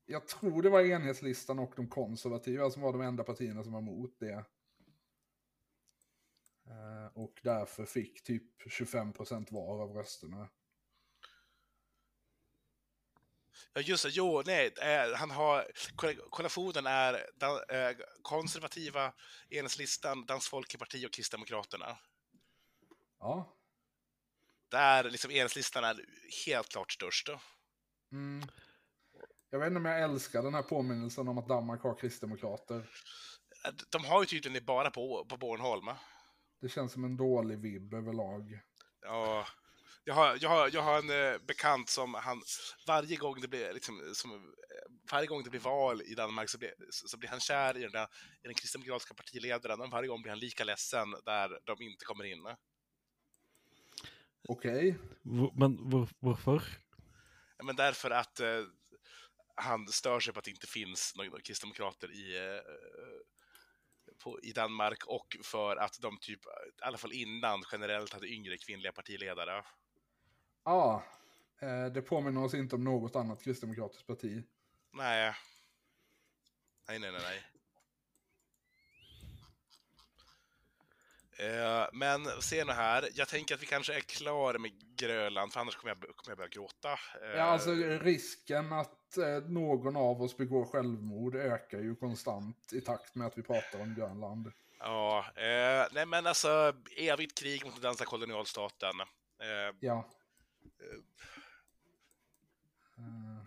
jag 0.05 0.27
tror 0.27 0.61
det 0.61 0.69
var 0.69 0.81
enhetslistan 0.81 1.59
och 1.59 1.73
de 1.75 1.87
konservativa 1.87 2.69
som 2.69 2.81
var 2.81 2.91
de 2.91 3.01
enda 3.01 3.23
partierna 3.23 3.63
som 3.63 3.71
var 3.71 3.79
emot 3.79 4.19
det. 4.19 4.45
Eh, 6.67 7.07
och 7.13 7.39
därför 7.43 7.85
fick 7.85 8.23
typ 8.23 8.61
25% 8.67 9.53
var 9.53 9.81
av 9.81 9.91
rösterna. 9.91 10.47
Ja, 13.73 13.81
just 13.81 14.03
det, 14.03 14.09
jo, 14.09 14.41
nej, 14.45 14.73
eh, 14.81 15.15
han 15.15 15.31
har, 15.31 15.67
koll- 15.95 16.29
kollationen 16.29 16.87
är 16.87 17.29
dan, 17.35 17.59
eh, 17.69 17.97
konservativa, 18.21 19.13
Enhetslistan, 19.49 20.25
Dansk 20.25 20.49
Folkeparti 20.49 21.05
och 21.05 21.13
Kristdemokraterna. 21.13 21.97
Ja. 23.19 23.57
Där 24.71 25.03
liksom 25.03 25.31
Enhetslistan 25.31 25.83
är 25.83 26.05
helt 26.45 26.69
klart 26.69 26.91
störst. 26.91 27.29
Mm. 28.11 28.47
Jag 29.49 29.59
vet 29.59 29.67
inte 29.67 29.77
om 29.77 29.85
jag 29.85 30.01
älskar 30.01 30.43
den 30.43 30.53
här 30.53 30.63
påminnelsen 30.63 31.27
om 31.27 31.37
att 31.37 31.47
Danmark 31.47 31.81
har 31.81 31.99
kristdemokrater. 31.99 32.89
Eh, 33.65 33.71
De 33.89 34.05
har 34.05 34.21
ju 34.21 34.25
tydligen 34.25 34.53
det 34.53 34.61
bara 34.61 34.91
på, 34.91 35.25
på 35.29 35.37
Bornholm. 35.37 35.85
Det 36.61 36.69
känns 36.69 36.91
som 36.93 37.03
en 37.03 37.17
dålig 37.17 37.59
vibb 37.59 37.93
överlag. 37.93 38.59
Ja, 39.01 39.47
jag 40.07 40.15
har, 40.15 40.37
jag 40.41 40.49
har, 40.49 40.69
jag 40.73 40.81
har 40.81 40.99
en 40.99 41.09
eh, 41.09 41.39
bekant 41.47 41.89
som 41.89 42.13
han, 42.13 42.41
varje 42.87 43.15
gång 43.15 43.41
det 43.41 43.47
blir, 43.47 43.73
liksom, 43.73 44.11
som, 44.13 44.31
eh, 44.31 44.39
varje 45.11 45.27
gång 45.27 45.43
det 45.43 45.49
blir 45.49 45.59
val 45.59 46.01
i 46.01 46.15
Danmark 46.15 46.49
så 46.49 46.57
blir, 46.57 46.73
så 46.89 47.07
så 47.07 47.17
blir 47.17 47.29
han 47.29 47.39
kär 47.39 47.77
i 47.77 47.81
den, 47.81 47.91
där, 47.91 48.07
i 48.43 48.47
den 48.47 48.53
kristdemokratiska 48.53 49.13
partiledaren 49.13 49.81
och 49.81 49.89
varje 49.89 50.07
gång 50.07 50.21
blir 50.21 50.29
han 50.29 50.39
lika 50.39 50.63
ledsen 50.63 51.11
där 51.25 51.59
de 51.63 51.81
inte 51.81 52.05
kommer 52.05 52.23
in. 52.23 52.47
Okej. 54.47 54.97
Hvor, 55.23 55.51
men? 55.55 55.89
Ja, 57.57 57.63
Men 57.63 57.75
därför 57.75 58.11
att 58.11 58.39
eh, 58.39 58.63
han 59.55 59.87
stör 59.87 60.19
sig 60.19 60.33
på 60.33 60.39
att 60.39 60.45
det 60.45 60.51
inte 60.51 60.67
finns 60.67 61.13
några 61.15 61.41
kristdemokrater 61.41 62.11
i, 62.11 62.37
eh, 62.37 62.61
på, 64.23 64.39
i 64.43 64.51
Danmark 64.51 65.05
och 65.05 65.37
för 65.43 65.75
att 65.75 66.01
de 66.01 66.17
typ, 66.21 66.45
i 66.45 66.83
alla 66.83 66.97
fall 66.97 67.13
innan, 67.13 67.63
generellt 67.71 68.13
hade 68.13 68.27
yngre 68.27 68.57
kvinnliga 68.57 68.91
partiledare. 68.91 69.63
Ja. 70.65 71.03
Eh, 71.59 71.85
det 71.85 72.01
påminner 72.01 72.43
oss 72.43 72.53
inte 72.53 72.75
om 72.75 72.83
något 72.83 73.15
annat 73.15 73.43
kristdemokratiskt 73.43 74.07
parti. 74.07 74.43
Nej. 74.93 75.33
Nej, 76.87 76.99
nej, 76.99 77.11
nej, 77.11 77.21
nej. 77.21 77.43
Eh, 81.37 81.87
men 81.93 82.41
se 82.41 82.65
nu 82.65 82.71
här, 82.73 83.09
jag 83.13 83.27
tänker 83.27 83.55
att 83.55 83.61
vi 83.61 83.65
kanske 83.65 83.93
är 83.95 83.99
klara 83.99 84.57
med 84.59 84.71
Grönland, 84.97 85.53
för 85.53 85.59
annars 85.59 85.75
kommer 85.75 85.95
jag, 86.01 86.15
kommer 86.15 86.31
jag 86.31 86.37
börja 86.37 86.49
gråta. 86.49 86.91
Eh, 86.91 87.29
Ja, 87.37 87.43
alltså 87.43 87.71
risken 88.01 88.73
att 88.73 89.17
eh, 89.17 89.37
någon 89.47 89.95
av 89.95 90.21
oss 90.21 90.37
begår 90.37 90.65
självmord 90.65 91.35
ökar 91.35 91.79
ju 91.79 91.95
konstant 91.95 92.73
i 92.73 92.81
takt 92.81 93.15
med 93.15 93.27
att 93.27 93.37
vi 93.37 93.41
pratar 93.43 93.81
om 93.81 93.95
Grönland. 93.95 94.51
Ja, 94.79 95.25
eh, 95.35 95.87
nej 95.91 96.05
men 96.05 96.27
alltså 96.27 96.73
evigt 96.97 97.37
krig 97.39 97.65
mot 97.65 97.73
den 97.73 97.83
danska 97.83 98.05
kolonialstaten. 98.05 98.99
Eh, 99.41 99.75
Ja. 99.79 100.09
Eh, 102.97 103.45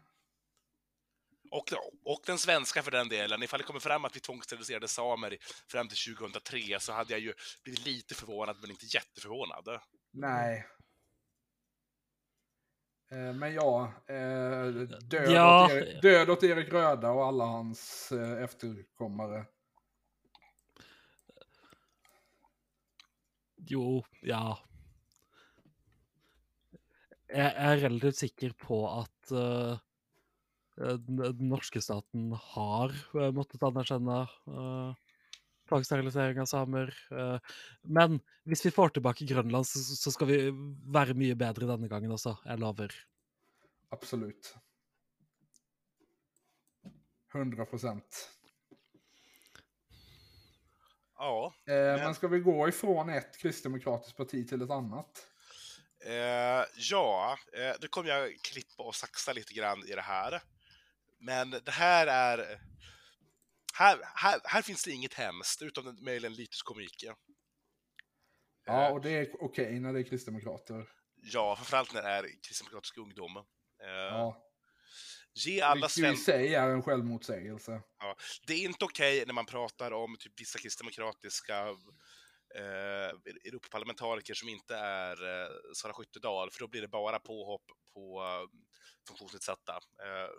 och, 1.51 1.72
och 2.05 2.22
den 2.26 2.39
svenska 2.39 2.82
för 2.82 2.91
den 2.91 3.09
delen. 3.09 3.43
Ifall 3.43 3.59
det 3.61 3.64
kommer 3.64 3.80
fram 3.80 4.05
att 4.05 4.16
vi 4.16 4.20
tvångssteriliserade 4.20 4.89
samer 4.89 5.32
i- 5.32 5.39
fram 5.70 5.89
till 5.89 5.97
2003 6.16 6.80
så 6.80 6.93
hade 6.93 7.12
jag 7.12 7.20
ju 7.20 7.34
blivit 7.64 7.84
lite 7.86 8.14
förvånad, 8.14 8.57
men 8.61 8.70
inte 8.70 8.86
jätteförvånad. 8.86 9.80
nej. 10.11 10.66
Eh, 13.11 13.32
men 13.32 13.55
ja, 13.55 13.93
eh, 14.09 14.64
död, 15.01 15.30
Ja. 15.30 15.64
åt 15.64 15.70
Erik, 15.70 16.03
död 16.03 16.30
åt 16.30 16.43
Erik 16.43 16.68
Röda 16.68 17.11
och 17.11 17.24
alla 17.26 17.45
hans 17.45 18.12
eh, 18.12 18.43
efterkommare. 18.43 19.47
Jo, 23.57 24.05
ja. 24.22 24.68
Jeg 27.29 27.53
er 27.53 27.83
relativt 27.83 28.20
sikker 28.22 28.55
på 28.57 28.79
at 28.89 29.33
eh, 29.37 29.81
den 30.79 31.51
norske 31.51 31.83
staten 31.85 32.31
har 32.55 32.95
eh, 33.18 33.33
måttet 33.37 33.64
anerkjenne 33.66 34.22
uh, 34.49 34.95
tvangssterilisering 35.68 36.41
av 36.41 36.47
samer. 36.49 36.95
men 37.85 38.14
hvis 38.49 38.62
vi 38.64 38.70
får 38.72 38.95
tilbake 38.97 39.26
Grønland, 39.29 39.66
så, 39.68 39.83
så 39.99 40.12
skal 40.14 40.31
vi 40.31 40.39
være 40.97 41.12
mye 41.18 41.37
bedre 41.37 41.68
denne 41.68 41.91
gangen 41.93 42.14
også. 42.14 42.39
Jeg 42.49 42.62
lover. 42.62 42.95
Absolut. 43.93 44.49
100 47.35 47.68
procent. 47.68 48.22
Ja, 51.18 51.53
Eh, 51.66 51.74
men 51.74 52.14
ska 52.14 52.29
vi 52.29 52.41
gå 52.41 52.68
ifrån 52.68 53.09
ett 53.09 53.39
kristdemokratiskt 53.39 54.16
parti 54.16 54.49
till 54.49 54.62
ett 54.62 54.70
annat? 54.70 55.26
Eh, 56.05 56.65
ja, 56.77 57.39
eh, 57.53 57.75
nu 57.81 57.89
kommer 57.89 58.09
jag 58.09 58.37
klippa 58.43 58.83
och 58.83 58.95
saxa 58.95 59.33
lite 59.33 59.55
grann 59.55 59.85
i 59.87 59.95
det 59.95 60.01
här. 60.01 60.43
Men 61.21 61.51
det 61.51 61.71
här 61.71 62.07
är... 62.07 62.61
Här, 63.75 63.99
här, 64.15 64.41
här 64.45 64.63
finns 64.63 64.85
det 64.85 64.91
inget 64.91 65.15
hemskt, 65.15 65.63
utom 65.63 65.99
möjligen 66.05 66.35
lite 66.35 66.57
komik. 66.65 67.05
Ja, 68.65 68.91
och 68.91 69.01
det 69.01 69.11
är 69.11 69.43
okej 69.43 69.81
när 69.81 69.93
det 69.93 70.01
är 70.01 70.05
kristdemokrater. 70.05 70.89
Ja, 71.23 71.57
framförallt 71.57 71.95
när 71.95 72.03
det 72.03 72.09
är 72.09 72.43
kristdemokratisk 72.43 72.99
ungdom. 72.99 73.37
Eh, 73.37 73.45
Ja. 73.89 74.45
Ge 75.35 75.61
alla 75.61 75.89
Vilket 75.97 76.15
i 76.15 76.17
sig 76.17 76.55
är 76.55 76.69
en 76.69 76.83
självmotsägelse. 76.83 77.83
Det 78.47 78.53
är 78.53 78.65
inte 78.65 78.85
okej 78.85 79.25
när 79.27 79.35
man 79.35 79.47
pratar 79.47 79.93
om 79.93 80.17
typ 80.19 80.41
vissa 80.41 80.59
kristdemokratiska 80.59 81.67
eh, 82.55 83.11
Europaparlamentariker 83.45 84.35
som 84.35 84.49
inte 84.49 84.77
är 84.77 85.43
eh, 85.43 85.51
Sara 85.75 85.93
Skyttedal, 85.93 86.51
för 86.51 86.61
då 86.61 86.69
blir 86.69 86.81
det 86.81 86.89
bara 86.89 87.19
påhopp 87.19 87.65
på 87.95 88.23
eh, 88.23 88.59
funktionsnedsatta. 89.09 89.73
Eh, 89.73 90.31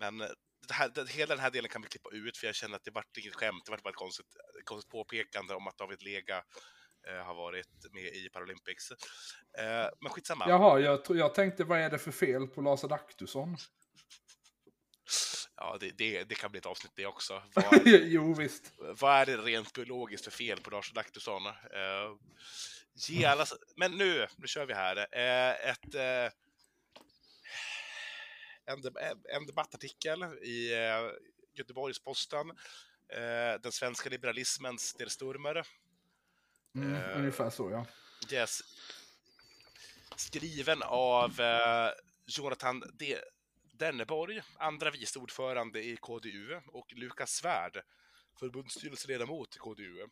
men 0.00 0.18
det 0.68 0.74
här, 0.74 0.88
det, 0.88 1.10
hela 1.10 1.34
den 1.34 1.42
här 1.42 1.50
delen 1.50 1.70
kan 1.70 1.82
vi 1.82 1.88
klippa 1.88 2.10
ut, 2.12 2.36
för 2.36 2.46
jag 2.46 2.54
känner 2.54 2.76
att 2.76 2.84
det 2.84 2.90
vart 2.90 3.16
inget 3.16 3.34
skämt, 3.34 3.62
det 3.64 3.70
vart 3.70 3.82
bara 3.82 3.90
ett 3.90 3.96
konstigt, 3.96 4.36
konstigt 4.64 4.90
påpekande 4.90 5.54
om 5.54 5.66
att 5.66 5.78
David 5.78 6.02
Lega 6.02 6.42
eh, 7.08 7.24
har 7.24 7.34
varit 7.34 7.68
med 7.92 8.04
i 8.04 8.28
Paralympics. 8.32 8.90
Eh, 9.58 9.88
men 10.00 10.10
skitsamma. 10.10 10.44
Jaha, 10.48 10.80
jag, 10.80 11.00
jag 11.08 11.34
tänkte 11.34 11.64
vad 11.64 11.78
är 11.78 11.90
det 11.90 11.98
för 11.98 12.12
fel 12.12 12.46
på 12.46 12.60
Lars 12.60 12.84
Adaktusson? 12.84 13.56
Ja, 15.60 15.76
det, 15.80 15.90
det, 15.90 16.24
det 16.24 16.34
kan 16.34 16.50
bli 16.50 16.58
ett 16.58 16.66
avsnitt 16.66 16.92
det 16.94 17.06
också. 17.06 17.42
Vad, 17.54 17.86
jo, 17.86 18.34
visst. 18.34 18.72
vad 18.78 19.14
är 19.20 19.26
det 19.26 19.36
rent 19.36 19.72
biologiskt 19.72 20.24
för 20.24 20.30
fel 20.30 20.60
på 20.60 20.70
Lars 20.70 20.90
Adaktusson? 20.90 21.46
Uh, 21.46 21.52
ge 22.94 23.24
alla... 23.24 23.46
Men 23.76 23.92
nu, 23.92 24.26
nu 24.36 24.46
kör 24.46 24.66
vi 24.66 24.74
här. 24.74 24.96
Eh, 24.96 25.70
ett... 25.70 25.94
eh, 25.94 26.32
en, 28.64 28.82
en 29.34 29.46
debattartikel 29.46 30.22
i 30.42 30.74
uh, 30.74 31.10
Göteborgs-Posten. 31.54 32.50
Eh, 33.12 33.60
den 33.62 33.72
svenska 33.72 34.10
liberalismens 34.10 34.94
Der 34.94 35.08
Sturmer. 35.08 35.66
Mm, 36.74 36.94
Eh. 36.94 37.18
Ungefär 37.18 37.50
så, 37.50 37.70
ja. 37.70 37.86
Yes. 38.32 38.60
Skriven 40.16 40.82
av 40.82 41.40
eh, 41.40 41.90
Jonathan 42.26 42.82
De 42.98 43.18
Denneborg, 43.78 44.42
andra 44.56 44.90
vice 44.90 45.18
ordförande 45.18 45.82
i 45.82 45.96
KDU, 45.96 46.60
och 46.66 46.92
Lukas 46.92 47.30
Svärd, 47.30 47.82
förbundsstyrelseledamot 48.38 49.56
i 49.56 49.58
KDU. 49.58 50.06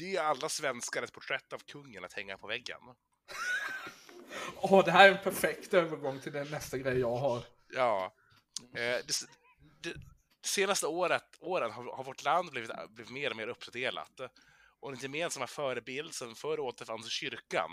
Ge 0.00 0.18
alla 0.18 0.48
svenskar 0.48 1.02
ett 1.02 1.12
porträtt 1.12 1.52
av 1.52 1.58
kungen 1.58 2.04
att 2.04 2.12
hänga 2.12 2.38
på 2.38 2.46
väggen. 2.46 2.80
Åh, 4.56 4.84
det 4.84 4.90
här 4.90 5.08
är 5.08 5.12
en 5.12 5.22
perfekt 5.22 5.74
övergång 5.74 6.20
till 6.20 6.32
den 6.32 6.50
nästa 6.50 6.78
grej 6.78 6.98
jag 6.98 7.16
har. 7.16 7.42
Ja. 7.74 8.14
Eh, 8.74 8.78
det, 8.78 9.12
det, 9.80 9.92
det 10.42 10.48
senaste 10.48 10.86
året, 10.86 11.38
åren 11.40 11.70
har, 11.70 11.96
har 11.96 12.04
vårt 12.04 12.24
land 12.24 12.50
blivit, 12.50 12.70
blivit 12.88 13.12
mer 13.12 13.30
och 13.30 13.36
mer 13.36 13.48
uppdelat. 13.48 14.20
Och 14.82 14.92
den 14.92 15.00
gemensamma 15.00 15.46
förebild 15.46 16.14
som 16.14 16.34
förr 16.34 16.60
återfanns 16.60 17.06
i 17.06 17.10
kyrkan 17.10 17.70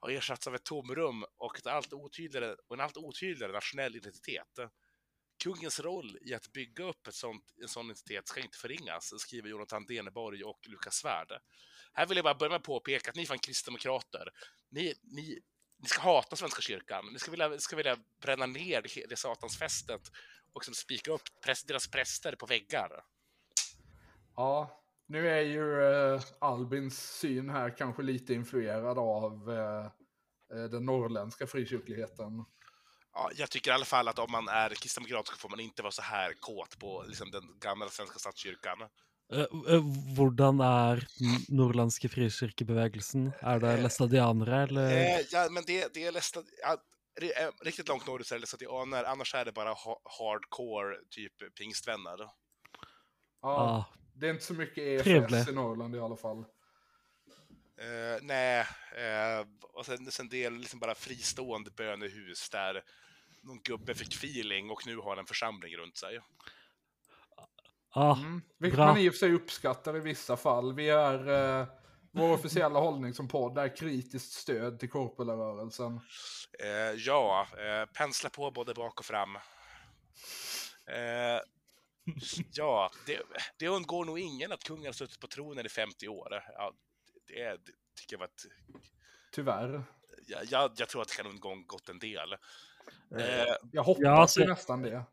har 0.00 0.10
ersatts 0.10 0.46
av 0.46 0.54
ett 0.54 0.64
tomrum 0.64 1.24
och, 1.36 1.58
ett 1.58 1.66
allt 1.66 1.92
otydligare, 1.92 2.56
och 2.68 2.76
en 2.76 2.80
allt 2.80 2.96
otydligare 2.96 3.52
nationell 3.52 3.96
identitet. 3.96 4.58
Kungens 5.42 5.80
roll 5.80 6.18
i 6.20 6.34
att 6.34 6.52
bygga 6.52 6.84
upp 6.84 7.06
ett 7.06 7.14
sånt, 7.14 7.44
en 7.62 7.68
sån 7.68 7.86
identitet 7.86 8.28
ska 8.28 8.40
inte 8.40 8.58
förringas, 8.58 9.20
skriver 9.20 9.48
Jonathan 9.48 9.86
Deneborg 9.86 10.44
och 10.44 10.60
Lukas 10.68 10.94
Svärd. 10.94 11.40
Här 11.92 12.06
vill 12.06 12.16
jag 12.16 12.24
bara 12.24 12.34
börja 12.34 12.50
med 12.50 12.56
att 12.56 12.62
påpeka 12.62 13.10
att 13.10 13.16
ni 13.16 13.26
fan 13.26 13.38
kristdemokrater, 13.38 14.28
ni, 14.68 14.94
ni, 15.02 15.40
ni 15.78 15.88
ska 15.88 16.02
hata 16.02 16.36
Svenska 16.36 16.62
kyrkan. 16.62 17.08
Ni 17.12 17.18
ska 17.18 17.30
vilja, 17.30 17.58
ska 17.58 17.76
vilja 17.76 17.96
bränna 18.20 18.46
ner 18.46 18.82
det, 18.82 19.06
det 19.08 19.16
satansfästet 19.16 20.02
och 20.52 20.60
liksom 20.62 20.74
spika 20.74 21.12
upp 21.12 21.22
präst, 21.44 21.68
deras 21.68 21.88
präster 21.88 22.36
på 22.36 22.46
väggar. 22.46 23.04
Ja, 24.36 24.80
nu 25.10 25.28
är 25.28 25.40
ju 25.40 25.82
eh, 25.82 26.22
Albins 26.38 27.18
syn 27.18 27.50
här 27.50 27.76
kanske 27.76 28.02
lite 28.02 28.34
influerad 28.34 28.98
av 28.98 29.50
eh, 29.50 29.84
eh, 30.58 30.64
den 30.70 30.84
norrländska 30.84 31.46
frikyrkligheten. 31.46 32.44
Ja, 33.12 33.30
jag 33.34 33.50
tycker 33.50 33.70
i 33.70 33.74
alla 33.74 33.84
fall 33.84 34.08
att 34.08 34.18
om 34.18 34.32
man 34.32 34.48
är 34.48 34.70
kristdemokrat 34.70 35.26
så 35.26 35.36
får 35.36 35.48
man 35.48 35.60
inte 35.60 35.82
vara 35.82 35.92
så 35.92 36.02
här 36.02 36.32
kåt 36.40 36.78
på 36.78 37.04
liksom, 37.06 37.30
den 37.30 37.42
gamla 37.60 37.88
svenska 37.88 38.18
statskyrkan. 38.18 38.78
Eh, 39.32 39.40
eh, 39.74 39.82
hvordan 40.16 40.60
er 40.60 41.06
den 41.18 41.56
nordlandske 41.58 42.08
frikirkebevegelsen? 42.08 43.32
Er 43.42 43.58
det 43.58 43.76
læstadianere, 43.82 44.62
eller? 44.62 44.90
Eh, 44.90 45.20
ja, 45.32 45.48
men 45.50 45.62
det, 45.66 45.94
det 45.94 46.06
är 46.06 46.12
lästa, 46.12 46.42
ja, 46.62 46.76
är 47.20 47.64
riktigt 47.64 47.88
långt 47.88 48.06
norrut 48.06 48.26
så 48.26 48.34
är 48.34 48.38
det 48.38 48.46
lästadianer, 48.46 49.04
annars 49.04 49.34
är 49.34 49.44
det 49.44 49.52
bara 49.52 49.72
ha, 49.72 50.00
hardcore 50.18 50.96
typ 51.10 51.54
pingstvänner. 51.58 52.18
Ja, 52.18 52.30
Ah, 53.42 53.84
Det 54.20 54.26
är 54.26 54.30
inte 54.30 54.44
så 54.44 54.54
mycket 54.54 54.78
EFS 54.78 55.04
Trevligt. 55.04 55.48
i 55.48 55.52
Norrland 55.52 55.96
i 55.96 55.98
alla 55.98 56.16
fall. 56.16 56.38
Eh, 57.78 58.22
nej, 58.22 58.60
eh, 58.96 59.46
och 59.72 59.86
sen, 59.86 60.10
sen 60.10 60.28
det 60.28 60.44
är 60.44 60.50
liksom 60.50 60.80
bara 60.80 60.94
fristående 60.94 61.70
bönehus 61.70 62.50
där 62.50 62.82
någon 63.42 63.60
gubbe 63.64 63.94
fick 63.94 64.14
feeling 64.14 64.70
och 64.70 64.86
nu 64.86 64.96
har 64.96 65.16
en 65.16 65.26
församling 65.26 65.76
runt 65.76 65.96
sig. 65.96 66.20
ah, 67.90 68.16
Mm. 68.16 68.42
Vilket 68.58 68.76
bra. 68.76 68.86
man 68.86 68.98
i 68.98 69.08
och 69.08 69.12
för 69.12 69.18
sig 69.18 69.32
uppskattar 69.34 69.96
i 69.96 70.00
vissa 70.00 70.36
fall. 70.36 70.74
Vi 70.74 70.88
är, 70.90 71.28
eh, 71.60 71.66
vår 72.12 72.32
officiella 72.32 72.80
hållning 72.80 73.14
som 73.14 73.28
podd 73.28 73.58
är 73.58 73.76
kritiskt 73.76 74.32
stöd 74.32 74.80
till 74.80 74.90
korpelarrörelsen. 74.90 76.00
Eh, 76.58 76.92
ja, 76.96 77.46
eh, 77.58 77.86
pensla 77.92 78.30
på 78.30 78.50
både 78.50 78.74
bak 78.74 78.98
och 79.00 79.04
fram. 79.06 79.36
Eh, 80.86 81.40
ja, 82.52 82.90
det, 83.06 83.20
det 83.58 83.68
undgår 83.68 84.04
nog 84.04 84.18
ingen 84.18 84.52
att 84.52 84.64
kungen 84.64 84.86
har 84.86 84.92
suttit 84.92 85.20
på 85.20 85.26
tronen 85.26 85.66
i 85.66 85.68
50 85.68 86.08
år. 86.08 86.28
Ja, 86.56 86.72
det, 87.26 87.42
det 87.66 87.72
tycker 88.00 88.14
jag 88.14 88.18
var 88.18 88.26
ett... 88.26 88.44
Tyvärr. 89.32 89.82
Jag, 90.26 90.44
jag, 90.50 90.72
jag 90.76 90.88
tror 90.88 91.02
att 91.02 91.08
det 91.08 91.14
kan 91.14 91.26
undgå 91.26 91.54
gått 91.66 91.88
en 91.88 91.98
del. 91.98 92.32
Eh, 92.32 93.54
Jag 93.72 93.82
hoppas 93.82 94.02
Ja, 94.04 94.20
alltså- 94.20 94.44
nästan 94.44 94.82
det. 94.82 95.04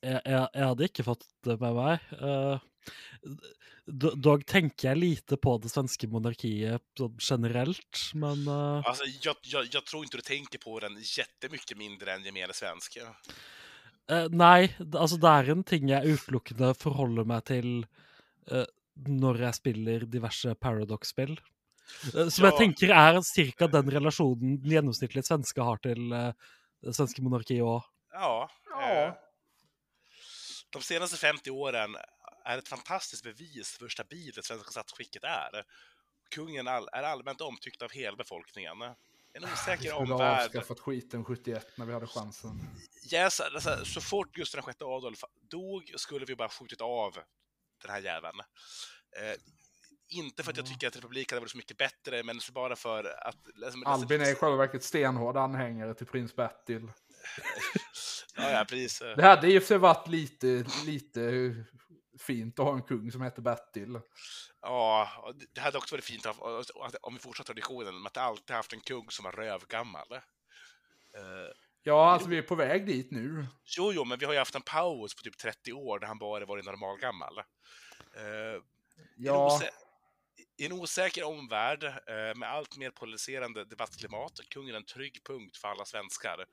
jeg, 0.00 0.20
jeg, 0.24 0.48
jeg 0.52 0.66
hadde 0.66 0.84
ikke 0.84 1.04
fått 1.06 1.24
det 1.46 1.56
med 1.60 1.74
meg. 1.74 2.08
Eh, 2.20 2.58
dog 3.86 4.44
tenker 4.46 4.88
jeg 4.90 4.98
lite 5.00 5.36
på 5.40 5.56
det 5.58 5.70
svenske 5.72 6.08
monarkiet 6.12 6.84
sånn 6.98 7.16
generelt, 7.20 8.00
men 8.14 8.46
eh, 8.48 8.82
alltså, 8.84 9.04
jag, 9.22 9.36
jag, 9.42 9.68
jag 9.72 9.86
tror 9.86 10.04
inte 10.04 10.16
du 10.20 10.22
tänker 10.26 10.58
på 10.58 10.78
den 10.80 10.96
jättemycket 11.00 11.76
mindre 11.78 12.12
än 12.12 12.24
gemene 12.24 12.52
svensk. 12.52 12.98
Eh, 14.10 14.28
Nei, 14.30 14.68
altså 14.92 15.18
det 15.20 15.30
er 15.30 15.50
en 15.54 15.64
ting 15.64 15.88
jeg 15.88 16.16
utelukkende 16.18 16.74
forholder 16.78 17.24
meg 17.28 17.44
til 17.50 17.86
eh, 18.50 18.66
når 19.08 19.40
jeg 19.48 19.54
spiller 19.58 20.06
diverse 20.06 20.54
Paradox-spill. 20.54 21.36
Eh, 22.14 22.28
Som 22.28 22.44
Ja. 22.44 22.50
jeg 22.50 22.58
tenker 22.60 22.94
er 22.94 23.20
cirka 23.22 23.66
den 23.68 23.90
relasjonen 23.90 24.60
den 24.62 24.70
gjennomsnittlige 24.70 25.26
svenske 25.26 25.62
har 25.62 25.76
til 25.84 26.08
det 26.10 26.94
svenske 26.94 27.22
monarkiet 27.22 27.64
òg. 27.64 27.82
Ja. 28.12 28.48
Ja. 28.70 29.14
De 30.70 30.82
senaste 30.82 31.16
50 31.16 31.50
åren 31.50 31.96
är 32.44 32.58
ett 32.58 32.68
fantastiskt 32.68 33.22
bevis 33.24 33.70
för 33.70 33.84
hur 33.84 33.88
stabilt 33.88 34.34
det 34.34 34.44
svenska 34.44 34.70
statsskicket 34.70 35.24
är. 35.24 35.64
Kungen 36.30 36.66
är 36.66 37.02
allmänt 37.02 37.40
omtyckt 37.40 37.82
av 37.82 37.90
hela 37.90 38.16
befolkningen. 38.16 38.76
En 39.36 39.42
Vi 39.42 39.52
osäker 39.52 39.76
skulle 39.76 39.92
ha 39.92 39.98
omvärld. 40.14 40.44
avskaffat 40.46 40.80
skiten 40.80 41.24
71 41.24 41.66
när 41.76 41.86
vi 41.86 41.92
hade 41.92 42.06
chansen. 42.06 42.50
Yes, 43.12 43.40
alltså, 43.40 43.84
så 43.84 44.00
fort 44.00 44.32
Gustav 44.34 44.64
VI 44.66 44.72
Adolf 44.84 45.20
dog 45.50 45.92
skulle 45.96 46.24
vi 46.26 46.36
bara 46.36 46.48
skjutit 46.48 46.80
av 46.80 47.12
den 47.82 47.90
här 47.90 48.00
jäveln. 48.00 48.40
Eh, 49.20 49.34
inte 50.08 50.42
för 50.42 50.50
att 50.50 50.56
jag 50.56 50.66
Ja. 50.66 50.70
tycker 50.70 50.86
att 50.88 50.96
republiken 50.96 51.36
hade 51.36 51.40
varit 51.40 51.50
så 51.50 51.56
mycket 51.56 51.76
bättre, 51.76 52.22
men 52.22 52.40
så 52.40 52.52
bara 52.52 52.76
för 52.76 53.04
att... 53.04 53.36
Alltså, 53.64 53.78
Albin 53.84 54.20
är 54.20 54.32
i 54.32 54.34
själva 54.34 54.56
verket 54.56 54.84
stenhård 54.84 55.36
anhängare 55.36 55.94
till 55.94 56.06
prins 56.06 56.36
Bertil. 56.36 56.92
Ja, 58.36 58.50
ja, 58.50 58.64
precis. 58.68 58.98
Det 58.98 59.22
hade 59.22 59.52
i 59.52 59.58
och 59.58 59.62
för 59.62 59.66
sig 59.66 59.78
varit 59.78 60.08
lite, 60.08 60.64
lite 60.86 61.20
fint 62.18 62.58
att 62.58 62.64
ha 62.66 62.74
en 62.74 62.82
kung 62.82 63.12
som 63.12 63.22
heter 63.22 63.42
Bertil. 63.42 64.00
Ja, 64.60 65.08
det- 65.54 65.60
hade 65.60 65.78
också 65.78 65.94
varit 65.94 66.04
fint 66.04 66.26
om 67.02 67.14
vi 67.14 67.20
fortsätter 67.20 67.46
traditionen 67.54 68.02
med 68.02 68.06
att 68.06 68.16
alltid 68.16 68.56
haft 68.56 68.72
en 68.72 68.80
kung 68.80 69.10
som 69.10 69.24
var 69.24 69.32
rövgammal. 69.32 70.12
Eh, 70.12 70.20
Ja, 71.86 72.10
alltså 72.10 72.28
vi 72.28 72.38
är 72.38 72.42
på 72.42 72.54
väg 72.54 72.86
dit 72.86 73.10
nu. 73.10 73.46
jo, 73.76 73.92
jo, 73.92 74.04
men 74.04 74.18
vi 74.18 74.24
har 74.26 74.32
ju 74.32 74.38
haft 74.38 74.54
en 74.54 74.62
paus 74.62 75.14
på 75.14 75.22
typ 75.22 75.38
30 75.38 75.72
år 75.72 75.98
där 75.98 76.06
han 76.06 76.18
bara 76.18 76.44
varit 76.46 76.64
normalgammal. 76.64 77.38
Eh, 77.38 78.62
Ja, 79.16 79.60
I 80.56 80.66
en 80.66 80.72
osäker 80.72 81.24
omvärld 81.24 81.84
eh, 81.84 82.34
med 82.36 82.50
allt 82.50 82.76
mer 82.76 82.90
polariserande 82.90 83.64
debattklimat 83.64 84.38
är 84.38 84.42
kungen 84.44 84.74
en 84.74 84.84
trygg 84.84 85.20
punkt 85.24 85.56
för 85.56 85.68
alla 85.68 85.84
svenskar. 85.84 86.46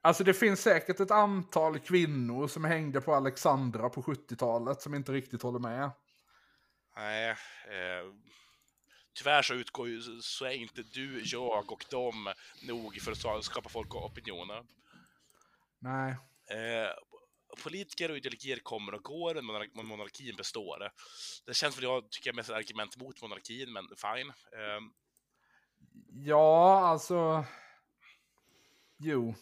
Alltså 0.00 0.24
det 0.24 0.34
finns 0.34 0.60
säkert 0.62 1.00
ett 1.00 1.10
antal 1.10 1.78
kvinnor 1.78 2.48
som 2.48 2.64
hängde 2.64 3.00
på 3.00 3.14
Alexandra 3.14 3.88
på 3.88 4.02
70-talet 4.02 4.82
som 4.82 4.94
inte 4.94 5.12
riktigt 5.12 5.42
håller 5.42 5.58
med. 5.58 5.90
Nej, 6.96 7.30
eh, 7.30 8.14
tyvärr 9.14 9.42
så 9.42 9.54
utgår 9.54 9.88
ju, 9.88 10.00
så 10.22 10.44
är 10.44 10.50
inte 10.50 10.82
du, 10.82 11.22
jag 11.24 11.72
och 11.72 11.84
dem 11.90 12.32
nog 12.68 13.00
för 13.00 13.12
att 13.38 13.44
skapa 13.44 13.68
folk 13.68 13.94
och 13.94 14.04
opinioner. 14.04 14.64
Nej. 15.78 16.10
Eh, 16.50 16.90
politiker 17.62 18.10
och 18.10 18.16
ideologier 18.16 18.58
kommer 18.62 18.94
och 18.94 19.02
går, 19.02 19.34
men 19.34 19.44
monar- 19.44 19.82
monarkin 19.82 20.36
består. 20.36 20.92
Det 21.46 21.54
känns 21.54 21.76
väl, 21.76 21.84
jag 21.84 22.10
tycker 22.10 22.28
jag, 22.28 22.36
mest 22.36 22.50
ett 22.50 22.56
argument 22.56 22.96
mot 22.96 23.22
monarkin, 23.22 23.72
men 23.72 23.84
fine. 23.96 24.28
Eh, 24.28 24.80
Ja, 26.12 26.78
alltså... 26.86 27.44
Jo. 28.98 29.34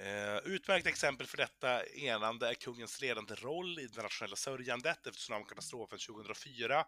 Eh, 0.00 0.38
utmärkt 0.44 0.86
exempel 0.86 1.26
för 1.26 1.36
detta 1.36 1.86
enande 1.86 2.48
är 2.48 2.54
kungens 2.54 3.00
ledande 3.00 3.34
roll 3.34 3.78
i 3.78 3.86
det 3.86 4.02
nationella 4.02 4.36
sörjandet 4.36 5.06
efter 5.06 5.10
tsunamikatastrofen 5.10 5.98
2004, 5.98 6.84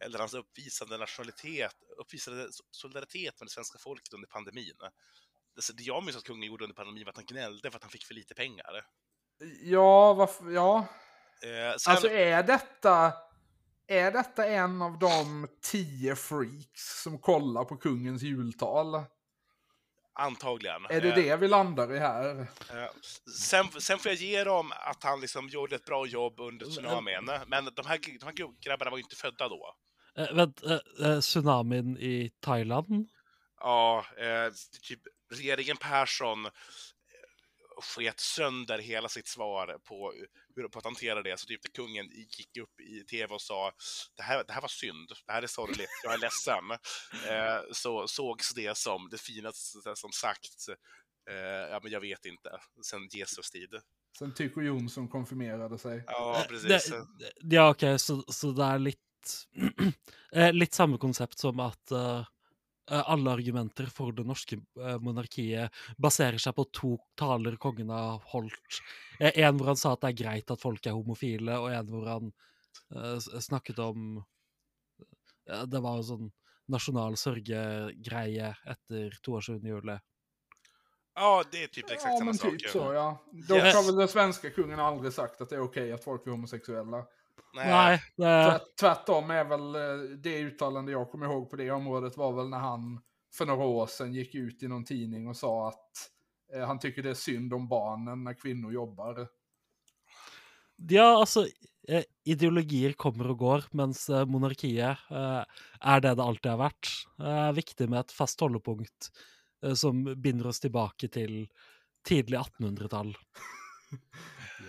eller 0.00 0.18
hans 0.18 0.34
uppvisande 0.34 0.98
nationalitet, 0.98 1.76
uppvisade 1.98 2.48
solidaritet 2.70 3.40
med 3.40 3.46
det 3.46 3.50
svenska 3.50 3.78
folket 3.78 4.12
under 4.12 4.28
pandemin. 4.28 4.74
Det 5.74 5.82
jag 5.82 6.04
minns 6.04 6.16
att 6.16 6.24
kungen 6.24 6.48
gjorde 6.48 6.64
under 6.64 6.74
pandemin 6.74 7.04
var 7.04 7.10
att 7.10 7.16
han 7.16 7.26
gnällde 7.26 7.70
för 7.70 7.76
att 7.76 7.82
han 7.82 7.90
fick 7.90 8.04
för 8.04 8.14
lite 8.14 8.34
pengar. 8.34 8.86
Ja, 9.62 10.14
varför... 10.14 10.50
Ja. 10.50 10.86
Eh, 11.42 11.76
sen, 11.76 11.90
Alltså 11.90 12.08
är 12.08 12.42
detta... 12.42 13.12
Är 13.86 14.12
detta 14.12 14.46
en 14.46 14.82
av 14.82 14.98
de 14.98 15.48
tio 15.60 16.16
freaks 16.16 17.02
som 17.02 17.18
kollar 17.18 17.64
på 17.64 17.76
kungens 17.76 18.22
jultal? 18.22 19.04
Antagligen. 20.14 20.84
Är 20.88 21.00
det 21.00 21.08
Eh, 21.08 21.14
det 21.14 21.36
vi 21.36 21.48
landar 21.48 21.94
i 21.94 21.98
här? 21.98 22.40
Eh, 22.40 22.90
sen, 23.38 23.64
sen 23.80 23.98
får 23.98 24.10
jag 24.12 24.18
ge 24.18 24.44
dem 24.44 24.72
att 24.76 25.04
han 25.04 25.20
liksom 25.20 25.48
gjorde 25.48 25.76
ett 25.76 25.84
bra 25.84 26.06
jobb 26.06 26.40
under 26.40 26.66
tsunamin, 26.66 27.30
men 27.46 27.64
de 27.64 27.86
här, 27.86 27.98
de 28.20 28.24
här 28.26 28.60
grabbarna 28.60 28.90
var 28.90 28.98
ju 28.98 29.02
inte 29.02 29.16
födda 29.16 29.48
då. 29.48 29.74
Eh, 30.16 30.34
vent, 30.34 30.62
eh, 30.62 31.06
eh, 31.06 31.20
tsunamin 31.20 31.98
i 31.98 32.30
Thailand? 32.40 33.08
Ja, 33.60 34.04
eh, 34.16 34.52
typ 34.88 35.00
regeringen 35.34 35.76
Persson 35.76 36.46
eh, 36.46 36.52
sket 37.82 38.20
sönder 38.20 38.78
hela 38.78 39.08
sitt 39.08 39.28
svar 39.28 39.78
på 39.84 40.12
hur 40.56 40.68
på 40.68 40.78
att 40.78 40.84
hantera 40.84 41.22
det. 41.22 41.40
Så 41.40 41.46
typ 41.46 41.72
kungen 41.72 42.06
gick 42.38 42.56
upp 42.56 42.80
i 42.80 43.04
tv 43.04 43.34
och 43.34 43.40
sa 43.42 43.72
det 44.16 44.22
här, 44.22 44.44
det 44.46 44.52
här 44.52 44.60
var 44.60 44.68
synd, 44.68 45.08
det 45.26 45.32
här 45.32 45.42
är 45.42 45.46
sorgligt, 45.46 45.90
jag 46.04 46.14
är 46.14 46.18
ledsen. 46.18 46.64
Eh, 47.32 47.60
så 47.72 48.08
sågs 48.08 48.54
det 48.54 48.76
som 48.78 49.08
det 49.10 49.20
finaste 49.20 49.96
som 49.96 50.12
sagts. 50.12 50.68
Eh, 51.30 51.34
ja, 51.70 51.80
men 51.82 51.92
jag 51.92 52.00
vet 52.00 52.24
inte, 52.24 52.50
sen 52.86 53.08
Jesus 53.12 53.50
tid. 53.50 53.74
Sen 54.18 54.34
Tycho 54.34 54.60
Jonsson 54.60 55.08
konfirmerade 55.08 55.78
sig. 55.78 56.04
Ja, 56.06 56.38
Eh, 56.40 56.46
precis. 56.48 56.88
Det, 56.90 57.06
det- 57.18 57.54
ja, 57.56 57.70
OK, 57.70 58.00
så, 58.00 58.22
så 58.22 58.50
det 58.52 58.64
er 58.64 58.78
litt 58.78 58.98
eh, 60.32 60.52
Litt 60.52 60.74
samme 60.74 60.98
konsept 60.98 61.38
som 61.38 61.60
at 61.60 61.90
eh, 61.90 61.98
eh, 62.18 62.26
alle 62.90 63.30
argumenter 63.30 63.86
for 63.86 64.12
det 64.12 64.24
norske 64.26 64.56
eh, 64.80 64.98
monarkiet 65.00 65.70
baserer 65.98 66.38
seg 66.42 66.54
på 66.56 66.64
to 66.74 66.96
taler 67.16 67.56
kongen 67.56 67.88
har 67.94 68.18
holdt. 68.32 68.80
Eh, 69.20 69.32
en 69.44 69.56
hvor 69.58 69.66
han 69.72 69.76
sa 69.76 69.92
at 69.92 70.00
det 70.02 70.08
er 70.12 70.20
greit 70.24 70.50
at 70.50 70.60
folk 70.60 70.86
er 70.86 70.92
homofile, 70.96 71.58
og 71.62 71.70
en 71.72 71.86
hvor 71.92 72.08
han 72.10 72.32
eh, 72.96 73.16
s- 73.22 73.30
snakket 73.46 73.78
om 73.78 74.24
eh, 75.48 75.64
Det 75.66 75.80
var 75.82 75.96
jo 76.00 76.02
sånn 76.10 76.32
nasjonal 76.72 77.16
sørgegreie 77.18 78.52
etter 78.66 79.10
22. 79.22 79.58
juli. 79.66 79.98
Ja, 81.14 81.42
det 81.52 81.62
är 81.64 81.66
typ 81.68 81.90
exakt 81.90 82.12
Ja, 82.12 82.18
samma 82.18 82.24
men 82.24 82.38
sak. 82.38 82.50
typ 82.58 82.70
så 82.70 82.92
ja. 82.94 83.18
Dock 83.32 83.58
Yes. 83.58 83.74
har 83.74 83.82
väl 83.86 83.96
den 83.96 84.08
svenska 84.08 84.50
kungen 84.50 84.80
aldrig 84.80 85.12
sagt 85.12 85.40
att 85.40 85.50
det 85.50 85.56
är 85.56 85.60
okej 85.60 85.92
att 85.92 86.04
folk 86.04 86.26
är 86.26 86.30
homosexuella. 86.30 87.06
Det, 87.54 87.62
Tvärt- 88.48 88.76
Tvärtom 88.80 89.30
är 89.30 89.44
väl 89.44 89.74
eh, 89.74 90.10
det 90.16 90.38
uttalande 90.38 90.92
jag 90.92 91.10
kommer 91.10 91.26
ihåg 91.26 91.50
på 91.50 91.56
det 91.56 91.70
området 91.70 92.16
var 92.16 92.32
väl 92.32 92.48
när 92.48 92.58
han 92.58 93.00
för 93.34 93.46
några 93.46 93.64
år 93.64 93.86
sedan 93.86 94.12
gick 94.14 94.34
ut 94.34 94.62
i 94.62 94.68
någon 94.68 94.84
tidning 94.84 95.28
och 95.28 95.36
sa 95.36 95.68
att 95.68 95.90
eh, 96.54 96.66
han 96.66 96.78
tycker 96.78 97.02
det 97.02 97.10
är 97.10 97.14
synd 97.14 97.54
om 97.54 97.68
barnen 97.68 98.24
när 98.24 98.34
kvinnor 98.34 98.72
jobbar. 98.72 99.28
Ja, 100.88 101.18
altså 101.20 101.46
eh, 101.88 102.02
Ideologier 102.24 102.92
kommer 102.98 103.30
og 103.32 103.38
går, 103.38 103.64
mens 103.76 104.08
eh, 104.10 104.24
monarkiet 104.26 104.98
er 105.10 106.00
det 106.02 106.14
det 106.18 106.24
alltid 106.24 106.50
har 106.52 106.60
vært. 106.64 106.90
Det 107.18 107.34
er 107.44 107.56
viktig 107.58 107.88
med 107.90 108.00
et 108.04 108.14
fast 108.14 108.40
holdepunkt 108.42 109.10
eh, 109.64 109.74
som 109.78 110.02
binder 110.22 110.50
oss 110.50 110.60
tilbake 110.62 111.08
til 111.12 111.44
tidlig 112.08 112.38
1800-tall. 112.40 113.14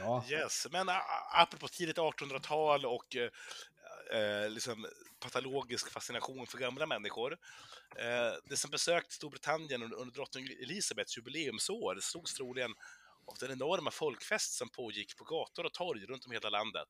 Ja. 0.03 0.25
Yes, 0.29 0.67
men 0.71 0.89
apropå 1.31 1.67
tidigt 1.67 1.97
1800-tal 1.97 2.85
och 2.85 3.15
eh, 3.15 3.29
eh, 4.19 4.49
liksom 4.49 4.87
patologisk 5.19 5.91
fascination 5.91 6.47
för 6.47 6.57
gamla 6.57 6.85
människor. 6.85 7.37
Eh, 7.95 8.33
det 8.45 8.57
som 8.57 8.71
besökt 8.71 9.11
Storbritannien 9.11 9.83
under, 9.83 9.97
under 9.97 10.13
drottning 10.13 10.45
Elisabeths 10.45 11.17
jubileumsår 11.17 11.99
slogs 12.01 12.33
troligen 12.33 12.71
av 13.25 13.37
den 13.39 13.51
enorma 13.51 13.91
folkfest 13.91 14.53
som 14.53 14.69
pågick 14.69 15.17
på 15.17 15.23
gator 15.23 15.65
och 15.65 15.73
torg 15.73 16.05
runt 16.05 16.25
om 16.25 16.31
hela 16.31 16.49
landet. 16.49 16.89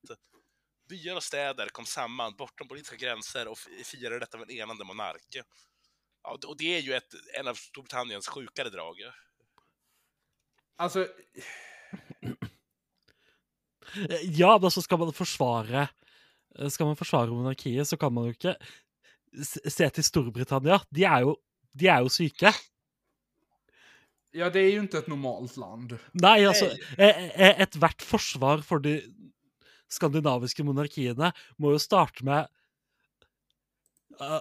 Byar 0.90 1.16
och 1.16 1.24
städer 1.24 1.68
kom 1.68 1.86
samman 1.86 2.36
bortom 2.36 2.68
politiska 2.68 2.96
gränser 2.96 3.48
och 3.48 3.58
firade 3.84 4.20
detta 4.20 4.38
med 4.38 4.50
en 4.50 4.58
enande 4.58 4.84
monark. 4.84 5.38
Ja, 6.24 6.40
och 6.48 6.58
det 6.58 6.78
är 6.78 6.80
ju 6.80 6.94
ett, 6.94 7.14
en 7.40 7.48
av 7.48 7.54
Storbritanniens 7.54 8.28
sjukare 8.28 8.70
drag. 8.70 8.96
Alltså, 10.76 11.08
Ja, 14.24 14.58
men 14.62 14.72
så 14.72 14.82
skal 14.82 15.00
man 15.02 15.14
forsvare 15.14 15.88
eh, 16.60 16.70
Skal 16.70 16.86
man 16.90 16.96
forsvare 17.00 17.30
monarkiet, 17.34 17.88
så 17.88 17.98
kan 17.98 18.14
man 18.14 18.26
jo 18.30 18.34
ikke 18.36 18.56
s- 19.38 19.60
se 19.74 19.90
til 19.90 20.04
Storbritannia. 20.04 20.80
De 20.90 21.04
er 21.06 21.22
jo, 21.28 21.36
de 21.74 21.88
er 21.88 22.02
jo 22.06 22.10
syke. 22.14 22.54
ja 24.34 24.50
det 24.50 24.60
är 24.60 24.72
ju 24.72 24.80
inte 24.80 24.98
ett 24.98 25.08
normalt 25.08 25.58
land. 25.58 25.98
Nei, 26.14 26.46
altså 26.46 26.66
eh, 26.98 27.18
eh, 27.42 27.62
Ethvert 27.62 28.02
forsvar 28.02 28.62
for 28.66 28.80
de 28.80 28.96
skandinaviske 29.94 30.64
monarkiene 30.66 31.32
må 31.62 31.72
jo 31.76 31.80
starte 31.80 32.26
med 32.26 32.48
eh, 34.20 34.40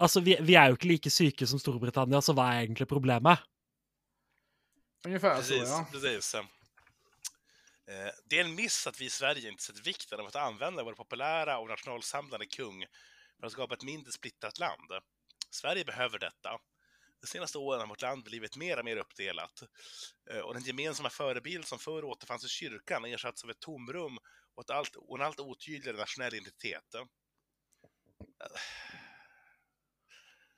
Altså, 0.00 0.20
vi, 0.24 0.36
vi 0.40 0.54
er 0.56 0.70
jo 0.70 0.76
ikke 0.78 0.88
like 0.88 1.10
syke 1.12 1.46
som 1.46 1.60
Storbritannia, 1.60 2.20
så 2.24 2.32
hva 2.32 2.46
er 2.54 2.62
egentlig 2.64 2.86
problemet? 2.88 3.38
Ungefär 5.06 5.34
så 5.34 5.40
Precis, 5.42 5.68
ja. 5.68 5.86
precis. 5.92 6.34
Eh, 7.90 8.10
det 8.24 8.38
är 8.38 8.44
en 8.44 8.54
miss 8.54 8.86
att 8.86 9.00
vi 9.00 9.04
i 9.04 9.10
Sverige 9.10 9.48
inte 9.48 9.62
sett 9.62 9.86
vikten 9.86 10.20
av 10.20 10.26
att 10.26 10.36
använda 10.36 10.84
vår 10.84 10.94
populära 10.94 11.58
och 11.58 11.68
nationalsamlande 11.68 12.46
kung 12.46 12.86
för 13.40 13.46
att 13.46 13.52
skapa 13.52 13.74
ett 13.74 13.82
mindre 13.82 14.12
splittrat 14.12 14.58
land. 14.58 14.90
Sverige 15.50 15.84
behöver 15.84 16.18
detta. 16.18 16.58
De 17.20 17.26
senaste 17.26 17.58
åren 17.58 17.80
har 17.80 17.86
vårt 17.86 18.02
land 18.02 18.24
blivit 18.24 18.56
mer 18.56 18.78
och 18.78 18.84
mer 18.84 18.96
uppdelat 18.96 19.62
eh, 20.30 20.38
och 20.38 20.54
den 20.54 20.62
gemensamma 20.62 21.10
förebild 21.10 21.66
som 21.66 21.78
förr 21.78 22.04
återfanns 22.04 22.44
i 22.44 22.48
kyrkan 22.48 23.02
har 23.02 23.10
ersatts 23.10 23.44
av 23.44 23.50
ett 23.50 23.60
tomrum 23.60 24.18
och, 24.54 24.64
ett 24.64 24.70
allt, 24.70 24.96
och 24.96 25.18
en 25.18 25.24
allt 25.26 25.40
otydligare 25.40 25.98
nationell 25.98 26.34
identitet. 26.34 26.94
Eh, 26.94 27.00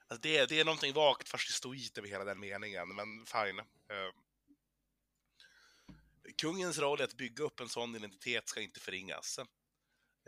alltså 0.07 0.21
det, 0.21 0.45
det 0.49 0.59
är 0.59 0.65
någonting 0.65 0.93
vagt 0.93 1.29
fascistoid 1.29 1.97
över 1.97 2.07
hela 2.07 2.23
den 2.23 2.39
meningen, 2.39 2.95
men 2.95 3.25
fine. 3.25 3.61
Kungens 6.37 6.79
roll 6.79 7.01
i 7.01 7.03
att 7.03 7.13
bygga 7.13 7.43
upp 7.43 7.59
en 7.59 7.69
sån 7.69 7.95
identitet 7.95 8.49
ska 8.49 8.61
inte 8.61 8.79
förringas. 8.79 9.39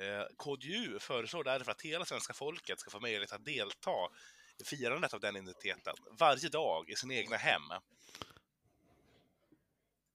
Eh, 0.02 0.26
KDU 0.38 1.00
föreslår 1.00 1.44
därför 1.44 1.72
att 1.72 1.82
hela 1.82 2.06
svenska 2.06 2.34
folket 2.34 2.80
ska 2.80 2.90
få 2.90 3.00
möjlighet 3.00 3.32
att 3.32 3.46
delta 3.46 4.10
i 4.58 4.64
firandet 4.64 5.14
av 5.14 5.20
den 5.20 5.36
identiteten 5.36 5.96
varje 6.20 6.50
dag 6.50 6.90
i 6.90 6.96
sina 6.96 7.14
egna 7.14 7.38
hem. 7.38 7.62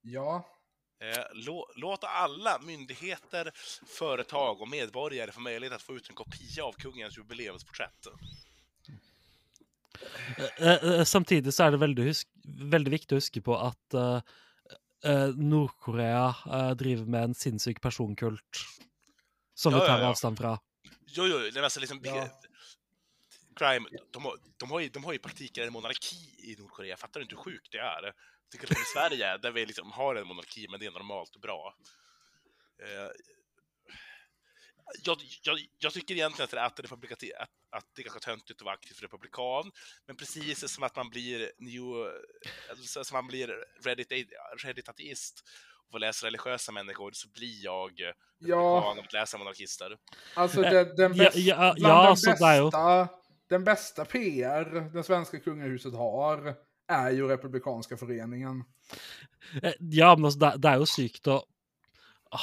Ja, 0.03 0.61
Eh, 1.03 1.25
lå, 1.35 1.71
låt 1.77 2.05
alla 2.05 2.59
myndigheter, 2.59 3.53
företag 3.87 4.61
och 4.61 4.69
medborgare 4.69 5.33
få 5.33 5.41
möjlighet 5.41 5.75
att 5.75 5.83
få 5.83 5.97
ut 5.97 6.09
en 6.09 6.15
kopia 6.15 6.65
av 6.65 6.73
kungens 6.73 7.19
jubileumsporträtt. 7.19 8.07
Eh, 10.59 10.69
eh, 10.69 11.05
Samtidig 11.05 11.55
så 11.55 11.65
er 11.65 11.71
det 11.71 11.81
veldig, 11.81 12.05
husk, 12.05 12.29
veldig 12.45 12.93
viktig 12.93 13.17
å 13.17 13.21
huske 13.21 13.41
på 13.41 13.57
at 13.57 13.97
eh, 15.05 15.29
Nord-Korea 15.29 16.35
eh, 16.47 16.71
driver 16.71 17.05
med 17.05 17.23
en 17.23 17.35
sinnssyk 17.35 17.81
personkult. 17.81 18.65
Som 19.55 19.73
Ja, 19.73 19.81
vi 19.81 19.87
tar 19.87 20.01
ja. 20.01 20.09
avstand 20.09 20.39
fra. 20.39 20.59
Jo, 21.07 21.27
jo, 21.27 21.39
det 21.39 21.59
är 21.59 21.63
alltså 21.63 21.81
liksom... 21.81 22.01
Ja. 22.05 22.29
Crime, 23.57 23.89
de, 24.13 24.25
har, 24.25 24.37
de, 24.57 24.71
har 24.71 24.81
ju, 24.81 24.89
de 24.89 25.05
har 25.05 25.13
ju 25.13 25.17
i 25.17 25.23
praktiken 25.23 25.67
en 25.67 25.73
monarki 25.73 26.17
i 26.39 26.57
Nordkorea. 26.59 26.97
Fattar 26.97 27.21
du 27.21 27.25
inte 27.25 27.35
hur 27.35 27.43
sjukt 27.43 27.73
det 27.73 27.79
är? 27.79 28.13
Tycker 28.53 28.67
som 28.67 28.77
i 28.83 28.85
Sverige, 28.95 29.37
där 29.37 29.51
vi 29.51 29.67
liksom 29.67 29.93
har 29.93 30.15
en 30.15 30.27
monarki, 30.27 30.69
men 30.71 30.81
det 30.81 30.87
är 30.87 30.91
normalt 30.91 31.35
och 31.35 31.41
bra. 31.41 31.75
Eh, 32.83 33.11
jag, 35.05 35.17
jag, 35.43 35.59
jag 35.79 35.93
tycker 35.93 36.15
egentligen 36.15 36.45
att 36.45 36.51
det, 36.51 36.57
är- 36.59 36.65
att, 36.65 36.81
att, 36.81 36.93
att 37.73 37.85
det 37.95 38.03
är 38.03 38.05
ganska 38.05 38.21
töntigt 38.21 38.61
att 38.61 38.65
vara 38.65 38.75
aktiv 38.75 38.97
republikan, 39.01 39.71
men 40.07 40.17
precis 40.17 40.73
som 40.73 40.85
att 40.85 40.97
man 40.97 41.11
blir 41.11 41.53
new, 41.59 41.83
alltså, 42.71 43.05
som 43.05 43.15
man 43.17 43.27
blir 43.27 43.55
reddit, 43.85 44.13
reddit-ateist 44.65 45.35
och 45.87 45.93
får 45.93 45.99
läsa 45.99 46.27
religiösa 46.27 46.73
människor, 46.73 47.11
så 47.13 47.29
blir 47.29 47.65
jag 47.65 47.93
ja, 48.39 48.97
att 49.05 49.13
läsa 49.13 49.39
monarkister. 49.39 49.97
alltså 50.35 50.65
Eh, 50.65 50.71
den, 50.73 50.97
den 50.97 51.15
ja, 51.17 51.25
bästa, 51.25 51.41
ja, 51.41 51.75
bland 51.77 51.79
ja, 51.79 51.99
den, 52.03 52.11
alltså, 52.11 52.31
är 52.45 52.57
ju- 52.57 52.65
bästa, 52.65 53.09
den 53.49 53.65
bästa 53.65 54.05
PR 54.05 54.91
det 54.95 55.03
svenska 55.05 55.41
kungahuset 55.41 55.93
har 55.95 56.55
är 56.89 57.11
ju 57.11 57.29
Republikanska 57.29 57.97
föreningen. 57.97 58.65
Eh, 59.63 59.73
Ja, 59.81 60.17
men 60.17 60.25
altså, 60.25 60.39
det, 60.39 60.57
det 60.59 60.69
er 60.69 60.79
jo 60.83 60.87
sykt 60.87 61.27
å 61.31 61.37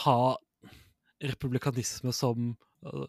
ha 0.04 0.38
republikanisme 1.24 2.14
som 2.14 2.56
eh, 2.86 3.06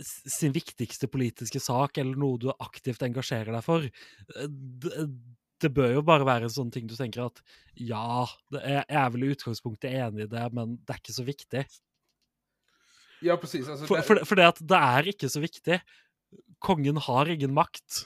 s- 0.00 0.22
sin 0.38 0.52
viktigste 0.52 1.08
politiske 1.08 1.60
sak, 1.60 1.98
eller 1.98 2.16
noe 2.18 2.38
du 2.38 2.48
aktivt 2.58 3.02
engasjerer 3.02 3.52
deg 3.54 3.64
for. 3.64 3.84
Eh, 4.36 4.48
Det, 4.48 5.08
det 5.60 5.72
bør 5.74 5.94
jo 5.96 6.02
bare 6.06 6.24
være 6.24 6.46
en 6.46 6.54
sånn 6.54 6.70
ting 6.70 6.86
du 6.86 6.94
tenker 6.94 7.24
at 7.24 7.40
ja, 7.74 8.26
det 8.52 8.60
er, 8.62 8.84
jeg 8.88 8.98
er 9.00 9.08
vel 9.10 9.24
i 9.26 9.30
utgangspunktet 9.34 9.90
enig 9.90 10.28
i 10.28 10.30
det, 10.30 10.44
men 10.54 10.76
det 10.86 10.94
er 10.94 11.00
ikke 11.02 11.16
så 11.16 11.24
viktig. 11.26 11.64
Ja, 13.26 13.34
precis. 13.36 13.66
Alltså, 13.68 13.86
For, 13.88 13.96
det- 13.98 14.06
for, 14.06 14.20
for 14.24 14.38
det 14.38 14.46
at 14.46 14.60
det 14.62 14.78
er 14.78 15.08
ikke 15.10 15.28
så 15.28 15.40
viktig. 15.42 15.80
Kongen 16.62 16.96
har 16.96 17.26
ingen 17.26 17.54
makt. 17.54 18.04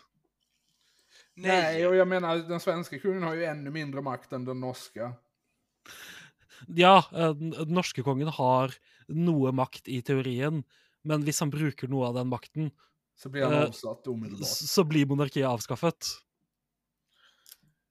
Nej, 1.34 1.86
och 1.86 1.96
jag 1.96 2.08
menar 2.08 2.36
den 2.36 2.60
svenska 2.60 2.98
kungen 2.98 3.22
har 3.22 3.34
ju 3.34 3.44
ännu 3.44 3.70
mindre 3.70 4.00
makt 4.02 4.32
än 4.32 4.44
den 4.44 4.60
norska. 4.60 5.12
Ja, 6.68 7.04
eh, 7.12 7.34
den 7.34 7.50
den 7.50 7.74
norske 7.74 8.02
kongen 8.02 8.28
har 8.28 8.74
noe 9.08 9.52
makt 9.52 9.88
i 9.88 10.00
teorien, 10.02 10.62
men 11.02 11.24
hvis 11.26 11.40
han 11.42 11.50
bruker 11.50 11.90
noe 11.90 12.10
av 12.10 12.20
den 12.20 12.28
makten, 12.32 12.72
Så 13.14 13.28
blir 13.28 13.44
han 13.44 13.52
Eh, 13.52 13.68
avsatt 13.68 14.06
så 14.46 14.84
blir 14.84 15.06
monarkiet 15.06 15.46
avskaffet. 15.46 16.06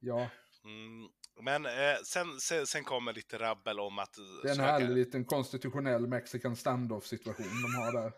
Ja, 0.02 0.30
Mm, 0.64 1.10
men 1.42 1.66
eh, 1.66 1.98
sen, 2.04 2.40
sen, 2.40 2.68
sen 2.68 2.84
kommer 2.84 3.14
lite 3.14 3.38
rabbel 3.38 3.80
om 3.80 4.00
att... 4.00 4.18
det 4.44 4.50
är 4.50 4.54
en 4.54 4.60
härlig 4.60 4.96
liten 4.96 5.26
konstitutionell 5.26 6.08
mexican 6.08 6.56
standoff 6.56 7.06
situation 7.06 7.62
de 7.62 7.76
har 7.76 8.02
där. 8.02 8.14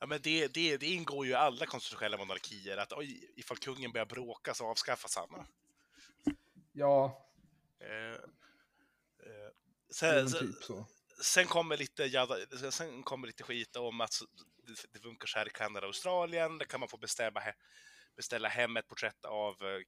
Ja, 0.00 0.06
men 0.06 0.20
det, 0.22 0.54
det, 0.54 0.76
det 0.76 0.86
ingår 0.86 1.26
ju 1.26 1.32
i 1.32 1.34
alla 1.34 1.66
konstitutionella 1.66 2.16
monarkier 2.16 2.76
att 2.76 2.92
oj, 2.92 3.30
ifall 3.36 3.56
kungen 3.56 3.92
börjar 3.92 4.06
bråka 4.06 4.54
så 4.54 4.66
avskaffas 4.66 5.16
han. 5.16 5.46
Ja, 6.72 7.22
Eh, 7.80 8.12
eh, 8.12 8.20
sen, 9.96 10.32
typ 10.32 10.62
så. 10.62 10.86
sen, 11.22 11.46
kommer 11.46 11.76
lite, 11.76 12.04
jada, 12.04 12.36
sen 12.70 13.02
kommer 13.02 13.26
lite 13.26 13.42
skit 13.42 13.76
om 13.76 14.00
att 14.00 14.14
det, 14.92 14.98
funkar 14.98 15.26
så 15.26 15.38
här 15.38 15.46
i 15.46 15.50
Kanada 15.50 15.86
och 15.86 15.88
Australien. 15.88 16.58
Där 16.58 16.66
kan 16.66 16.80
man 16.80 16.88
få 16.88 16.96
bestämma, 16.96 17.40
beställa 18.16 18.48
hem 18.48 18.76
ett 18.76 18.88
porträtt 18.88 19.24
av 19.24 19.52
eh, 19.52 19.80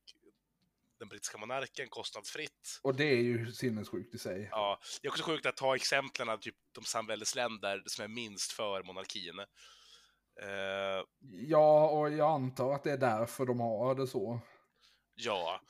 den 0.99 1.09
brittiska 1.09 1.39
monarken 1.39 1.89
kostnadsfritt. 1.89 2.81
Och 2.83 2.95
det 2.95 3.05
är 3.05 3.23
ju 3.23 3.53
sinnessjukt 3.53 4.15
i 4.15 4.19
sig. 4.19 4.49
Ja, 4.51 4.81
det 5.03 5.09
är 5.09 5.11
också 5.11 5.25
sjukt 5.25 5.47
att 5.47 5.57
ta 5.57 5.77
exemplen 5.77 6.29
av 6.29 6.39
typ 6.39 6.57
de 6.73 6.85
samväldesländer 6.85 7.83
som 7.87 8.05
är 8.05 8.09
minst 8.09 8.53
för 8.53 8.83
monarkin. 8.83 9.39
Eh, 9.39 11.05
Ja, 11.49 11.89
och 11.91 12.11
jag 12.13 12.31
antar 12.31 12.75
att 12.75 12.85
det 12.85 12.93
är 12.93 12.99
därför 12.99 13.47
de 13.47 13.61
har 13.61 13.95
det 13.95 14.07
så. 14.07 14.41
ja. 15.15 15.61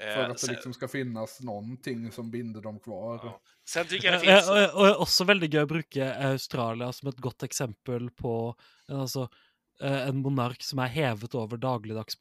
Eh, 0.00 0.14
För 0.14 0.28
att 0.30 0.40
det 0.40 0.52
liksom 0.52 0.74
ska 0.74 0.88
finnas 0.88 1.40
någonting 1.42 2.12
som 2.12 2.30
binder 2.30 2.60
dem 2.60 2.78
kvar. 2.80 3.20
ja. 3.22 3.40
sen 3.68 3.86
tycker 3.86 4.12
jag 4.12 4.20
det 4.22 4.26
Eh, 4.30 4.36
finns... 4.36 4.48
Og, 4.48 4.80
og, 4.80 4.88
og 4.90 5.00
også 5.06 5.24
veldig 5.24 5.48
gøy 5.52 5.62
å 5.64 5.70
bruke 5.70 6.10
Australia 6.32 6.92
som 6.92 7.08
et 7.08 7.20
godt 7.20 7.42
eksempel 7.42 8.10
på 8.10 8.54
eh, 8.90 10.08
en 10.08 10.22
monark 10.22 10.62
som 10.62 10.78
er 10.84 10.88
hevet 10.94 11.34
over 11.34 11.56
dagligdags 11.60 12.16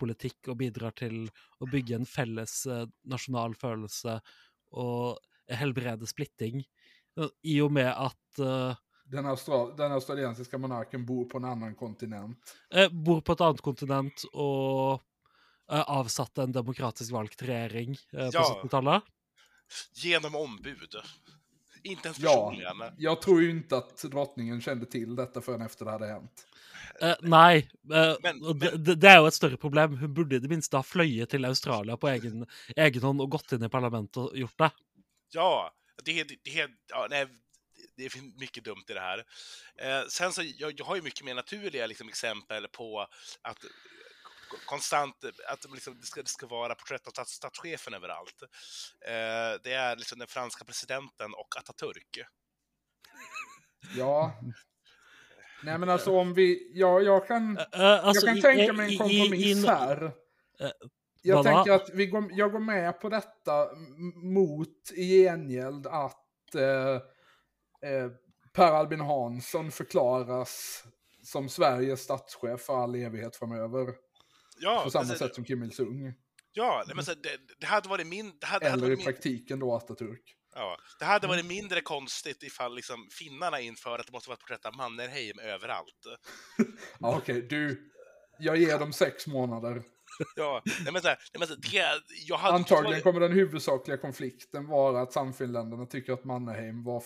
og 0.48 0.58
bidrar 0.58 0.92
til 0.92 1.30
å 1.60 1.66
bygge 1.72 1.96
en 1.96 2.06
felles 2.06 2.66
eh, 2.66 2.86
nasjonal 3.06 3.56
følelse 3.56 4.20
og 4.72 5.20
helbrede 5.52 6.08
splitting. 6.08 6.64
Eh, 7.20 7.30
I 7.44 7.62
og 7.62 7.72
med 7.72 7.92
at 7.92 8.40
eh, 8.40 8.76
Den, 9.06 9.26
austral 9.30 9.76
den 9.78 9.92
australiensiska 9.92 10.58
monarken 10.58 11.06
bor 11.06 11.26
på 11.30 11.38
en 11.38 11.46
annan 11.46 11.76
kontinent. 11.76 12.56
eh, 12.74 12.90
bor 12.92 13.22
på 13.22 13.34
et 13.34 13.42
annet 13.42 13.62
kontinent 13.62 14.26
og 14.34 15.00
eh, 15.00 15.04
avsatte 15.68 16.42
en 16.44 16.52
demokratisk 16.52 17.12
valgt 17.12 17.42
regjering 17.42 17.98
eh, 18.14 18.26
på 18.26 18.30
Ja. 18.34 18.62
70-tallet. 18.64 19.04
Genom 19.94 20.36
ombud. 20.36 20.96
Inte 21.84 22.08
ens 22.08 22.20
Ja. 22.20 22.30
personligen. 22.50 22.94
Jag 22.98 23.22
tror 23.22 23.42
ju 23.42 23.50
inte 23.50 23.78
att 23.78 23.98
drottningen 23.98 24.62
kände 24.62 24.86
till 24.86 25.16
detta 25.16 25.42
förrän 25.42 25.62
efter 25.62 25.86
det 25.86 25.92
hade 25.92 26.08
hänt. 26.08 26.48
Eh, 27.02 27.16
nei, 27.22 27.58
eh, 27.94 28.16
Men- 28.24 28.44
og 28.46 28.60
det, 28.60 28.72
det- 28.86 28.96
det 28.96 29.10
er 29.10 29.18
jo 29.18 29.26
et 29.28 29.34
større 29.34 29.58
problem. 29.58 29.98
Hun 29.98 30.14
burde 30.14 30.36
i 30.36 30.40
det 30.40 30.50
minste 30.50 30.78
ha 30.78 30.84
fløyet 30.84 31.30
til 31.30 31.46
Australia 31.46 31.98
på 31.98 32.08
egen, 32.08 32.46
egen 32.76 33.02
hånd 33.02 33.22
og 33.22 33.30
gått 33.32 33.52
inn 33.52 33.64
i 33.64 33.70
parlamentet 33.70 34.18
og 34.18 34.36
gjort 34.38 34.58
det. 34.58 34.72
Ja, 35.34 35.72
det, 36.04 36.24
det, 36.24 36.38
det, 36.46 36.70
ja, 36.90 37.08
nej, 37.10 37.26
det 37.98 38.06
är 38.06 38.40
mycket 38.40 38.64
dumt 38.64 38.84
i 38.90 38.94
det 38.94 39.00
här. 39.00 39.24
Eh, 39.82 40.08
sen 40.10 40.32
så, 40.34 40.42
jag, 40.44 40.74
jag 40.80 40.86
har 40.86 40.96
ju 40.96 41.02
mycket 41.02 41.26
mer 41.26 41.34
naturliga 41.36 41.88
liksom, 41.88 42.08
exempel 42.10 42.68
på 42.68 43.08
att 43.42 43.58
konstant, 44.66 45.16
att 45.48 45.72
liksom, 45.72 46.00
det, 46.00 46.06
ska, 46.06 46.22
det 46.22 46.30
ska 46.30 46.48
vara 46.48 46.76
porträtt 46.76 47.08
av 47.08 47.12
stats, 47.12 47.32
statschefen 47.32 47.94
överallt. 47.94 48.44
Eh, 49.02 49.62
det 49.64 49.74
är 49.74 49.96
liksom 49.96 50.20
den 50.20 50.28
franska 50.28 50.66
presidenten 50.66 51.34
och 51.34 51.48
Atatürk. 51.60 52.24
Ja. 53.98 54.34
Nej 55.64 55.78
men 55.78 55.90
alltså 55.90 56.18
om 56.18 56.34
vi, 56.34 56.72
ja 56.74 57.00
jag 57.02 57.28
kan, 57.28 57.58
eh, 57.58 57.66
altså, 58.06 58.28
jag 58.28 58.42
kan 58.42 58.52
i- 58.52 58.56
tänka 58.58 58.74
mig 58.74 58.92
en 58.92 58.98
kompromiss 58.98 59.64
i- 59.64 59.68
här. 59.68 60.04
Eh, 60.60 60.70
Jag 61.22 61.44
tänker 61.44 61.72
att 61.72 61.90
vi 61.94 62.06
går, 62.08 62.30
jag 62.32 62.52
går 62.52 62.60
med 62.60 63.02
på 63.02 63.10
detta 63.10 63.68
mot 64.16 64.92
i 64.96 65.24
gengäld 65.24 65.88
att 65.88 66.56
eh, 66.56 67.00
Per 68.54 68.72
Albin 68.72 69.00
Hansson 69.02 69.72
förklaras 69.72 70.84
som 71.24 71.50
Sveriges 71.50 72.02
statschef 72.02 72.62
för 72.62 72.84
all 72.84 72.96
evighet 72.96 73.36
framöver. 73.36 73.94
Ja, 74.60 74.82
på 74.84 74.90
samma 74.90 75.06
sätt 75.06 75.36
som 75.36 75.46
Kim 75.46 75.64
Il-Sung. 75.64 76.14
Ja, 76.54 76.86
men 76.96 77.06
så, 77.06 77.14
det, 77.14 77.38
det 77.60 77.66
hade 77.68 77.90
varit 77.90 78.08
min... 78.08 78.38
Det 78.40 78.46
hade, 78.46 78.66
det 78.66 78.70
hade 78.70 78.84
Eller 78.84 78.88
i 78.88 78.90
varit 78.90 78.98
min, 78.98 79.06
praktiken 79.06 79.60
då 79.60 79.80
Atatürk. 79.80 80.22
ja, 80.56 80.78
det 81.00 81.06
hade 81.06 81.28
varit 81.28 81.46
mindre 81.46 81.82
konstigt 81.82 82.44
ifall 82.44 82.76
liksom, 82.76 83.08
finnarna 83.12 83.60
inför 83.60 84.00
att 84.00 84.06
det 84.06 84.12
måste 84.12 84.30
vara 84.30 84.36
ett 84.36 84.42
porträtt 84.42 84.66
av 84.66 84.76
Mannerheim 84.76 85.40
överallt. 85.40 86.06
Ja, 87.00 87.18
Okej, 87.18 87.42
du. 87.42 87.92
Jag 88.40 88.58
ger 88.58 88.80
dem 88.80 88.94
sex 88.94 89.28
månader. 89.28 89.84
Ja, 90.36 90.62
nej, 90.84 90.94
men 90.94 91.02
så 91.02 91.08
här, 91.08 91.18
nej, 91.34 91.40
men 91.40 91.48
så, 91.48 91.56
det, 91.56 92.02
jag 92.28 92.38
hade, 92.38 92.56
Antagligen 92.56 93.02
kommer 93.02 93.20
den 93.20 93.32
huvudsakliga 93.32 93.98
konflikten 93.98 94.68
vara 94.68 95.02
att 95.02 95.14
Samfinländarna 95.14 95.86
tycker 95.86 96.14
att 96.14 96.24
Mannerheim 96.24 96.84
var, 96.84 97.04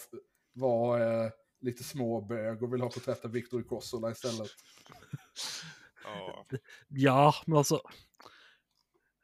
var 0.53 0.99
eh, 0.99 1.31
lite 1.61 1.83
småbög 1.83 2.63
och 2.63 2.73
vill 2.73 2.81
ha 2.81 2.89
porträtt 2.89 3.25
av 3.25 3.31
Viktor 3.31 3.63
Kossola 3.63 4.11
istället. 4.11 4.49
Ja. 6.03 6.45
Ja, 6.89 7.33
men 7.47 7.57
altså 7.57 7.79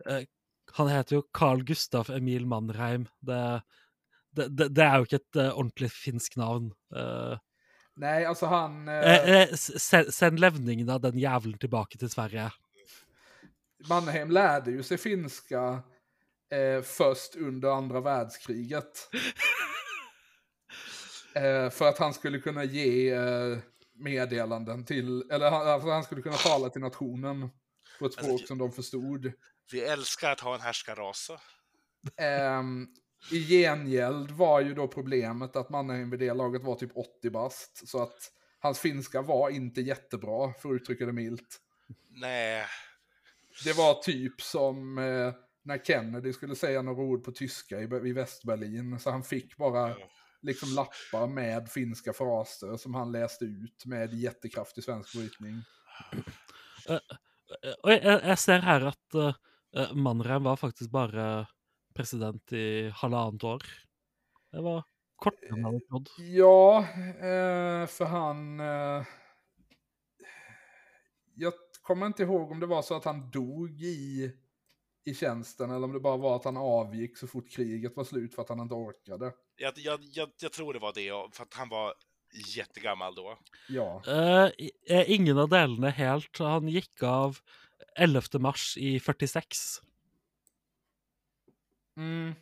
eh, 0.09 0.23
Han 0.77 0.87
heter 0.91 1.15
jo 1.15 1.21
Carl 1.33 1.63
Gustav 1.63 2.09
Emil 2.11 2.45
Mannheim. 2.47 3.07
Det, 3.21 3.61
det, 4.35 4.49
det, 4.57 4.67
det 4.75 4.83
er 4.83 4.95
jo 4.97 5.03
ikke 5.07 5.15
et 5.21 5.35
eh, 5.39 5.53
ordentlig 5.57 5.91
finsk 5.91 6.35
navn. 6.37 6.71
Eh, 6.95 7.37
Nej, 7.97 8.25
alltså 8.25 8.45
han... 8.45 8.87
eh, 8.87 9.47
s- 9.53 9.79
send, 9.79 10.13
send 10.13 10.39
levningen 10.39 10.89
av 10.89 10.99
den 11.01 11.17
jævelen 11.19 11.57
tilbake 11.59 11.97
til 11.97 12.09
Sverige. 12.11 12.49
Mannerheim 13.89 14.31
lärde 14.31 14.71
ju 14.71 14.83
sig 14.83 14.97
finska 14.97 15.83
eh, 16.51 16.81
först 16.81 17.35
under 17.35 17.69
andra 17.71 18.01
världskriget. 18.01 19.09
eh, 21.35 21.69
för 21.69 21.85
att 21.89 21.97
han 21.97 22.13
skulle 22.13 22.39
kunna 22.39 22.63
ge 22.63 23.09
eh, 23.13 23.57
meddelanden 23.95 24.85
till, 24.85 25.31
eller 25.31 25.51
han, 25.51 25.67
alltså 25.67 25.89
han 25.89 26.03
skulle 26.03 26.21
kunna 26.21 26.35
tala 26.35 26.69
till 26.69 26.81
nationen 26.81 27.49
på 27.99 28.05
ett 28.05 28.13
språk 28.13 28.29
Alltså, 28.29 28.47
som 28.47 28.57
de 28.57 28.71
förstod. 28.71 29.31
Vi 29.71 29.81
älskar 29.81 30.31
att 30.31 30.39
ha 30.39 30.55
en 30.55 30.61
härskarras. 30.61 31.31
Ehm, 32.17 32.87
I 33.31 33.39
gengäld 33.47 34.31
var 34.31 34.61
ju 34.61 34.73
då 34.73 34.87
problemet 34.87 35.55
att 35.55 35.69
Mannerheim 35.69 36.09
vid 36.09 36.19
det 36.19 36.33
laget 36.33 36.63
var 36.63 36.75
typ 36.75 36.97
80 36.97 37.29
bast. 37.29 37.89
Så 37.89 38.03
att 38.03 38.31
hans 38.59 38.79
finska 38.79 39.21
var 39.21 39.49
inte 39.49 39.81
jättebra, 39.81 40.53
för 40.53 40.69
att 40.69 40.81
uttrycka 40.81 41.05
det 41.05 41.13
milt. 41.13 41.57
Nej, 42.09 42.65
Det 43.63 43.73
var 43.73 43.93
typ 44.03 44.41
som 44.41 44.97
eh, 44.97 45.33
när 45.63 45.77
Kennedy 45.77 46.33
skulle 46.33 46.55
säga 46.55 46.81
några 46.81 47.01
ord 47.03 47.23
på 47.23 47.31
tyska 47.31 47.79
i, 47.79 47.83
i 47.83 48.13
Västberlin. 48.13 48.99
Så 48.99 49.11
han 49.11 49.23
fick 49.23 49.57
bara 49.57 49.89
Ja. 49.89 49.95
Liksom 50.45 50.75
lappar 50.75 51.27
med 51.27 51.69
finska 51.69 52.13
fraser 52.13 52.77
som 52.77 52.95
han 52.95 53.11
läste 53.11 53.45
ut 53.45 53.85
med 53.85 54.13
jättekraftig 54.13 54.83
svensk 54.83 55.17
brytning. 55.17 55.61
Eh, 56.89 56.99
jeg, 57.61 57.99
jeg 58.03 58.19
jeg 58.31 58.39
ser 58.41 58.65
her 58.65 58.89
at 58.91 59.19
eh, 59.19 59.37
eh, 59.77 59.93
Mannheim 59.93 60.45
var 60.45 60.59
faktisk 60.61 60.91
bare 60.93 61.45
president 61.95 62.53
i 62.53 62.89
halvannet 63.01 63.43
år. 63.43 63.63
Det 64.51 64.63
var 64.63 64.83
kortere 65.21 65.53
enn 65.53 65.61
jeg 65.61 65.67
hadde 65.67 65.85
trodd. 65.89 66.09
Ja, 66.35 66.79
eh, 67.15 67.85
för 67.87 68.11
han... 68.11 68.59
Eh, 68.59 69.13
jag 71.35 71.53
kommer 71.81 72.05
inte 72.05 72.23
ihåg 72.23 72.51
om 72.51 72.59
det 72.59 72.65
var 72.65 72.81
så 72.81 72.95
att 72.95 73.05
han 73.05 73.31
dog 73.31 73.81
i, 73.81 74.31
i 75.05 75.13
tjänsten 75.13 75.71
eller 75.71 75.83
om 75.83 75.93
det 75.93 75.99
bara 75.99 76.17
var 76.17 76.35
att 76.35 76.45
han 76.45 76.57
avgick 76.57 77.17
så 77.17 77.27
fort 77.27 77.49
kriget 77.49 77.95
var 77.95 78.03
slut 78.03 78.35
för 78.35 78.41
att 78.41 78.49
han 78.49 78.59
inte 78.59 78.75
orkade. 78.75 79.33
Jag, 79.57 79.73
jag, 79.77 79.99
jag, 80.13 80.29
jag 80.41 80.51
tror 80.51 80.73
det 80.73 80.79
var 80.79 80.93
det, 80.93 81.35
för 81.35 81.43
att 81.43 81.53
han 81.53 81.69
var 81.69 81.93
jättegammal 82.55 83.15
då. 83.15 83.37
Ja. 83.69 84.01
Eh, 84.07 84.49
eh, 84.97 85.11
ingen 85.11 85.37
av 85.37 85.49
delene 85.49 85.89
helt. 85.89 86.37
Han 86.39 86.67
gikk 86.67 87.03
av 87.03 87.37
11. 87.95 88.21
mars 88.39 88.77
i 88.77 88.99
46. 88.99 89.57
Mm. 91.97 92.33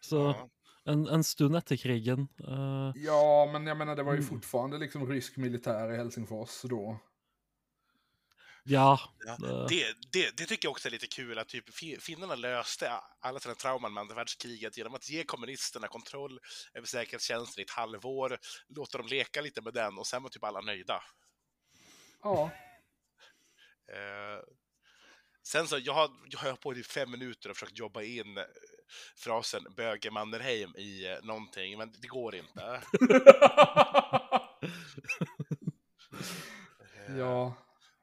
Så 0.00 0.16
Ja. 0.16 0.48
en, 0.92 1.06
en 1.06 1.24
stund 1.24 1.56
etter 1.56 1.76
krigen. 1.76 2.28
eh, 2.48 2.92
Ja, 2.94 3.48
men 3.52 3.66
jag 3.66 3.76
menar 3.76 3.96
det 3.96 4.02
var 4.02 4.12
ju 4.12 4.18
Mm. 4.18 4.28
fortfarande 4.28 4.78
liksom 4.78 5.06
rysk 5.10 5.36
militär 5.36 5.92
i 5.92 5.96
Helsingfors 5.96 6.62
då. 6.62 6.98
Ja. 8.66 9.00
Ja, 9.26 9.36
det- 9.68 9.94
Det, 10.12 10.36
det, 10.36 10.46
tycker 10.46 10.66
jag 10.66 10.70
också 10.70 10.88
är 10.88 10.92
lite 10.92 11.06
kul 11.06 11.38
att 11.38 11.48
typ 11.48 11.74
fi- 11.74 12.00
finnarna 12.00 12.34
löste 12.34 12.92
alla 13.20 13.40
sina 13.40 13.54
trauman 13.54 13.94
med 13.94 14.00
andra 14.00 14.14
världskriget 14.14 14.76
genom 14.76 14.94
att 14.94 15.08
ge 15.08 15.24
kommunisterna 15.24 15.88
kontroll 15.88 16.38
över 16.74 16.86
säkerhetstjänsten 16.86 17.60
i 17.60 17.64
ett 17.64 17.70
halvår, 17.70 18.38
låta 18.68 18.98
dem 18.98 19.06
leka 19.06 19.40
lite 19.40 19.60
med 19.62 19.74
den 19.74 19.98
och 19.98 20.06
sen 20.06 20.22
var 20.22 20.30
typ 20.30 20.44
alla 20.44 20.60
nöjda. 20.60 21.02
Ja, 22.22 22.50
Eh, 23.92 24.42
sen 25.42 25.68
så, 25.68 25.78
jag 25.78 25.92
har, 25.92 26.10
jag 26.30 26.38
har 26.38 26.56
på 26.56 26.74
i 26.74 26.82
fem 26.82 27.10
minuter 27.10 27.50
och 27.50 27.56
försökt 27.56 27.78
jobba 27.78 28.02
in 28.02 28.36
eh, 28.38 28.44
frasen 29.16 29.62
böge 29.76 30.10
Mannerheim 30.10 30.76
i 30.76 31.06
eh, 31.06 31.18
någonting, 31.22 31.78
men 31.78 31.92
det 32.00 32.08
går 32.08 32.34
inte. 32.34 32.82
Eh, 37.08 37.16
ja. 37.18 37.54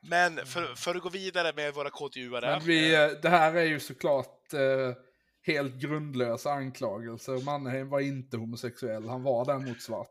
Men 0.03 0.45
för, 0.45 0.75
för 0.75 0.95
att 0.95 1.01
gå 1.01 1.09
vidare 1.09 1.53
med 1.55 1.73
våra 1.73 1.89
KTU-are. 1.89 2.41
Men 2.41 2.59
vi, 2.59 2.95
eh, 2.95 3.07
det 3.21 3.29
här 3.29 3.53
är 3.53 3.65
ju 3.65 3.79
såklart 3.79 4.53
eh, 4.53 4.93
helt 5.41 5.75
grundlösa 5.75 6.51
anklagelser. 6.51 7.45
Mannerheim 7.45 7.89
var 7.89 7.99
inte 7.99 8.37
homosexuell, 8.37 9.09
han 9.09 9.23
var 9.23 9.45
däremot 9.45 9.81
svart. 9.81 10.09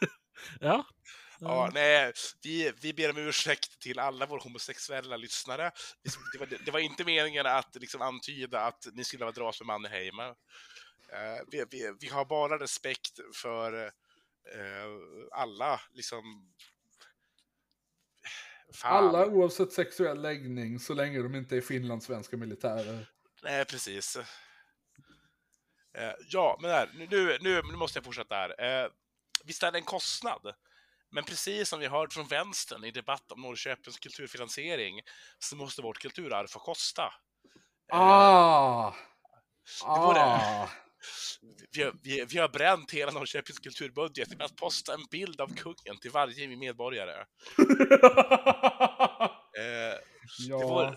ja. 0.60 0.86
Ja, 1.42 1.70
nej, 1.74 2.12
vi, 2.42 2.72
vi 2.82 2.92
ber 2.92 3.10
om 3.10 3.16
ursäkt 3.18 3.80
till 3.80 3.98
alla 3.98 4.26
våra 4.26 4.40
homosexuella 4.40 5.16
lyssnare. 5.16 5.70
Det 6.32 6.38
var, 6.38 6.48
det 6.64 6.70
var 6.70 6.80
inte 6.80 7.04
meningen 7.04 7.46
att 7.46 7.76
liksom 7.80 8.02
antyda 8.02 8.60
att 8.60 8.86
ni 8.92 9.04
skulle 9.04 9.24
vara 9.24 9.32
dras 9.32 9.60
med 9.60 9.66
Mannerheim. 9.66 10.18
Eh, 11.12 11.42
vi, 11.50 11.64
vi, 11.70 11.94
vi 12.00 12.08
har 12.08 12.24
bara 12.24 12.58
respekt 12.58 13.20
för 13.34 13.84
eh, 13.84 14.86
alla, 15.32 15.80
liksom... 15.92 16.22
Fan. 18.74 19.04
Alla 19.04 19.26
oavsett 19.26 19.72
sexuell 19.72 20.22
läggning, 20.22 20.78
så 20.78 20.94
länge 20.94 21.22
de 21.22 21.34
inte 21.34 21.56
är 21.56 21.60
finlandssvenska 21.60 22.36
militärer. 22.36 23.06
Nej, 23.42 23.64
precis. 23.64 24.16
Eh, 25.94 26.12
ja, 26.28 26.58
men 26.62 26.70
här, 26.70 26.90
nu, 26.94 27.38
nu, 27.40 27.62
nu 27.62 27.76
måste 27.76 27.96
jag 27.98 28.04
fortsätta 28.04 28.34
här. 28.34 28.82
Eh, 28.84 28.90
visst 29.44 29.62
är 29.62 29.72
det 29.72 29.78
en 29.78 29.84
kostnad? 29.84 30.54
Men 31.10 31.24
precis 31.24 31.68
som 31.68 31.80
vi 31.80 31.86
hört 31.86 32.12
från 32.12 32.26
vänstern 32.26 32.84
i 32.84 32.90
debatt 32.90 33.32
om 33.32 33.40
Norrköpings 33.40 33.98
kulturfinansiering 33.98 35.00
så 35.38 35.56
måste 35.56 35.82
vårt 35.82 35.98
kulturarv 35.98 36.46
få 36.46 36.58
kosta. 36.58 37.02
Eh, 37.92 37.98
Ah! 37.98 38.94
det. 40.14 40.20
Ah! 40.20 40.68
Vi, 41.70 41.82
har, 41.82 41.94
vi, 42.02 42.24
vi 42.24 42.38
har 42.38 42.48
bränt 42.48 42.90
hela 42.90 43.12
Norrköpings 43.12 43.58
kulturbudget 43.58 44.28
med 44.28 44.42
att 44.42 44.56
posta 44.56 44.94
en 44.94 45.04
bild 45.10 45.40
av 45.40 45.54
kungen 45.54 45.98
till 46.00 46.10
varje 46.10 46.56
medborgare. 46.56 47.24
Eh, 49.58 49.98
ja. 50.38 50.58
det, 50.58 50.64
var, 50.64 50.96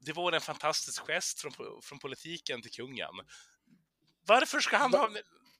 det 0.00 0.12
var 0.12 0.32
en 0.32 0.40
fantastisk 0.40 1.06
gest 1.06 1.40
från, 1.40 1.52
från 1.82 1.98
politiken 1.98 2.62
till 2.62 2.70
kungen. 2.70 3.10
Varför 4.26 4.60
ska 4.60 4.76
han 4.76 4.94
ha... 4.94 5.10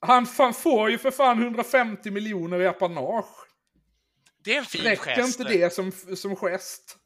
Han 0.01 0.27
fan 0.27 0.55
får 0.55 0.91
ju 0.91 0.99
för 0.99 1.11
fan 1.11 1.43
150 1.43 2.11
miljoner 2.11 2.61
i 2.61 2.67
apanage. 2.67 3.47
Det 4.45 4.55
är 4.55 4.59
en 4.59 4.65
fin 4.65 4.83
Räcker 4.83 5.17
gest. 5.17 5.41
inte 5.41 5.53
det 5.53 5.73
som, 5.73 5.93
som 5.93 6.37
gest? 6.37 6.99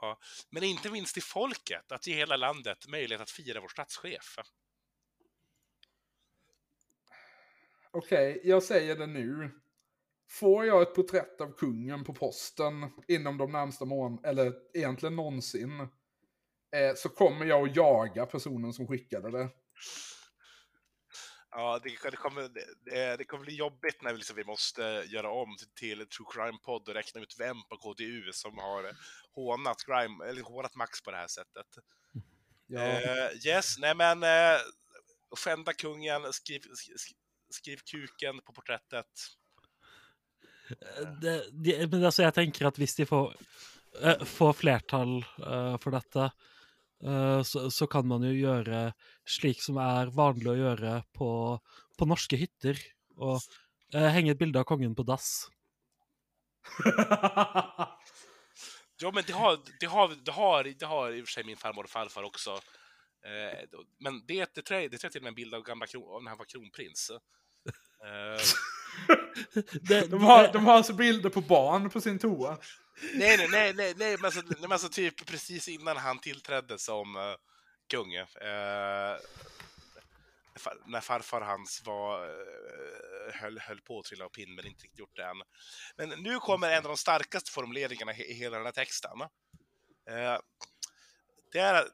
Ja, 0.00 0.18
men 0.50 0.62
inte 0.62 0.90
minst 0.90 1.14
till 1.14 1.22
folket, 1.22 1.92
att 1.92 2.06
ge 2.06 2.14
hela 2.14 2.36
landet 2.36 2.88
möjlighet 2.88 3.22
att 3.22 3.30
fira 3.30 3.60
vår 3.60 3.68
statschef. 3.68 4.38
Okej, 7.96 8.40
jag 8.44 8.62
säger 8.62 8.96
det 8.96 9.06
nu. 9.06 9.50
Får 10.30 10.66
jag 10.66 10.82
ett 10.82 10.94
porträtt 10.94 11.40
av 11.40 11.52
kungen 11.52 12.04
på 12.04 12.14
posten 12.14 12.90
inom 13.08 13.38
de 13.38 13.52
närmsta 13.52 13.84
månaderna, 13.84 14.28
eller 14.28 14.54
egentligen 14.74 15.16
någonsin, 15.16 15.80
eh, 15.80 16.94
så 16.96 17.08
kommer 17.08 17.46
jag 17.46 17.68
att 17.68 17.76
jaga 17.76 18.26
personen 18.26 18.72
som 18.72 18.86
skickade 18.86 19.30
det. 19.30 19.48
Ja, 21.50 21.80
det, 21.82 22.10
det, 22.10 22.16
kommer, 22.16 22.42
det, 22.84 23.16
det 23.16 23.24
kommer 23.24 23.44
bli 23.44 23.56
jobbigt 23.56 24.02
när 24.02 24.12
vi, 24.12 24.16
liksom, 24.16 24.36
vi 24.36 24.44
måste 24.44 24.82
göra 25.06 25.30
om 25.30 25.56
till, 25.58 25.68
till 25.98 26.06
true 26.06 26.26
crime-podd 26.34 26.88
och 26.88 26.94
räkna 26.94 27.20
ut 27.20 27.36
vem 27.38 27.56
på 27.68 27.76
KDU 27.76 28.32
som 28.32 28.58
har 28.58 28.90
hånat, 29.34 29.76
crime, 29.86 30.24
eller 30.24 30.42
hånat 30.42 30.74
Max 30.74 31.02
på 31.02 31.10
det 31.10 31.16
här 31.16 31.28
sättet. 31.28 31.66
Ja. 32.66 32.80
Eh, 32.80 33.46
yes, 33.46 33.78
nej 33.78 33.94
men 33.94 34.22
uh, 34.22 34.60
skända 35.36 35.72
kungen, 35.72 36.32
skriv, 36.32 36.60
skriv, 36.60 36.96
skriv 36.96 37.25
kuken 37.62 38.40
på 38.44 38.52
porträttet. 38.52 39.26
det, 41.22 41.36
de, 41.52 41.76
men 41.86 42.04
altså, 42.04 42.24
jeg 42.26 42.34
tenker 42.34 42.68
at 42.68 42.78
hvis 42.80 42.96
de 42.98 43.06
får, 43.08 43.34
eh, 44.02 44.24
får 44.26 44.52
flertall 44.60 45.18
eh, 45.22 45.76
for 45.82 45.94
dette, 45.94 46.30
eh, 47.04 47.40
så, 47.46 47.66
så 47.70 47.88
kan 47.90 48.08
man 48.08 48.26
jo 48.26 48.34
gjøre 48.34 48.90
slik 49.26 49.62
som 49.62 49.78
er 49.82 50.12
vanlig 50.14 50.52
å 50.52 50.58
gjøre 50.60 50.98
på, 51.16 51.30
på 51.98 52.08
norske 52.08 52.40
hytter. 52.40 52.80
Og 53.16 53.38
eh, 53.94 54.10
henge 54.12 54.34
et 54.34 54.40
bilde 54.40 54.60
av 54.60 54.68
kongen 54.68 54.96
på 54.98 55.06
dass. 55.06 55.46
Ja, 58.98 59.10
men 59.14 59.24
det 59.26 59.32
har, 59.32 59.58
det 59.80 59.86
har, 59.86 60.08
det 60.24 60.30
har, 60.30 60.64
det 60.64 60.86
har 60.86 61.12
i 61.12 61.22
och 61.22 61.26
för 61.26 61.32
sig 61.32 61.44
min 61.44 61.56
farmor 61.56 61.84
och 61.84 61.90
farfar 61.90 62.22
också. 62.22 62.50
Eh, 63.26 63.68
men 63.98 64.26
det, 64.26 64.54
det, 64.54 64.62
tror 64.62 64.80
jag, 64.80 64.90
det 64.90 64.98
tror 64.98 65.06
jag 65.06 65.12
till 65.12 65.20
och 65.20 65.22
med 65.22 65.30
en 65.30 65.34
bild 65.34 65.54
av 65.54 65.62
gamla 65.62 65.86
kron, 65.86 66.24
när 66.24 66.30
han 66.30 66.38
var 66.38 66.44
kronprins. 66.44 67.10
Eh, 68.06 68.40
Det, 69.82 70.06
De 70.10 70.22
har, 70.24 70.52
de 70.52 70.64
har 70.66 70.74
alltså 70.74 70.92
bilder 70.92 71.30
på 71.30 71.40
barn 71.40 71.90
på 71.90 72.00
sin 72.00 72.18
toa. 72.18 72.58
nej, 73.14 73.36
nej, 73.36 73.48
nej, 73.50 73.72
nej, 73.74 73.94
nej, 73.96 74.16
men 74.16 74.24
alltså, 74.24 74.40
nej, 74.40 74.56
men 74.60 74.72
alltså 74.72 74.88
typ 74.88 75.26
precis 75.26 75.68
innan 75.68 75.96
han 75.96 76.18
tillträdde 76.18 76.78
som 76.78 77.16
uh, 77.16 77.34
kung. 77.90 78.14
eh, 78.14 79.16
far, 80.58 80.74
när 80.86 81.00
farfar 81.00 81.40
hans 81.40 81.82
var, 81.84 82.24
eh, 82.24 83.34
höll, 83.34 83.58
höll 83.58 83.80
på 83.80 83.98
att 83.98 84.04
trilla 84.04 84.24
av 84.24 84.28
pinn, 84.28 84.54
men 84.54 84.66
inte 84.66 84.84
riktigt 84.84 84.98
gjort 84.98 85.16
det 85.16 85.24
än. 85.24 85.42
Men 85.96 86.22
nu 86.22 86.38
kommer 86.38 86.70
en 86.70 86.76
av 86.76 86.82
de 86.88 86.96
starkaste 86.96 87.50
formuleringarna 87.50 88.12
i, 88.14 88.34
hela 88.34 88.56
den 88.56 88.66
här 88.66 88.72
texten. 88.72 89.20
Eh, 90.10 90.38
Det 91.52 91.58
är, 91.58 91.84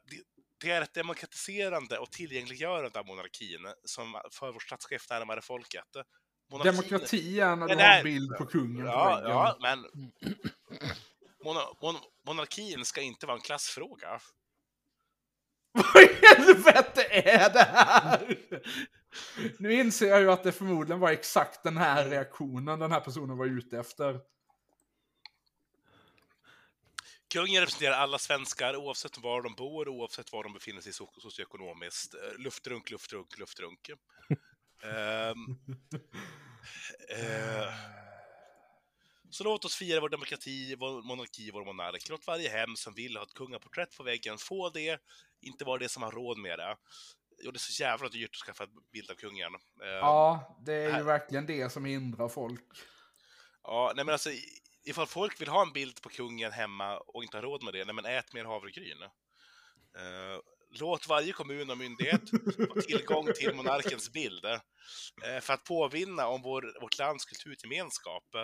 det, 0.63 0.71
är 0.71 0.81
ett 0.81 0.93
demokratiserande 0.93 1.97
och 1.97 2.11
tillgängliggörande 2.11 2.99
av 2.99 3.05
monarkin 3.07 3.59
som 3.83 4.21
för 4.31 4.51
vår 4.51 4.59
statschef 4.59 5.09
närmare 5.09 5.41
folket. 5.41 5.83
Monarkin- 6.51 6.63
Demokrati 6.63 7.39
är 7.39 7.55
när 7.55 7.67
du 7.67 7.75
har 7.75 7.81
en 7.97 8.03
bild 8.03 8.37
på 8.37 8.45
kungen 8.45 8.81
på 8.85 8.91
Ja, 8.91 9.15
väggen. 9.15 9.31
ja, 9.31 9.57
men 9.61 9.79
mona- 11.45 11.77
mon- 11.81 12.03
monarkin 12.27 12.85
ska 12.85 13.01
inte 13.01 13.25
vara 13.25 13.37
en 13.37 13.41
klassfråga. 13.43 14.19
Vad 15.93 16.03
i 16.03 16.09
helvete 16.21 17.03
är 17.09 17.53
det 17.53 17.63
här? 17.73 18.37
Nu 19.59 19.73
inser 19.73 20.07
jag 20.07 20.21
ju 20.21 20.31
att 20.31 20.43
det 20.43 20.51
förmodligen 20.51 20.99
var 20.99 21.11
exakt 21.11 21.63
den 21.63 21.77
här 21.77 22.09
reaktionen 22.09 22.79
den 22.79 22.91
här 22.91 22.99
personen 22.99 23.37
var 23.37 23.45
ute 23.45 23.77
efter. 23.79 24.19
Kungen 27.33 27.59
representerar 27.61 27.93
alla 27.93 28.17
svenskar 28.19 28.75
oavsett 28.75 29.17
var 29.17 29.41
de 29.41 29.55
bor, 29.55 29.89
oavsett 29.89 30.31
var 30.33 30.43
de 30.43 30.53
befinner 30.53 30.81
sig 30.81 30.91
so- 30.91 31.19
socioekonomiskt. 31.21 32.13
Eh, 32.13 32.19
Luftrunk, 32.37 32.91
luftrunk, 32.91 33.37
luftrunk. 33.39 33.89
Ehm, 34.83 35.57
eh, 37.09 37.73
så 39.29 39.43
låt 39.43 39.65
oss 39.65 39.75
fira 39.75 39.99
vår 40.01 40.09
demokrati, 40.09 40.75
vår 40.75 41.01
monarki, 41.01 41.51
vår 41.51 41.65
monark. 41.65 42.09
Låt 42.09 42.27
varje 42.27 42.49
hem 42.49 42.75
som 42.75 42.93
vill 42.93 43.17
ha 43.17 43.23
ett 43.23 43.33
kungaporträtt 43.33 43.97
på 43.97 44.03
väggen 44.03 44.37
få 44.37 44.69
det, 44.69 44.99
inte 45.41 45.65
bara 45.65 45.77
det 45.79 45.89
som 45.89 46.03
har 46.03 46.11
råd 46.11 46.37
med 46.37 46.59
det. 46.59 46.75
Jo, 47.43 47.51
det 47.51 47.57
är 47.57 47.59
så 47.59 47.83
jävla 47.83 48.09
dyrt 48.09 48.29
att 48.29 48.45
skaffa 48.45 48.63
en 48.63 48.69
bild 48.91 49.11
av 49.11 49.15
kungen. 49.15 49.53
Ehm, 49.55 49.59
Ja, 49.81 50.57
det 50.65 50.73
är 50.73 50.85
ju 50.85 50.91
här- 50.91 51.03
verkligen 51.03 51.45
det 51.45 51.69
som 51.71 51.85
hindrar 51.85 52.29
folk. 52.29 52.63
Ja, 53.63 53.93
nej 53.95 54.05
men 54.05 54.13
alltså 54.13 54.29
ifall 54.83 55.07
folk 55.07 55.41
vill 55.41 55.47
ha 55.47 55.61
en 55.61 55.73
bild 55.73 56.01
på 56.01 56.09
kungen 56.09 56.51
hemma 56.51 56.97
och 56.97 57.23
inte 57.23 57.37
har 57.37 57.41
råd 57.41 57.63
med 57.63 57.73
det, 57.73 57.85
nej 57.85 57.95
men 57.95 58.05
ät 58.05 58.33
mer 58.33 58.45
havregryn. 58.45 59.01
Eh, 59.97 60.39
låt 60.79 61.07
varje 61.07 61.31
kommun 61.31 61.69
och 61.69 61.77
myndighet 61.77 62.29
få 62.73 62.81
tillgång 62.81 63.27
till 63.35 63.55
monarkens 63.55 64.11
bild 64.11 64.45
eh, 64.45 65.39
för 65.41 65.53
att 65.53 65.63
påvinna 65.63 66.27
om 66.27 66.41
vår, 66.41 66.81
vårt 66.81 66.97
lands 66.99 67.25
kulturgemenskap. 67.25 68.35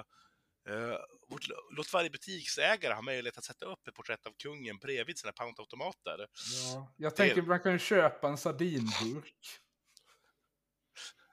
Eh, 0.70 0.98
vårt, 1.30 1.48
låt 1.78 1.94
varje 1.94 2.10
butiksägare 2.10 2.94
ha 2.94 3.02
möjlighet 3.02 3.38
att 3.38 3.44
sätta 3.44 3.66
upp 3.66 3.88
ett 3.88 3.96
porträtt 3.96 4.26
av 4.26 4.34
kungen 4.44 4.78
bredvid 4.78 5.18
sina 5.18 5.32
pantautomater. 5.32 6.28
Ja. 6.74 6.94
Jag 6.98 7.16
tänker 7.16 7.42
man 7.42 7.60
kan 7.60 7.80
köpa 7.80 8.28
en 8.28 8.38
sardinburk. 8.38 9.60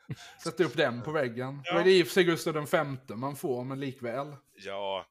Sätta 0.44 0.64
upp 0.64 0.76
den 0.76 1.02
på 1.02 1.10
väggen. 1.12 1.62
Ja. 1.64 1.72
Då 1.72 1.78
är 1.78 1.84
det 1.84 1.90
i 1.98 2.02
och 2.02 2.06
för 2.06 2.12
sig 2.14 2.24
Gustav 2.24 2.54
den 2.54 2.66
femte 2.66 3.16
man 3.16 3.36
får, 3.36 3.64
men 3.64 3.80
likväl. 3.80 4.36
Ja, 4.54 5.06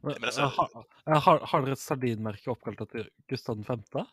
men 0.00 0.24
alltså- 0.24 0.40
Eh, 0.40 0.48
har, 0.56 0.84
eh, 1.06 1.22
har, 1.22 1.38
har 1.38 1.62
dere 1.62 1.72
et 1.72 1.78
sardinmerke 1.78 2.50
oppkalt 2.50 2.80
etter 2.80 3.10
Gustav 3.26 3.64
V? 3.92 4.04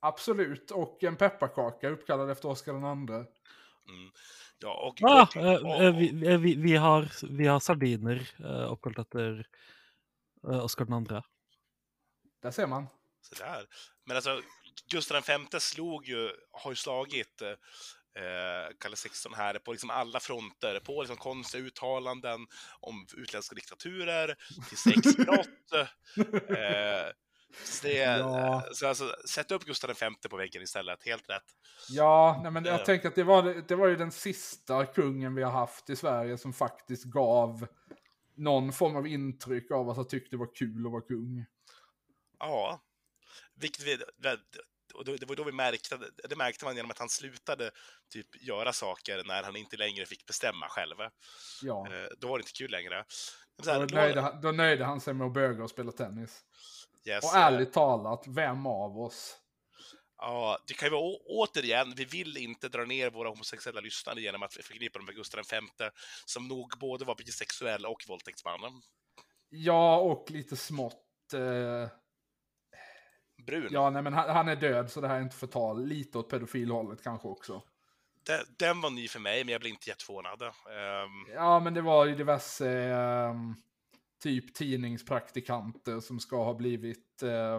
Absolut, 0.00 0.70
och 0.70 1.04
en 1.04 1.16
pepparkaka 1.16 1.88
uppkallad 1.88 2.30
efter 2.30 2.48
Oscar 2.48 2.72
den 2.72 2.84
andre. 2.84 3.14
mm, 3.16 4.10
ja 4.58 4.86
och... 4.88 5.02
Ah, 5.10 5.22
och- 5.22 5.36
eh, 5.36 5.54
och- 5.54 5.82
eh, 5.84 5.96
vi, 5.96 6.36
vi, 6.36 6.54
vi, 6.56 6.76
har, 6.76 7.08
vi 7.30 7.46
har 7.46 7.60
sardiner 7.60 8.28
oppkalt 8.68 8.98
etter 8.98 9.46
eh, 10.48 10.64
Oskar 10.64 10.84
2. 11.08 11.22
Där 12.42 12.50
ser 12.50 12.66
man. 12.66 12.86
Sådär. 13.20 13.66
Men 14.04 14.16
alltså, 14.16 14.40
Gustav 14.90 15.22
V 15.28 15.60
slog 15.60 16.06
ju, 16.08 16.30
har 16.50 16.70
ju 16.70 16.76
slagit 16.76 17.42
eh, 18.16 18.74
Kalle 18.80 18.96
XVI 18.96 19.34
här 19.36 19.58
på 19.58 19.72
liksom 19.72 19.90
alla 19.90 20.20
fronter, 20.20 20.80
på 20.80 21.02
liksom 21.02 21.16
konstiga 21.16 21.64
uttalanden 21.64 22.46
om 22.80 23.06
utländska 23.16 23.54
diktaturer, 23.54 24.34
till 24.68 24.78
sexbrott. 24.78 25.72
eh, 26.48 27.12
så, 27.64 27.86
det, 27.86 27.94
Ja. 27.98 28.64
så 28.72 28.88
alltså, 28.88 29.16
sätt 29.28 29.50
upp 29.50 29.64
Gustav 29.64 29.90
V 30.00 30.10
på 30.30 30.36
väggen 30.36 30.62
istället, 30.62 31.04
helt 31.06 31.30
rätt. 31.30 31.42
Ja, 31.88 32.40
nej, 32.42 32.52
men 32.52 32.64
jag 32.64 32.80
Ja. 32.80 32.84
tänker 32.84 33.08
att 33.08 33.14
det 33.14 33.24
var, 33.24 33.42
det 33.68 33.74
var 33.76 33.86
ju 33.88 33.96
den 33.96 34.12
sista 34.12 34.86
kungen 34.86 35.34
vi 35.34 35.42
har 35.42 35.50
haft 35.52 35.90
i 35.90 35.96
Sverige 35.96 36.38
som 36.38 36.52
faktiskt 36.52 37.04
gav 37.04 37.66
någon 38.36 38.72
form 38.72 38.96
av 38.96 39.06
intryck 39.06 39.70
av 39.70 39.90
att 39.90 39.96
han 39.96 40.08
tyckte 40.08 40.30
det 40.36 40.40
var 40.40 40.54
kul 40.54 40.86
att 40.86 40.92
vara 40.92 41.02
kung. 41.02 41.44
Ja, 42.38 42.80
vilket 43.54 43.82
vi, 43.86 43.98
och 44.94 45.04
det 45.04 45.24
var 45.28 45.36
då 45.36 45.44
vi 45.44 45.52
märkte, 45.52 45.98
det 46.28 46.36
märkte 46.36 46.64
man 46.64 46.76
genom 46.76 46.90
att 46.90 46.98
han 46.98 47.08
slutade 47.08 47.70
typ 48.12 48.42
göra 48.42 48.72
saker 48.72 49.22
när 49.24 49.42
han 49.42 49.56
inte 49.56 49.76
längre 49.76 50.06
fick 50.06 50.26
bestämma 50.26 50.68
själv. 50.68 50.96
Ja, 51.62 51.86
Eh, 51.92 52.06
Då 52.18 52.28
var 52.28 52.38
det 52.38 52.42
inte 52.42 52.52
kul 52.52 52.70
längre. 52.70 53.04
Här, 53.66 53.80
då 53.80 53.86
då- 53.86 53.94
nöjde, 53.96 54.20
han, 54.20 54.40
då 54.40 54.52
nöjde 54.52 54.84
han 54.84 55.00
sig 55.00 55.14
med 55.14 55.26
att 55.26 55.32
böga 55.32 55.64
och 55.64 55.70
spela 55.70 55.92
tennis. 55.92 56.40
yes, 57.04 57.24
Och 57.24 57.36
ärligt 57.38 57.72
talat, 57.72 58.24
vem 58.28 58.66
av 58.66 58.98
oss? 58.98 59.36
Ja, 60.16 60.58
det 60.66 60.74
kan 60.74 60.86
ju 60.86 60.92
vara 60.92 61.16
återigen, 61.26 61.94
vi 61.96 62.04
vill 62.04 62.36
inte 62.36 62.68
dra 62.68 62.84
ner 62.84 63.10
våra 63.10 63.28
homosexuella 63.28 63.80
lyssnare 63.80 64.20
genom 64.20 64.42
att 64.42 64.54
förknippa 64.54 64.98
dem 64.98 65.06
med 65.06 65.14
Gustav 65.14 65.44
V, 65.50 65.60
som 66.26 66.48
nog 66.48 66.72
både 66.80 67.04
var 67.04 67.14
bisexuell 67.14 67.86
och 67.86 68.04
våldtäktsman. 68.08 68.82
Ja, 69.48 69.96
och 69.98 70.30
lite 70.30 70.56
smått. 70.56 71.02
Eh, 71.34 71.88
Brun. 73.46 73.68
ja, 73.70 73.90
nej, 73.90 74.02
men 74.02 74.12
han, 74.12 74.30
han 74.30 74.48
är 74.48 74.56
död 74.56 74.90
så 74.90 75.00
det 75.00 75.08
här 75.08 75.16
är 75.16 75.22
inte 75.22 75.36
förtal. 75.36 75.86
Lite 75.86 76.18
åt 76.18 76.30
pedofilhållet 76.30 77.02
kanske 77.02 77.28
också. 77.28 77.62
Den, 78.22 78.44
den 78.56 78.80
var 78.80 78.90
ny 78.90 79.08
för 79.08 79.20
mig, 79.20 79.44
men 79.44 79.52
jag 79.52 79.60
blev 79.60 79.72
inte 79.72 79.90
jätteförvånad. 79.90 80.42
Ehm, 80.42 81.34
Ja, 81.34 81.60
men 81.60 81.74
det 81.74 81.80
var 81.80 82.06
ju 82.06 82.14
diverse 82.14 82.70
ehm, 82.70 83.54
typ 84.22 84.54
tidningspraktikanter 84.54 86.00
som 86.00 86.20
ska 86.20 86.44
ha 86.44 86.54
blivit 86.54 87.22
eh, 87.22 87.54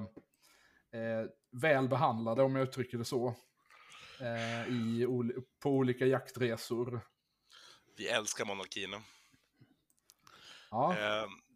eh, 1.02 1.26
väl 1.52 1.88
behandlade, 1.88 2.44
om 2.44 2.56
jag 2.56 2.64
uttrycker 2.64 2.98
det 2.98 3.06
så. 3.06 3.36
Eh, 4.20 4.68
i, 4.70 5.08
på 5.60 5.70
olika 5.70 6.06
jaktresor. 6.06 7.02
vi 7.98 8.08
älskar 8.08 8.46
monarkin. 8.46 8.96
Ja, 10.72 10.96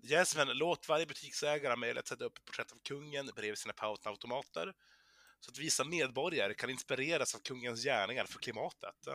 Yes, 0.03 0.35
men 0.35 0.47
låt 0.47 0.89
varje 0.89 1.05
butiksägare 1.05 1.71
ha 1.71 1.75
möjlighet 1.75 2.03
att 2.03 2.07
sätta 2.07 2.25
upp 2.25 2.37
ett 2.37 2.45
porträtt 2.45 2.71
av 2.71 2.77
kungen 2.83 3.29
bredvid 3.35 3.57
sina 3.57 3.73
pautenautomater. 3.73 4.73
Så 5.39 5.51
att 5.51 5.57
vissa 5.57 5.83
medborgare 5.83 6.53
kan 6.53 6.69
inspireras 6.69 7.35
av 7.35 7.39
kungens 7.39 7.83
gärningar 7.83 8.25
för 8.25 8.39
klimatet. 8.39 9.07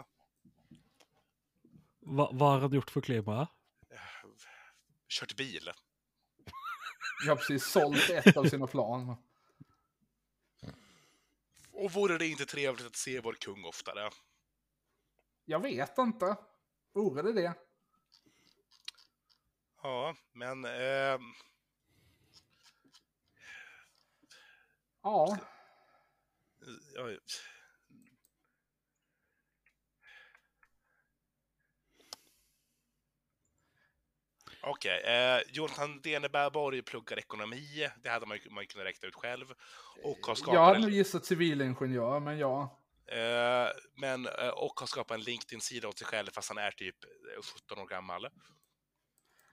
Hva, 2.00 2.32
hva 2.32 2.46
har 2.46 2.60
han 2.60 2.72
gjort 2.72 2.90
for 2.90 3.00
klimaet? 3.00 3.48
Kört 5.08 5.36
bil. 5.36 5.70
jag 7.24 7.30
har 7.30 7.36
precis 7.36 7.64
sålt 7.64 8.10
ett 8.10 8.36
av 8.36 8.44
sina 8.44 8.66
plan. 8.66 9.16
Och 11.70 11.92
vore 11.92 12.18
det 12.18 12.26
inte 12.26 12.46
trevligt 12.46 12.86
att 12.86 12.96
se 12.96 13.20
vår 13.20 13.32
kung 13.32 13.64
oftare? 13.64 14.10
Jag 15.44 15.60
vet 15.60 15.98
inte. 15.98 16.36
Vore 16.92 17.22
det 17.22 17.32
det? 17.32 17.54
Ja, 19.84 20.14
men... 20.32 20.64
ehm, 20.64 21.22
Ja. 25.02 25.38
ja, 26.94 27.10
Okej, 34.62 35.02
eh, 35.04 35.42
Jonathan 35.48 36.00
Deneberg 36.00 36.82
pluggar 36.82 37.18
ekonomi, 37.18 37.88
det 38.02 38.08
hade 38.08 38.26
man 38.26 38.36
ju 38.36 38.50
man 38.50 38.66
kunnat 38.66 38.86
räkna 38.86 39.08
ut 39.08 39.14
själv. 39.14 39.52
Och 40.02 40.26
har 40.26 40.34
skapat 40.34 40.54
Jag 40.54 40.64
hade 40.64 40.78
nog 40.78 40.90
gissat 40.90 41.24
civilingenjör, 41.24 42.20
men 42.20 42.38
ja. 42.38 42.80
eh, 43.06 43.68
men, 43.96 44.26
eh, 44.26 44.48
och 44.48 44.80
har 44.80 44.86
skapat 44.86 45.14
en 45.14 45.24
LinkedIn-sida 45.24 45.88
åt 45.88 45.98
sig 45.98 46.06
själv 46.06 46.30
fast 46.30 46.48
han 46.48 46.58
är 46.58 46.70
typ 46.70 47.04
eh, 47.04 47.42
17 47.42 47.78
år 47.78 47.86
gammal. 47.86 48.28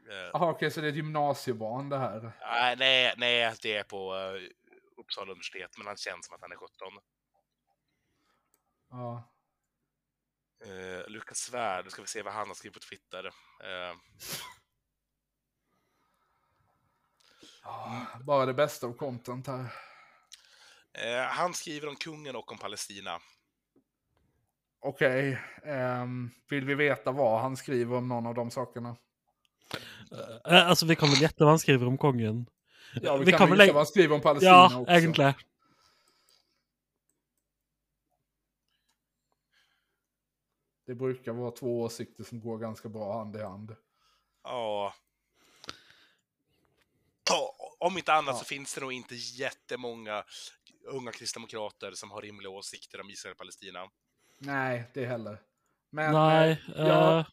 Eh, 0.09 0.29
Jaha, 0.33 0.49
okej, 0.51 0.71
så 0.71 0.81
det 0.81 0.87
är 0.87 0.89
ett 0.89 0.95
gymnasiebarn 0.95 1.89
det 1.89 1.97
här. 1.97 2.31
nej, 2.77 3.13
nej, 3.17 3.53
det 3.61 3.77
är 3.77 3.83
på 3.83 4.15
eh, 4.15 4.41
Uppsala 4.97 5.31
universitet, 5.31 5.77
men 5.77 5.87
han 5.87 5.97
känns 5.97 6.25
som 6.25 6.35
att 6.35 6.41
han 6.41 6.51
är 6.51 6.55
17. 6.55 6.71
Ja. 8.89 9.33
Eh, 10.65 11.09
Lukas 11.09 11.37
Svärd, 11.37 11.85
nu 11.85 11.91
ska 11.91 12.01
vi 12.01 12.07
se 12.07 12.21
vad 12.21 12.33
han 12.33 12.47
har 12.47 12.55
skrivit 12.55 12.73
på 12.73 12.79
Twitter. 12.79 13.25
Eh, 13.63 13.95
Ja, 17.63 18.05
Bara 18.23 18.45
det 18.45 18.53
bästa 18.53 18.87
av 18.87 18.93
content 18.93 19.47
här. 19.47 19.73
eh, 20.93 21.23
han 21.23 21.53
skriver 21.53 21.87
om 21.87 21.95
kungen 21.95 22.35
och 22.35 22.51
om 22.51 22.57
Palestina. 22.57 23.19
Okej, 24.79 25.41
ehm, 25.65 26.29
vill 26.49 26.65
vi 26.65 26.75
veta 26.75 27.11
vad 27.11 27.41
han 27.41 27.57
skriver 27.57 27.95
om 27.97 28.07
någon 28.07 28.25
av 28.27 28.33
de 28.33 28.51
sakerna? 28.51 28.95
Eh, 30.45 30.75
vi 30.85 30.95
kan 30.95 31.09
vel 31.09 31.21
gjette 31.21 31.43
hva 31.43 31.49
han 31.55 31.59
skriver 31.59 31.87
om 31.87 31.97
kongen? 31.97 32.45
Ja, 33.01 33.17
vi, 33.17 33.25
Vi 33.25 33.31
kan, 33.31 33.49
väl 33.49 33.57
väl 33.57 33.59
gissa 33.67 33.73
vad 33.73 33.79
han 33.79 33.85
skriver 33.87 34.15
om 34.15 34.21
Palestina 34.21 34.51
Ja, 34.51 34.79
också. 34.79 34.91
egentlig. 34.93 35.33
Det 40.85 40.95
brukar 40.95 41.31
vara 41.33 41.51
två 41.51 41.81
åsikter 41.81 42.23
som 42.23 42.39
går 42.39 42.57
ganska 42.57 42.89
bra 42.89 43.17
hand 43.17 43.35
i 43.35 43.41
hand. 43.41 43.75
Ja. 44.43 44.93
Ja, 47.29 47.55
om 47.79 47.97
inte 47.97 48.13
annat 48.13 48.35
Ja. 48.35 48.39
så 48.39 48.45
finns 48.45 48.75
det 48.75 48.81
nog 48.81 48.93
inte 48.93 49.15
jättemånga 49.15 50.23
unga 50.85 51.11
kristdemokrater 51.11 51.91
som 51.91 52.11
har 52.11 52.21
rimliga 52.21 52.49
åsikter 52.49 53.01
om 53.01 53.09
Israel 53.09 53.31
och 53.31 53.37
Palestina. 53.37 53.89
Nej, 54.37 54.91
det 54.93 55.05
heller. 55.05 55.41
Men, 55.89 56.13
Nej. 56.13 56.51
eh, 56.75 56.87
ja, 56.87 57.25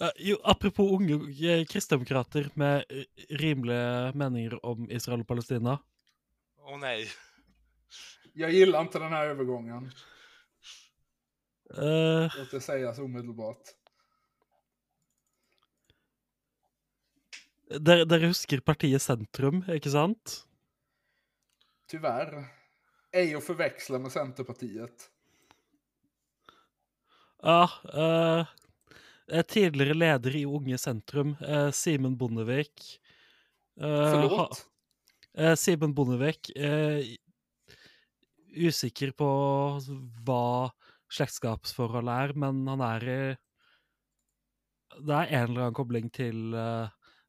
eh, 0.00 0.10
jo, 0.16 0.36
apropå 0.44 0.96
unge 0.96 1.14
eh, 1.60 1.64
kristdemokrater 1.64 2.50
med 2.54 2.84
eh, 2.88 3.04
rimliga 3.28 4.12
meningar 4.14 4.66
om 4.66 4.90
Israel 4.90 5.20
och 5.20 5.28
Palestina. 5.28 5.78
Åh 6.58 6.78
nej. 6.78 7.08
jag 8.32 8.52
gillar 8.52 8.80
inte 8.80 8.98
den 8.98 9.12
här 9.12 9.26
övergången. 9.26 9.90
Eh, 11.76 12.36
Låt 12.38 12.50
det 12.50 12.60
sägas 12.60 12.98
omedelbart. 12.98 13.62
dere, 17.78 18.04
dere 18.04 18.26
husker 18.26 18.60
partiet 18.60 19.02
Sentrum, 19.02 19.62
ikke 19.70 19.90
sant? 19.90 20.44
Tyvärr. 21.86 22.44
Ej 23.12 23.34
att 23.34 23.44
förväxla 23.44 23.98
med 23.98 24.12
Centerpartiet. 24.12 25.10
Ja. 27.42 27.70
eh, 27.94 28.46
tidligere 29.46 29.94
leder 29.94 30.36
i 30.36 30.44
Unge 30.48 30.78
Sentrum, 30.78 31.36
eh, 31.40 31.70
Simen 31.70 32.16
Bondevik. 32.18 32.98
eh? 33.80 34.12
Eh, 35.38 35.54
Simen 35.56 35.94
Bondevik, 35.94 36.50
eh, 36.56 37.16
usikker 38.56 39.12
på 39.14 39.28
hva 40.26 40.70
slektskapsforholdet 41.10 42.16
er, 42.30 42.32
men 42.38 42.66
han 42.66 42.80
er 42.82 43.06
i 43.08 43.20
Det 45.06 45.14
er 45.14 45.28
en 45.30 45.44
eller 45.52 45.60
annen 45.68 45.74
kobling 45.74 46.08
til, 46.12 46.52
eh, 46.54 46.88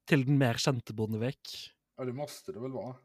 til 0.10 0.24
den 0.26 0.38
mer 0.42 0.56
kjente 0.58 0.96
Bondevik. 0.98 1.70
Ja, 1.98 2.06
det 2.06 2.16
måste 2.18 2.52
det 2.52 2.60
väl 2.62 2.72
vara. 2.74 2.96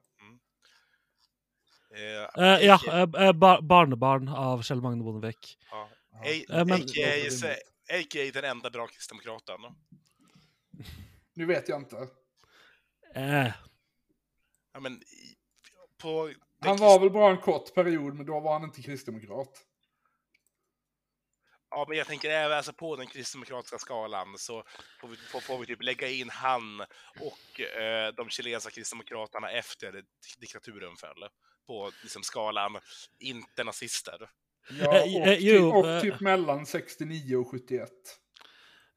Eh, 1.95 2.27
Eh, 2.37 2.65
ja, 2.67 2.79
eh, 2.89 3.03
eh, 3.27 3.33
ba 3.33 3.61
barnebarn 3.63 4.29
av 4.29 4.63
Kjell 4.63 4.81
Magne 4.83 5.05
Bondevik. 5.05 5.57
ja. 5.71 5.89
Eh, 6.25 6.65
men- 6.65 6.83
AKA, 6.83 7.31
så- 7.31 7.57
AKA 7.89 8.31
den 8.41 8.45
enda 8.45 8.71
bra 8.71 8.87
kristdemokraten. 8.87 9.61
Nu 11.35 11.47
vet 11.47 11.69
jag 11.69 11.81
inte. 11.81 12.09
Eh, 13.15 13.53
Ja, 14.73 14.81
men 14.81 15.03
på 15.99 16.33
Han 16.61 16.77
var 16.77 17.01
väl 17.01 17.11
bara 17.11 17.31
en 17.31 17.41
kort 17.41 17.75
period, 17.75 18.15
men 18.15 18.27
då 18.27 18.41
var 18.41 18.53
han 18.53 18.65
inte 18.65 18.83
kristdemokrat. 18.83 19.65
Ja, 21.71 21.85
men 21.89 21.99
jag 21.99 22.07
tänker 22.07 22.31
även 22.31 22.57
alltså 22.57 22.73
på 22.73 22.97
den 22.97 23.07
kristdemokratiska 23.07 23.79
skalan 23.79 24.39
så 24.39 24.65
får 25.01 25.09
vi, 25.09 25.17
får, 25.17 25.41
får 25.41 25.59
vi 25.59 25.67
typ 25.67 25.83
lägga 25.83 26.09
in 26.09 26.31
han 26.31 26.81
och 27.21 27.61
eh, 27.61 28.13
de 28.15 28.29
chilenska 28.29 28.71
kristdemokraterna 28.71 29.51
efter 29.51 29.93
di- 29.93 30.05
diktaturen 30.39 30.97
föll. 30.97 31.29
På 31.67 31.93
liksom 32.03 32.23
skalan 32.23 32.79
inte 33.19 33.65
nazister. 33.65 34.31
Ja, 34.69 34.97
Eh, 34.97 35.03
och, 35.03 35.27
eh, 35.27 35.39
typ, 35.39 35.43
jo, 35.43 35.71
och 35.71 35.89
eh. 35.89 36.01
typ 36.01 36.21
mellan 36.21 36.67
69 36.67 37.37
och 37.37 37.51
71. 37.51 37.91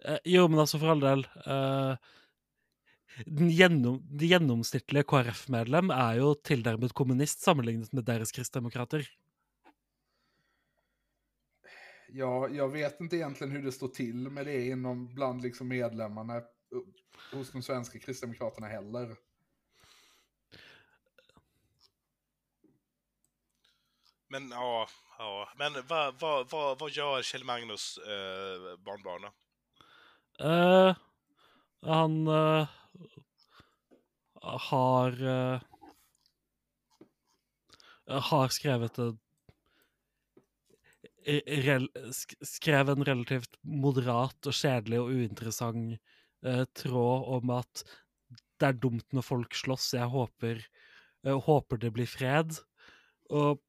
eh, 0.05 0.17
jo, 0.24 0.47
men 0.47 0.59
altså, 0.59 0.80
for 0.80 0.88
all 0.88 0.99
del 0.99 1.28
eh, 1.45 1.95
den 3.26 3.49
gjennom, 3.49 3.99
Det 4.09 4.26
gjennomsnittlige 4.26 5.03
KrF-medlem 5.03 5.91
er 5.91 6.20
jo 6.22 6.34
tilnærmet 6.36 6.93
kommunist 6.93 7.41
sammenlignet 7.43 7.91
med 7.93 8.05
deres 8.07 8.32
kristdemokrater. 8.32 9.07
Ja, 12.11 12.49
jag 12.49 12.70
vet 12.70 13.01
inte 13.01 13.15
egentligen 13.15 13.51
hur 13.51 13.63
det 13.63 13.72
står 13.72 13.88
till 13.88 14.30
med 14.30 14.45
det 14.45 14.67
inom 14.67 15.15
bland 15.15 15.41
liksom 15.41 15.67
medlemmarna 15.67 16.38
eh, 16.38 16.43
hos 17.34 17.51
de 17.51 17.61
svenska 17.61 17.99
kristdemokraterna 17.99 18.67
heller. 18.67 19.15
Men 24.32 24.49
ja, 24.51 24.88
ja. 25.17 25.49
Men 25.55 25.73
vad, 25.88 26.19
vad, 26.19 26.49
vad, 26.49 26.80
vad 26.80 26.91
gör 26.91 27.21
Kjell 27.21 27.43
Magnus 27.43 27.97
eh, 27.97 28.77
barnbarn? 28.77 29.21
då? 29.21 29.32
Eh, 30.45 30.95
han 31.82 32.27
eh, 32.27 32.67
har 34.41 35.23
eh, 35.27 35.61
Har 38.21 38.47
skrivit 38.47 38.97
en 38.97 39.19
rel, 41.45 41.89
Skrev 42.41 42.89
en 42.89 43.05
relativt 43.05 43.57
moderat 43.61 44.45
och 44.45 44.53
kjedelig 44.53 44.99
och 44.99 45.05
ointressant 45.05 46.01
eh, 46.45 46.63
tråd 46.65 47.36
om 47.36 47.49
att 47.49 47.86
det 48.57 48.65
är 48.65 48.73
dumt 48.73 49.05
när 49.09 49.21
folk 49.21 49.53
slåss. 49.53 49.93
Jag 49.93 50.07
hoppas 50.07 51.73
eh, 51.73 51.80
det 51.80 51.91
blir 51.91 52.05
fred. 52.05 52.53
Och 53.30 53.61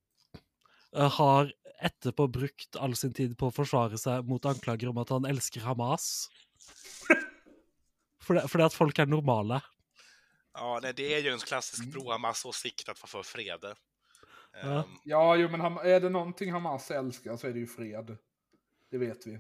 har 0.92 1.52
etterpå 1.80 2.26
brukt 2.28 2.76
all 2.76 2.96
sin 2.96 3.12
tid 3.14 3.38
på 3.38 3.48
å 3.48 3.54
forsvare 3.54 3.98
seg 3.98 4.26
mot 4.28 4.44
anklager 4.44 4.88
om 4.90 4.98
at 4.98 5.08
han 5.14 5.24
elsker 5.24 5.60
Hamas. 5.64 6.28
Fordi, 8.26 8.42
fordi 8.48 8.64
at 8.64 8.74
folk 8.76 8.98
er 9.00 9.06
normale. 9.08 9.60
Ja, 10.52 10.78
nej, 10.82 10.92
det 10.94 11.14
är 11.14 11.18
ju 11.22 11.30
en 11.32 11.38
klassisk 11.38 11.82
Mm. 11.82 11.92
pro-Hamas-åsikt 11.92 12.88
att 12.88 13.02
vara 13.02 13.08
för 13.08 13.22
fred. 13.22 13.64
Ja. 14.52 14.80
Ehm, 14.80 14.98
Ja, 15.04 15.36
jo, 15.36 15.48
men 15.48 15.60
är 15.60 16.00
det 16.00 16.08
någonting 16.08 16.52
Hamas 16.52 16.90
älskar 16.90 17.36
så 17.36 17.46
är 17.46 17.52
det 17.52 17.58
ju 17.58 17.66
fred. 17.66 18.16
Det 18.90 18.98
vet 18.98 19.26
vi. 19.26 19.38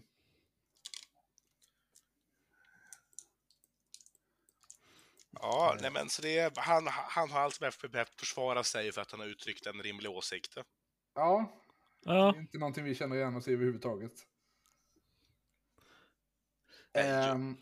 Ja, 5.32 5.76
nej 5.80 5.90
men 5.90 6.08
så 6.08 6.22
det 6.22 6.38
är, 6.38 6.52
han, 6.56 6.86
han 6.88 7.30
har 7.30 7.40
alltså 7.40 7.60
behövt, 7.60 7.90
behövt 7.92 8.20
försvara 8.20 8.64
sig 8.64 8.92
för 8.92 9.00
att 9.00 9.10
han 9.10 9.20
har 9.20 9.26
uttryckt 9.26 9.66
en 9.66 9.82
rimlig 9.82 10.10
åsikt. 10.10 10.56
Ja, 11.20 11.52
Ja. 12.04 12.12
det 12.32 12.38
är 12.38 12.40
inte 12.40 12.58
någonting 12.58 12.84
vi 12.84 12.94
känner 12.94 13.16
igen 13.16 13.36
oss 13.36 13.48
i 13.48 13.52
överhuvudtaget. 13.52 14.12
Ehm, 16.94 17.56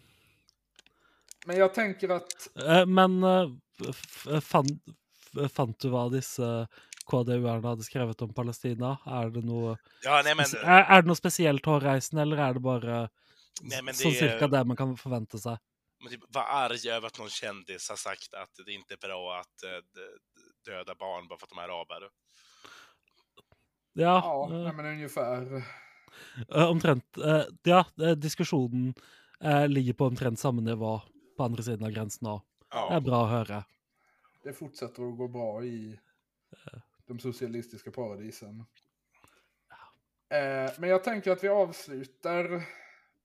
men 1.46 1.56
jag 1.56 1.74
tänker 1.74 2.08
att 2.08 2.48
Eh, 2.64 2.86
Men 2.86 3.22
eh, 3.24 3.50
f- 3.88 4.26
fant, 4.44 4.70
f- 5.34 5.52
fant 5.52 5.78
du 5.80 5.88
hva 5.90 6.06
disse 6.12 6.66
KDU-erne 7.10 7.66
hadde 7.68 7.82
skrevet 7.86 8.22
om 8.22 8.34
Palestina? 8.34 8.94
Er 9.06 9.30
det 9.34 9.42
noe, 9.44 9.76
Ja, 10.04 10.20
nej 10.24 10.34
men, 10.36 10.46
det 11.02 11.08
noe 11.10 11.18
spesielt 11.18 11.66
hårreisende, 11.66 12.22
eller 12.22 12.38
er 12.48 12.54
det 12.54 12.62
bare 12.64 13.08
nej, 13.62 13.82
det 13.82 13.94
cirka 13.94 14.44
är, 14.44 14.48
det 14.54 14.64
man 14.64 14.76
kan 14.76 14.96
forvente 14.96 15.38
seg? 15.38 15.58
men 16.00 16.12
typ, 16.12 16.24
var 16.28 16.42
arg 16.46 16.90
över 16.90 17.06
att 17.06 17.18
någon 17.18 17.28
kändis 17.30 17.88
har 17.88 17.96
sagt 17.96 18.34
att 18.34 18.54
det 18.66 18.72
inte 18.72 18.94
är 18.94 18.98
bra 18.98 19.34
att 19.40 19.62
eh, 19.64 19.82
döda 20.64 20.94
barn 20.94 21.28
bara 21.28 21.38
för 21.38 21.46
att 21.46 21.50
de 21.50 21.58
är 21.58 21.62
araber. 21.68 22.08
Ja, 24.02 24.48
ja, 24.50 24.72
men 24.72 24.86
ungefär. 24.86 25.62
eh, 26.54 26.70
omtrent. 26.70 27.16
eh, 27.18 27.42
Ja, 27.62 27.84
eh, 28.02 28.10
diskusjonen 28.10 28.94
eh, 29.40 29.68
ligger 29.68 29.92
på 29.92 30.06
omtrent 30.06 30.38
samme 30.38 30.62
nivå 30.62 31.00
på 31.36 31.44
andre 31.44 31.62
siden 31.62 31.86
av 31.86 31.90
grensen 31.90 32.26
nå. 32.26 32.42
Det 32.70 32.76
Ja, 32.76 32.96
er 32.96 33.00
bra 33.00 33.22
å 33.24 33.26
høre. 33.30 33.64
Det 34.44 34.52
fortsätter 34.52 35.08
att 35.08 35.16
gå 35.18 35.28
bra 35.28 35.64
i 35.64 35.98
de 37.06 37.18
socialistiska 37.18 37.90
paradisen. 37.90 38.64
Eh, 40.30 40.70
men 40.78 40.90
jag 40.90 41.04
tänker 41.04 41.30
att 41.32 41.44
vi 41.44 41.48
avslutar 41.48 42.62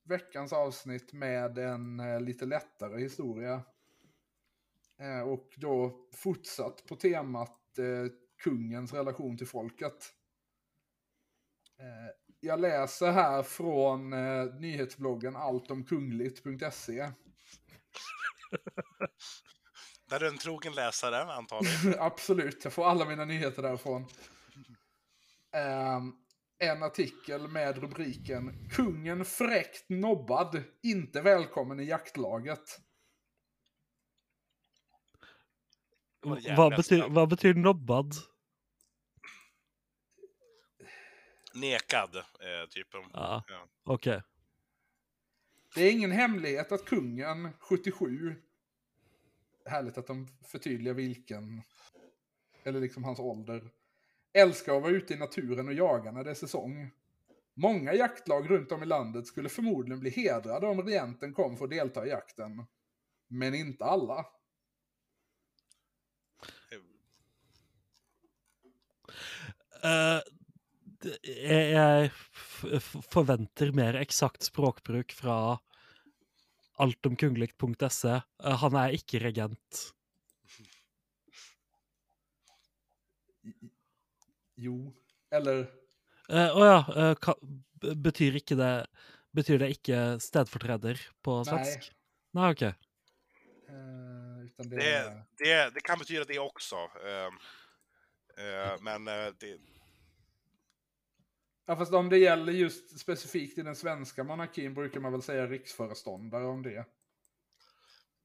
veckans 0.04 0.54
avsnitt 0.54 1.14
med 1.14 1.58
en 1.58 2.02
lite 2.26 2.46
lättare 2.46 3.02
historia. 3.02 3.62
Och 5.26 5.54
då 5.58 5.92
fortsatt 6.14 6.86
på 6.88 6.96
temat 6.96 7.60
kungens 8.44 8.94
relation 8.94 9.38
till 9.38 9.48
folket. 9.48 10.14
Eh, 11.84 12.10
jag 12.40 12.60
läser 12.60 13.12
här 13.12 13.44
från 13.44 14.14
eh, 14.14 14.46
nyhetsbloggen 14.46 15.36
alltomkungligt.se. 15.36 16.94
där 20.10 20.16
är 20.16 20.20
du 20.20 20.28
en 20.28 20.38
trogen 20.38 20.74
läsare 20.74 21.24
antagligen. 21.24 21.96
Absolut, 22.00 22.64
jag 22.64 22.74
får 22.74 22.86
alla 22.86 23.06
mina 23.06 23.26
nyheter 23.26 23.62
därifrån. 23.62 24.06
Ehm, 25.52 26.14
en 26.60 26.84
artikel 26.84 27.48
med 27.48 27.78
rubriken 27.78 28.70
Kungen 28.70 29.26
fräckt 29.26 29.90
nobbad, 29.90 30.64
inte 30.84 31.22
välkommen 31.22 31.80
i 31.80 31.84
jaktlaget. 31.84 32.80
Vad 36.22 36.44
skam. 36.44 37.14
hva 37.14 37.28
betyr 37.28 37.54
nobbad? 37.54 38.14
Nekad, 41.54 42.16
eh, 42.16 42.70
typ. 42.70 42.88
Ja, 43.14 43.44
Ja. 43.48 43.68
OK. 43.84 44.04
Det 45.76 45.82
är 45.82 45.92
ingen 45.92 46.12
hemlighet 46.12 46.72
att 46.72 46.86
kungen, 46.86 47.50
77, 47.60 48.36
härligt 49.66 49.98
att 49.98 50.08
de 50.08 50.28
förtydligar 50.46 50.94
vilken, 50.94 51.62
eller 52.64 52.80
liksom 52.80 53.04
hans 53.04 53.20
ålder, 53.20 53.70
älskar 54.34 54.76
att 54.76 54.82
vara 54.82 54.92
ute 54.92 55.14
i 55.14 55.18
naturen 55.18 55.68
och 55.68 55.74
jaga 55.74 56.12
när 56.12 56.24
det 56.24 56.30
är 56.30 56.36
säsong. 56.36 56.90
Många 57.54 57.94
jaktlag 57.94 58.50
runt 58.52 58.72
om 58.72 58.84
i 58.84 58.86
landet 58.86 59.28
skulle 59.28 59.50
förmodligen 59.50 60.00
bli 60.00 60.10
hedrade 60.10 60.68
om 60.68 60.82
regenten 60.82 61.34
kom 61.34 61.58
för 61.58 61.66
att 61.66 61.72
delta 61.72 62.06
i 62.06 62.10
jakten. 62.10 62.66
Men 63.28 63.54
inte 63.56 63.86
alla. 63.86 64.26
Det- 69.82 70.24
jeg, 71.24 72.12
forventer 73.12 73.72
mer 73.76 73.98
eksakt 74.00 74.46
språkbruk 74.48 75.14
fra 75.16 75.38
altomkungligt.se. 76.82 78.16
Eh, 78.44 78.58
han 78.64 78.78
er 78.80 78.96
ikke 78.98 79.22
regent. 79.24 79.84
Jo, 84.56 84.78
eller 85.34 85.66
Eh, 86.32 86.50
Å 86.56 86.62
ja. 86.64 86.78
eh, 86.96 87.16
ka, 87.20 87.34
b- 87.84 87.94
betyr 88.00 88.38
ikke 88.40 88.56
det 88.56 88.86
Betyr 89.36 89.58
det 89.60 89.68
ikke 89.74 89.98
stedfortreder 90.24 91.00
på 91.26 91.40
Nej. 91.42 91.50
svensk? 91.50 91.90
Nei, 92.38 92.52
OK. 92.54 92.62
eh, 92.64 92.74
utan 94.46 94.70
det, 94.70 94.78
Det, 94.78 94.94
det, 95.42 95.58
det 95.74 95.84
kan 95.84 96.00
betyda 96.00 96.24
det 96.30 96.40
också. 96.40 96.76
eh, 97.04 97.32
eh, 98.38 98.76
men 98.86 99.06
det, 99.42 99.58
Ja, 101.66 101.76
fast 101.76 101.94
om 101.94 102.10
det 102.10 102.18
gäller 102.18 102.54
just 102.54 103.00
specifikt 103.00 103.58
i 103.58 103.62
den 103.62 103.76
svenska 103.76 104.24
monarkin 104.24 104.74
brukar 104.74 105.00
man 105.00 105.12
väl 105.12 105.22
säga 105.22 105.48
riksföreståndare 105.48 106.46
om 106.46 106.64
det. 106.64 106.86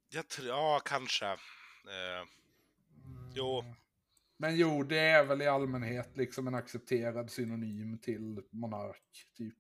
jag 0.09 0.29
tror, 0.29 0.49
ja, 0.49 0.81
kanske. 0.85 1.27
Eh, 1.27 2.27
jo, 3.35 3.65
Men 4.37 4.57
jo, 4.57 4.83
det 4.83 4.99
är 4.99 5.25
väl 5.25 5.43
i 5.43 5.47
allmänhet 5.47 6.17
liksom 6.17 6.47
en 6.47 6.55
accepterad 6.55 7.31
synonym 7.31 7.99
till 7.99 8.43
monark, 8.51 9.27
typ. 9.37 9.59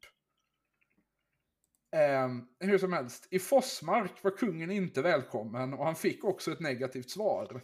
Ehm, 1.97 2.49
hur 2.59 2.79
som 2.79 2.93
helst, 2.93 3.29
i 3.31 3.39
Forsmark 3.39 4.25
var 4.25 4.37
kungen 4.37 4.71
inte 4.71 5.03
välkommen 5.03 5.75
och 5.75 5.85
han 5.85 5.97
fick 5.97 6.25
också 6.25 6.53
ett 6.53 6.61
negativt 6.61 7.11
svar. 7.11 7.63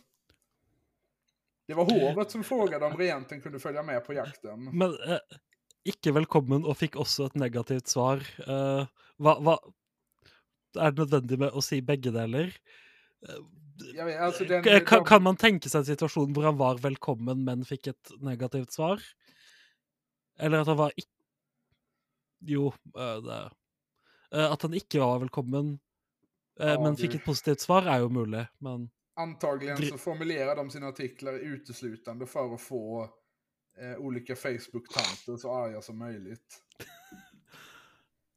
Det 1.66 1.74
var 1.74 1.84
hovet 1.84 2.30
som 2.30 2.44
frågade 2.44 2.86
om 2.86 2.96
regenten 2.96 3.40
kunde 3.40 3.60
följa 3.60 3.82
med 3.82 4.04
på 4.04 4.12
jakten. 4.12 4.78
Men 4.78 4.90
eh, 4.90 5.18
ikke 5.84 6.14
velkommen 6.16 6.64
og 6.64 6.78
fikk 6.80 6.96
også 7.00 7.28
et 7.28 7.36
negativt 7.40 7.90
svar. 7.92 8.22
Eh, 8.46 8.86
hva, 9.20 9.34
hva 9.44 9.58
Er 10.74 10.90
det 10.90 11.04
nødvendig 11.04 11.38
med 11.38 11.54
å 11.54 11.62
si 11.62 11.78
begge 11.86 12.10
deler? 12.10 12.48
Eh, 13.22 13.42
vet, 13.94 14.16
alltså 14.18 14.44
den, 14.48 14.64
kan, 14.86 15.04
kan 15.06 15.22
man 15.22 15.36
tenke 15.38 15.70
seg 15.70 15.82
en 15.84 15.90
situasjon 15.92 16.32
hvor 16.34 16.48
han 16.48 16.58
var 16.58 16.80
velkommen, 16.82 17.44
men 17.46 17.62
fikk 17.68 17.92
et 17.92 18.14
negativt 18.24 18.74
svar? 18.74 19.02
Eller 20.38 20.64
at 20.64 20.70
han 20.72 20.80
var 20.80 20.94
ikke 20.98 21.10
Jo, 22.44 22.72
eh, 22.98 23.20
det 23.24 23.38
eh, 24.34 24.48
At 24.50 24.62
han 24.66 24.74
ikke 24.74 24.98
var 25.00 25.22
velkommen, 25.22 25.76
eh, 26.60 26.74
Ja, 26.74 26.80
men 26.80 26.96
du- 26.96 27.04
fikk 27.04 27.14
et 27.20 27.24
positivt 27.24 27.62
svar, 27.62 27.86
er 27.86 28.02
jo 28.02 28.10
mulig, 28.10 28.48
men 28.60 28.90
Antagligen 29.16 29.78
så 29.78 29.98
formulerar 29.98 30.56
de 30.58 30.70
sina 30.70 30.88
artiklar 30.90 31.38
uteslutande 31.38 32.26
för 32.26 32.54
att 32.54 32.60
få 32.60 33.08
eh, 33.80 33.96
olika 33.96 34.36
Facebook-tanter 34.36 35.36
så 35.36 35.54
arga 35.54 35.82
som 35.82 35.98
möjligt. 35.98 36.62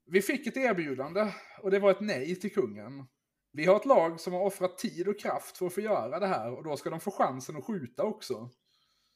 Vi 0.06 0.22
fick 0.22 0.48
ett 0.48 0.58
erbjudande 0.58 1.34
och 1.62 1.72
det 1.72 1.80
var 1.80 1.92
ett 1.92 2.02
nej 2.02 2.36
till 2.36 2.54
kungen. 2.54 3.06
Vi 3.52 3.66
har 3.66 3.76
ett 3.76 3.86
lag 3.86 4.20
som 4.20 4.34
har 4.34 4.42
offrat 4.42 4.78
tid 4.78 5.08
och 5.08 5.20
kraft 5.20 5.58
för 5.58 5.66
att 5.66 5.74
få 5.74 5.82
göra 5.82 6.20
det 6.20 6.28
här 6.28 6.54
och 6.54 6.64
då 6.64 6.78
ska 6.78 6.90
de 6.90 7.00
få 7.00 7.12
chansen 7.12 7.58
att 7.58 7.66
skjuta 7.66 8.04
också. 8.04 8.50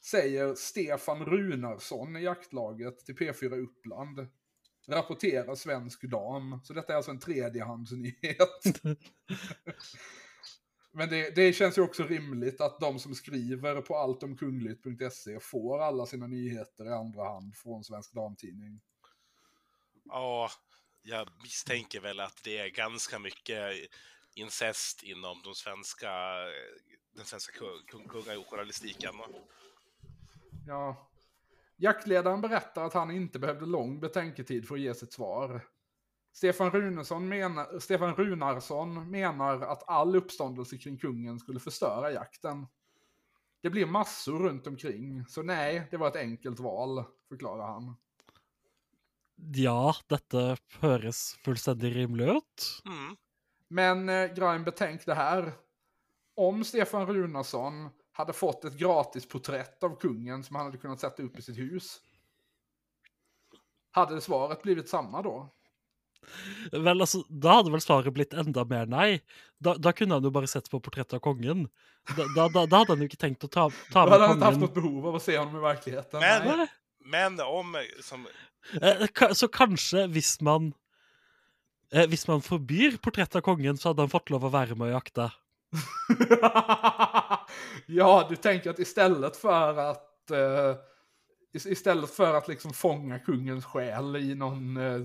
Säger 0.04 0.56
Stefan 0.56 1.26
Runarsson 1.26 2.16
i 2.16 2.24
jaktlaget 2.24 3.00
till 3.06 3.16
P4 3.16 3.58
Uppland. 3.58 4.28
Rapporterar 4.88 5.56
Svensk 5.56 6.04
Dam. 6.04 6.60
Så 6.64 6.74
detta 6.74 6.94
är 6.94 6.98
alltså 6.98 7.12
en 7.12 7.20
tredjehandsnyhet. 7.20 8.38
Men 10.94 11.10
det, 11.10 11.36
det 11.36 11.54
känns 11.54 11.78
ju 11.78 11.82
också 11.82 12.04
rimligt 12.04 12.62
att 12.62 12.80
de 12.80 13.00
som 13.00 13.16
skriver 13.16 13.82
på 13.82 13.98
alltomkungligt.se 13.98 15.40
får 15.40 15.80
alla 15.82 16.06
sina 16.06 16.28
nyheter 16.28 16.86
i 16.86 16.90
andra 16.90 17.24
hand 17.24 17.56
från 17.56 17.84
Svensk 17.84 18.14
Damtidning. 18.14 18.82
ja, 20.06 20.50
jag 21.02 21.30
misstänker 21.44 22.00
väl 22.00 22.20
att 22.20 22.44
det 22.44 22.58
är 22.58 22.68
ganska 22.70 23.20
mycket 23.20 23.76
incest 24.36 25.04
inom 25.04 25.42
de 25.44 25.56
svenska, 25.56 26.12
den 27.16 27.26
svenska 27.26 27.52
kung- 27.52 27.86
kung- 27.88 28.08
kungajournalistiken. 28.08 29.16
Ja. 30.68 31.08
Jaktledaren 31.78 32.42
berättar 32.42 32.84
att 32.86 32.94
han 32.94 33.12
inte 33.12 33.40
behövde 33.40 33.66
lång 33.66 34.00
betänketid 34.00 34.68
för 34.68 34.76
att 34.76 34.82
ge 34.82 34.94
sitt 34.94 35.14
svar. 35.14 35.62
Stefan, 36.34 36.72
Runesson 36.72 37.28
menar, 37.28 37.80
Stefan 37.80 38.16
Runarsson 38.16 39.12
menar 39.12 39.62
att 39.62 39.90
all 39.90 40.16
uppståndelse 40.16 40.78
kring 40.78 40.98
kungen 40.98 41.40
skulle 41.40 41.60
förstöra 41.60 42.12
jakten. 42.12 42.68
Det 43.62 43.70
blir 43.70 43.86
massor 43.86 44.40
runt 44.40 44.68
omkring, 44.68 45.26
så 45.26 45.42
nej, 45.42 45.88
det 45.92 45.98
var 45.98 46.08
ett 46.08 46.16
enkelt 46.16 46.60
val, 46.60 47.04
förklarar 47.30 47.68
han. 47.68 47.96
ja, 49.56 49.96
dette 50.08 50.58
høres 50.80 51.36
fullstendig 51.46 51.96
rimelig 51.96 52.28
ut. 52.28 52.82
Mm. 52.86 53.18
Men 53.68 54.10
eh, 54.10 54.34
Grime, 54.34 54.60
betänk 54.60 55.06
det 55.06 55.14
här. 55.14 55.54
Om 56.36 56.64
Stefan 56.64 57.08
Runarsson 57.08 57.90
hade 58.12 58.34
fått 58.34 58.66
ett 58.66 58.78
gratis 58.78 59.28
porträtt 59.28 59.84
av 59.84 60.00
kungen 60.00 60.44
som 60.44 60.56
han 60.56 60.66
hade 60.66 60.78
kunnat 60.78 61.00
sätta 61.00 61.24
upp 61.24 61.40
i 61.40 61.42
sitt 61.42 61.58
hus. 61.58 62.02
Hade 63.92 64.22
svaret 64.22 64.62
blivit 64.62 64.90
samma 64.90 65.22
då? 65.22 65.50
Vel, 66.72 67.02
altså, 67.02 67.24
da 67.30 67.58
hadde 67.60 67.72
vel 67.74 67.82
svaret 67.84 68.14
blitt 68.14 68.34
enda 68.34 68.64
mer 68.70 68.86
nei. 68.90 69.22
Da, 69.60 69.74
da 69.78 69.92
kunne 69.94 70.14
han 70.18 70.24
jo 70.24 70.32
bare 70.34 70.48
sett 70.48 70.70
på 70.72 70.80
portrettet 70.80 71.14
av 71.18 71.24
kongen. 71.26 71.68
Da, 72.18 72.26
da, 72.36 72.66
da, 72.66 72.78
hadde 72.82 72.94
han 72.96 73.02
jo 73.04 73.08
ikke 73.10 73.20
tenkt 73.22 73.44
å 73.46 73.50
ta, 73.52 73.70
ta 73.92 74.06
Då 74.06 74.10
med 74.10 74.14
hade 74.16 74.28
han 74.28 74.36
inte 74.38 74.46
haft 74.46 74.60
något 74.60 74.74
behov 74.74 75.08
av 75.08 75.16
att 75.16 75.24
se 75.24 75.38
honom 75.38 75.58
i 75.58 75.60
verkligheten. 75.60 76.20
Men- 76.20 76.58
Nej. 76.58 76.68
Men 77.06 77.40
om, 77.40 77.76
som, 78.04 78.28
Eh, 78.82 79.08
ka- 79.10 79.34
Så 79.34 79.48
kanskje 79.48 80.04
hvis 80.08 80.36
man 80.42 80.74
eh, 81.94 82.06
Hvis 82.08 82.28
man 82.28 82.42
forbyr 82.42 82.98
portrettet 83.02 83.36
av 83.36 83.42
kongen, 83.42 83.78
så 83.78 83.90
hadde 83.90 84.02
han 84.06 84.10
fått 84.10 84.30
lov 84.30 84.46
å 84.46 84.52
være 84.54 84.76
med 84.78 84.88
å 84.92 85.00
jakte. 85.00 85.32
ja, 87.88 88.26
du 88.30 88.36
tänker 88.36 88.70
att 88.70 88.80
istället 88.80 89.38
för 89.38 89.78
att 89.92 90.32
eh, 90.32 90.76
is- 91.54 91.66
istället 91.66 92.10
för 92.10 92.34
att 92.34 92.48
liksom 92.48 92.74
fånga 92.74 93.20
kungens 93.20 93.66
själ 93.66 94.16
i 94.16 94.36
någon, 94.36 94.78
eh, 94.78 95.02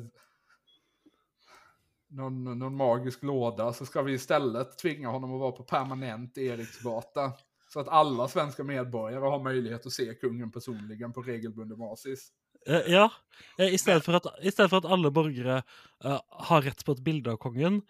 någon, 2.16 2.58
någon 2.58 2.76
magisk 2.76 3.22
låda 3.22 3.72
så 3.72 3.86
ska 3.86 4.02
vi 4.02 4.12
istället 4.12 4.78
tvinga 4.78 5.08
honom 5.08 5.34
att 5.34 5.40
vara 5.40 5.52
på 5.52 5.62
permanent 5.62 6.38
Eriksgata. 6.38 7.32
Så 7.72 7.80
att 7.80 7.88
alla 7.88 8.28
svenska 8.28 8.64
medborgare 8.64 9.24
har 9.24 9.42
möjlighet 9.42 9.86
att 9.86 9.92
se 9.92 10.14
kungen 10.14 10.52
personligen 10.52 11.12
på 11.12 11.22
regelbunden 11.22 11.78
basis. 11.78 12.28
Eh, 12.66 12.80
ja. 12.86 13.12
Eh, 13.58 13.74
I 13.74 13.78
stedet 13.78 14.04
for 14.04 14.14
at, 14.14 14.26
i 14.42 14.50
stedet 14.50 14.70
for 14.70 14.78
at 14.78 14.84
alle 14.84 15.10
borgere 15.10 15.62
eh, 16.04 16.20
har 16.28 16.62
rett 16.62 16.84
på 16.84 16.92
et 16.92 16.98
bilde 16.98 17.32
av 17.32 17.36
kongen, 17.36 17.82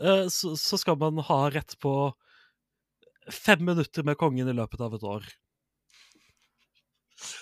eh, 0.00 0.28
så, 0.28 0.56
så 0.56 0.78
skal 0.78 0.98
man 0.98 1.18
ha 1.18 1.50
rett 1.50 1.78
på 1.78 2.14
fem 3.30 3.64
minutter 3.64 4.02
med 4.02 4.18
kongen 4.18 4.48
i 4.48 4.52
løpet 4.52 4.80
av 4.80 4.94
et 4.94 5.02
år. 5.02 5.24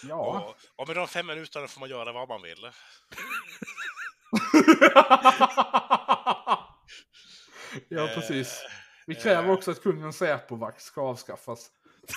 Ja. 0.08 0.16
och, 0.16 0.56
och 0.82 0.88
med 0.88 0.96
de 0.96 1.08
fem 1.08 1.26
minuterna 1.26 1.68
får 1.68 1.80
man 1.80 1.88
göra 1.88 2.12
vad 2.12 2.28
man 2.28 2.42
vill. 2.42 2.70
ja, 7.88 8.08
precis. 8.14 8.62
Eh, 8.62 8.70
Vi 9.06 9.14
kräver 9.14 9.48
eh. 9.48 9.54
också 9.54 9.70
att 9.70 9.82
kungens 9.82 10.16
Säpovakt 10.16 10.82
ska 10.82 11.00
avskaffas. 11.00 11.70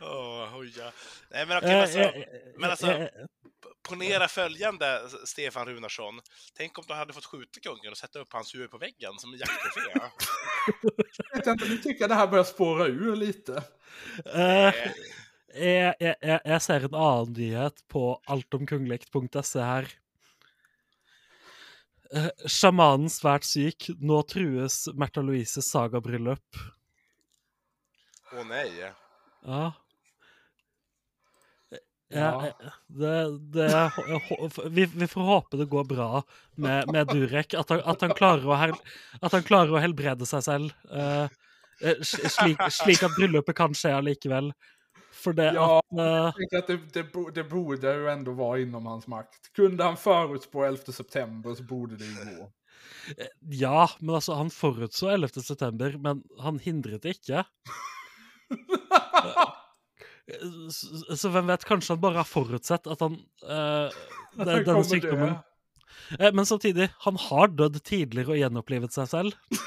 Åh, 0.00 0.56
oj, 0.58 0.72
ja. 0.78 0.92
Nej, 1.30 1.46
men 1.46 1.58
okej, 1.58 1.70
Eh, 1.70 1.74
men 1.76 1.82
alltså, 1.82 1.98
eh, 2.00 2.24
men 2.58 2.70
alltså- 2.70 2.86
eh, 2.92 3.08
ponera 3.88 4.28
följande, 4.28 5.00
Stefan 5.24 5.66
Runarsson. 5.68 6.20
Tänk 6.56 6.78
om 6.78 6.84
du 6.88 6.94
hade 6.94 7.12
fått 7.12 7.24
skjuta 7.24 7.60
kungen 7.60 7.90
och 7.90 7.96
sätta 7.98 8.18
upp 8.18 8.32
hans 8.32 8.54
huvud 8.54 8.70
på 8.70 8.78
väggen 8.78 9.18
som 9.18 9.32
en 9.32 9.38
jakttrofé. 9.38 9.80
Jag 11.32 11.38
vet 11.38 11.46
inte, 11.46 11.68
nu 11.68 11.78
tycker 11.78 12.00
jag 12.00 12.10
det 12.10 12.14
här 12.14 12.26
börjar 12.26 12.44
spåra 12.44 12.86
ur 12.86 13.16
lite. 13.16 13.62
eh, 14.34 14.74
jeg 16.44 16.62
ser 16.62 16.84
en 16.84 16.94
annen 16.94 17.32
nyhet 17.32 17.84
på 17.88 18.22
altomkungligt.se 18.26 19.60
her. 19.60 19.88
Eh, 22.12 22.28
Sjamanen 22.46 23.08
svært 23.12 23.46
syk. 23.48 23.88
Nå 24.00 24.18
trues 24.28 24.82
Märtha 24.94 25.22
Louises 25.24 25.68
sagabryllup. 25.72 26.58
Åh 28.32 28.44
nej. 28.48 28.72
Ja. 28.80 28.92
Ja. 29.46 29.62
Ja, 32.12 32.46
eh, 32.46 32.72
det, 32.92 33.38
det, 33.54 33.92
vi, 34.70 34.84
vi 34.84 35.06
får 35.08 35.20
håpe 35.24 35.56
det 35.56 35.64
går 35.72 35.84
bra 35.88 36.22
med, 36.60 36.90
med 36.92 37.06
Durek. 37.08 37.54
At 37.56 37.70
han, 37.72 37.80
at, 37.88 38.02
han 38.04 38.12
å 38.52 38.58
hel, 38.60 38.74
at 39.24 39.32
han 39.32 39.46
klarer 39.48 39.72
å 39.72 39.80
helbrede 39.80 40.28
seg 40.28 40.44
selv. 40.44 40.74
eh, 40.92 41.24
eh, 41.80 42.02
s- 42.04 42.18
slik, 42.34 42.60
slik 42.68 43.00
at 43.08 43.16
bryllupet 43.16 43.56
kan 43.56 43.72
skje 43.72 43.94
allikevel. 43.96 44.52
For 45.22 45.32
det 45.32 45.52
Ja. 45.54 45.78
at 45.78 45.98
eh, 45.98 46.32
Jag 46.50 46.58
att 46.58 46.66
det, 46.66 46.76
det, 46.92 47.06
det 47.34 47.44
borde 47.44 47.94
ju 47.94 48.08
ändå 48.10 48.32
vara 48.32 48.58
inom 48.58 48.86
hans 48.86 49.06
makt. 49.06 49.52
Kunde 49.52 49.84
han 49.84 49.96
förutspå 49.96 50.64
11 50.64 50.92
september 50.92 51.54
så 51.54 51.62
borde 51.62 51.96
det 51.96 52.04
ju 52.04 52.14
gå. 52.36 52.52
Ja, 53.40 53.90
men 53.98 54.14
altså, 54.14 54.34
han 54.34 54.50
forutså 54.50 55.08
11. 55.08 55.28
september, 55.28 55.96
men 55.98 56.22
han 56.38 56.58
hindret 56.58 57.02
det 57.02 57.08
ikke. 57.18 57.44
Så, 60.70 61.16
så 61.16 61.28
hvem 61.34 61.48
vet, 61.50 61.64
kanskje 61.66 61.92
han 61.96 62.00
bare 62.02 62.20
har 62.22 62.28
forutsett 62.28 62.86
at 62.86 63.00
han 63.02 63.16
eh, 63.42 63.88
det, 64.38 64.44
Denne 64.44 64.64
kommer 64.64 64.82
dø. 64.84 64.88
sykdommen 64.88 65.34
Eh, 66.18 66.32
Men 66.32 66.46
samtidig, 66.46 66.88
han 67.04 67.16
har 67.20 67.48
dødd 67.52 67.76
tidligere 67.84 68.32
og 68.34 68.38
gjenopplivet 68.40 68.94
seg 68.94 69.08
selv. 69.10 69.32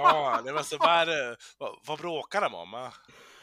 Ja, 0.00 0.40
det 0.44 0.52
var 0.52 0.62
så 0.62 0.76
vad, 0.78 0.88
är 1.02 1.06
det- 1.06 1.36
vad, 1.58 1.76
vad 1.86 1.98
bråkar 1.98 2.40
de 2.40 2.54
om? 2.54 2.74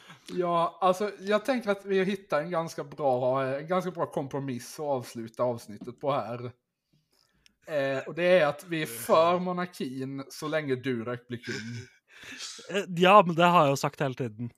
Eh? 0.08 0.36
Ja, 0.38 0.78
alltså 0.80 1.12
jag 1.20 1.44
tänker 1.44 1.70
att 1.70 1.84
vi 1.84 2.04
hittar 2.04 2.40
en 2.40 2.50
ganska 2.50 2.84
bra, 2.84 3.44
en 3.44 3.66
ganska 3.66 3.90
bra 3.90 4.06
kompromiss 4.06 4.80
att 4.80 4.86
avsluta 4.86 5.42
avsnittet 5.42 6.00
på 6.00 6.12
här. 6.12 6.52
Eh, 7.66 7.98
och 8.06 8.14
det 8.14 8.24
är 8.24 8.46
att 8.46 8.64
vi 8.64 8.82
är 8.82 8.86
för 8.86 9.38
monarkin 9.38 10.24
så 10.30 10.48
länge 10.48 10.74
Durek 10.74 11.28
blir 11.28 11.38
kung. 11.38 11.86
Eh, 12.76 12.84
Ja, 12.88 13.22
men 13.26 13.34
det 13.36 13.44
har 13.44 13.68
jo 13.68 13.76
sagt 13.76 14.00
hele 14.00 14.14
tiden. 14.14 14.50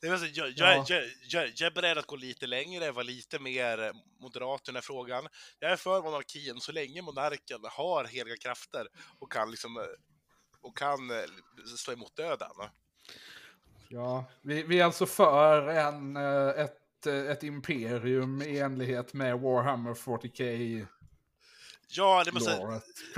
Det 0.00 0.18
så, 0.18 0.26
jag, 0.32 0.48
Ja. 0.56 0.74
jag, 0.88 0.88
jag, 0.88 1.04
jag, 1.28 1.52
jag 1.56 1.66
är 1.66 1.74
beredd 1.74 1.98
att 1.98 2.06
gå 2.06 2.16
lite 2.16 2.46
längre, 2.46 2.92
vara 2.92 3.02
lite 3.02 3.38
mer 3.38 3.82
eh, 3.82 3.92
moderat 4.20 4.60
i 4.60 4.64
den 4.66 4.74
här 4.74 4.82
frågan. 4.82 5.28
Jag 5.58 5.72
är 5.72 5.76
för 5.76 6.02
monarkin 6.02 6.60
så 6.60 6.72
länge 6.72 7.02
monarken 7.02 7.60
har 7.62 8.04
heliga 8.04 8.36
krafter 8.36 8.86
och 9.18 9.32
kan 9.32 9.50
liksom 9.50 9.76
eh, 9.76 9.82
och 10.60 10.76
kan 10.76 11.10
eh, 11.10 11.24
stå 11.76 11.92
emot 11.92 12.16
döden. 12.16 12.50
Ja, 13.88 14.24
vi, 14.42 14.62
vi 14.62 14.80
är 14.80 14.84
alltså 14.84 15.06
för 15.06 15.68
en, 15.68 16.16
eh, 16.16 16.48
ett, 16.64 17.06
eh, 17.06 17.14
ett 17.30 17.42
imperium 17.42 18.42
i 18.42 18.58
enlighet 18.58 19.14
med 19.14 19.40
Warhammer 19.40 19.94
40k 19.94 20.86
Ja, 21.90 22.22
det 22.24 22.32
måste... 22.32 22.50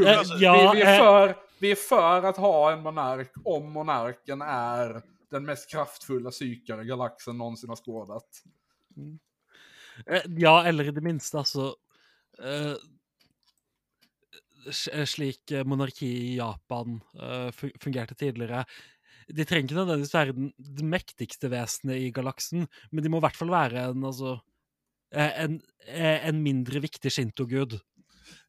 Eh, 0.07 0.19
alltså, 0.19 0.35
ja, 0.35 0.73
vi, 0.73 0.79
vi, 0.79 0.85
är 0.85 0.99
för, 0.99 1.37
vi 1.59 1.71
är 1.71 1.75
för 1.77 2.23
att 2.23 2.37
ha 2.37 2.73
en 2.73 2.83
monark 2.83 3.33
om 3.45 3.73
monarken 3.73 4.43
är 4.43 5.03
den 5.31 5.45
mest 5.45 5.71
kraftfulla 5.71 6.31
psykare 6.31 6.85
galaxen 6.85 7.39
någonsin 7.39 7.69
har 7.69 7.77
skådat. 7.77 8.43
eh, 10.07 10.23
ja, 10.27 10.65
eller 10.65 10.85
i 10.85 10.91
det 10.91 11.01
minste, 11.01 11.39
altså 11.39 11.77
eh, 12.43 12.75
s- 14.69 15.11
Slik 15.11 15.53
monarki 15.65 16.07
i 16.07 16.37
Japan 16.37 17.01
fu- 17.53 17.79
fungerte 17.81 18.15
tidligere. 18.15 18.65
De 19.36 19.44
trenger 19.44 19.69
ikke 19.69 19.78
nødvendigvis 19.78 20.15
være 20.15 20.35
den, 20.36 20.52
det 20.59 20.86
mektigste 20.86 21.51
vesenet 21.52 22.01
i 22.02 22.11
galaksen, 22.15 22.66
men 22.90 23.05
de 23.05 23.12
må 23.12 23.20
i 23.20 23.27
hvert 23.27 23.39
fall 23.39 23.52
være 23.52 23.85
en, 23.90 24.05
altså 24.05 24.39
eh, 25.12 25.44
en, 25.44 25.61
eh, 25.86 26.27
en 26.28 26.43
mindre 26.43 26.82
viktig 26.82 27.12
shintogud. 27.12 27.78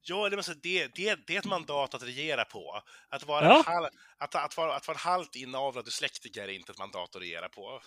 Ja, 0.03 0.29
det, 0.29 0.35
det, 0.63 0.95
det, 0.95 1.15
det 1.27 1.35
är 1.35 1.39
ett 1.39 1.45
mandat 1.45 1.93
att 1.93 2.03
regera 2.03 2.45
på. 2.45 2.81
Att 3.09 3.25
vara, 3.27 3.45
Ja. 3.45 3.57
en, 3.57 3.73
hal, 3.73 3.89
att, 4.17 4.35
att, 4.35 4.57
vara, 4.57 4.75
att 4.75 4.87
vara 4.87 4.97
halvt 4.97 5.35
inavlad 5.35 5.85
dyslektiker 5.85 6.43
är 6.43 6.47
inte 6.47 6.71
ett 6.71 6.79
mandat 6.79 7.15
att 7.15 7.21
regera 7.21 7.49
på. 7.49 7.81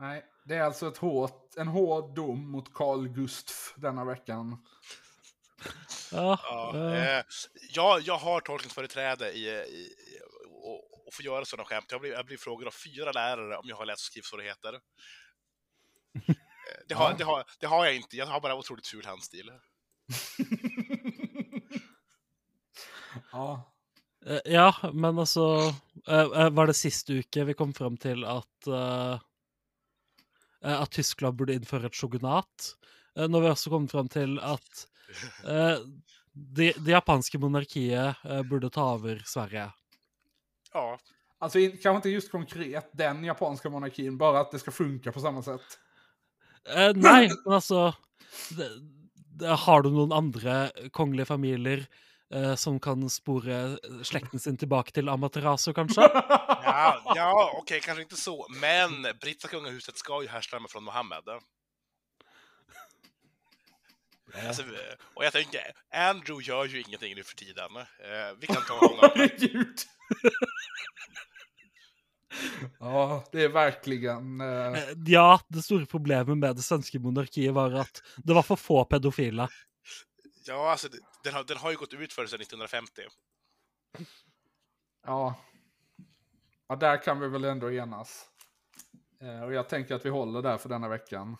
Nej, 0.00 0.24
det 0.44 0.54
är 0.54 0.62
alltså 0.62 0.88
ett 0.88 0.96
hårt, 0.96 1.56
en 1.56 1.68
hård 1.68 2.14
dom 2.14 2.50
mot 2.50 2.74
Carl 2.74 3.08
Gustaf 3.08 3.74
denna 3.76 4.04
veckan. 4.04 4.56
Ja, 6.12 6.38
Ja, 6.42 6.92
eh, 6.94 7.24
jag, 7.70 8.00
jag 8.00 8.16
har 8.18 8.40
tolkningsföreträde 8.40 9.32
i, 9.32 9.48
i, 9.48 9.88
och, 10.62 11.06
och 11.06 11.14
får 11.14 11.24
göra 11.24 11.44
sådana 11.44 11.64
skämt. 11.64 11.86
Jag 11.90 12.00
blir, 12.00 12.12
jag 12.12 12.26
blir 12.26 12.36
frågad 12.36 12.66
av 12.68 12.72
fyra 12.72 13.12
lärare 13.12 13.56
om 13.56 13.68
jag 13.68 13.76
har 13.76 13.86
läs 13.86 13.94
och 13.94 14.00
skrivsvårigheter. 14.00 14.74
Eh, 14.74 16.34
Det 16.88 16.94
har, 16.94 17.10
Ja. 17.10 17.16
det, 17.18 17.24
har, 17.24 17.44
det 17.60 17.66
har 17.66 17.84
jag 17.84 17.96
inte, 17.96 18.16
jag 18.16 18.26
har 18.26 18.40
bara 18.40 18.54
otroligt 18.54 18.86
ful 18.86 19.04
handstil. 19.06 19.50
Ja, 23.32 23.66
Eh, 24.26 24.40
Ja, 24.44 24.74
men 24.92 25.18
altså 25.18 25.74
eh, 26.08 26.50
Var 26.52 26.66
det 26.66 26.74
sist 26.76 27.08
uke 27.10 27.44
vi 27.48 27.54
kom 27.56 27.72
fram 27.74 27.96
til 27.96 28.24
at 28.28 28.66
eh, 28.68 29.14
eh, 30.64 30.76
At 30.82 30.90
Tyskland 30.92 31.38
burde 31.38 31.54
innføre 31.56 31.86
et 31.88 31.96
shogunat? 31.96 32.74
Når 33.16 33.40
vi 33.40 33.48
også 33.50 33.70
kom 33.72 33.88
fram 33.88 34.08
til 34.12 34.36
at 34.44 34.84
eh, 34.84 34.89
det, 36.32 36.72
det 36.72 36.90
japanske 36.90 37.38
monarkiet 37.38 38.16
eh, 38.24 38.42
burde 38.42 38.70
ta 38.70 38.94
over 38.94 39.22
Sverige. 39.26 39.70
Ja, 40.72 40.98
alltså 41.38 41.58
in, 41.58 41.70
kanske 41.70 41.96
inte 41.96 42.08
just 42.08 42.30
konkret 42.30 42.90
den 42.92 43.24
japanska 43.24 43.70
monarkin, 43.70 44.18
bara 44.18 44.40
att 44.40 44.50
det 44.50 44.58
ska 44.58 44.70
funka 44.70 45.12
på 45.12 45.20
samma 45.20 45.42
sätt. 45.42 45.78
Eh, 46.76 46.92
nei, 46.94 47.28
men 47.44 47.54
altså 47.54 47.94
det, 48.50 48.68
det, 49.40 49.48
Har 49.48 49.82
du 49.82 49.90
noen 49.90 50.12
andre 50.12 50.70
kongelige 50.92 51.26
familier 51.26 51.86
eh, 52.34 52.54
som 52.54 52.80
kan 52.80 53.08
spore 53.10 53.78
slekten 54.04 54.40
sin 54.40 54.56
tilbake 54.60 54.92
til 54.92 55.08
Amaterasu, 55.08 55.72
kanskje? 55.72 56.04
ja, 56.04 57.14
ja 57.16 57.52
okej, 57.56 57.80
kanske 57.80 58.02
inte 58.02 58.16
så. 58.16 58.46
Men 58.60 59.02
brittiska 59.20 59.48
kungahuset 59.48 59.96
ska 59.98 60.22
ju 60.22 60.28
härstamma 60.28 60.68
från 60.68 60.84
Mohammed. 60.84 61.24
Alltså, 64.46 64.62
eh, 64.62 64.94
och 65.14 65.24
jag 65.24 65.32
tänker, 65.32 65.60
Andrew 65.94 66.48
gör 66.48 66.64
ju 66.64 66.80
ingenting 66.80 67.14
nu 67.14 67.22
för 67.22 67.36
tiden. 67.36 67.76
Eh, 67.76 67.84
vi 68.40 68.46
kan 68.46 68.62
ta 68.68 68.74
honom. 68.86 69.10
Herregud. 69.14 69.78
ja, 72.80 73.24
det 73.32 73.42
är 73.42 73.48
verkligen... 73.48 74.40
Eh, 74.40 74.78
Ja, 75.06 75.40
det 75.48 75.62
store 75.62 75.86
problemet 75.86 76.38
med 76.38 76.56
det 76.56 76.62
svenske 76.62 76.98
monarkiet 76.98 77.54
var 77.54 77.72
at 77.72 78.02
det 78.16 78.34
var 78.34 78.42
for 78.42 78.56
få 78.56 78.84
pedofile. 78.84 79.48
Ja, 80.46 80.70
alltså, 80.70 80.88
den 81.24 81.34
har, 81.34 81.44
den 81.44 81.56
har 81.56 81.70
ju 81.70 81.76
gått 81.76 81.94
ut 81.94 82.12
för 82.12 82.26
sedan 82.26 82.40
1950. 82.40 83.02
ja. 85.06 85.34
ja, 86.68 86.76
där 86.76 87.02
kan 87.02 87.20
vi 87.20 87.28
väl 87.28 87.44
ändå 87.44 87.72
enas. 87.72 88.26
Och 89.44 89.52
jag 89.54 89.68
tänker 89.68 89.94
att 89.94 90.04
vi 90.04 90.10
håller 90.10 90.42
där 90.42 90.58
för 90.58 90.68
denna 90.68 90.88
veckan. 90.88 91.36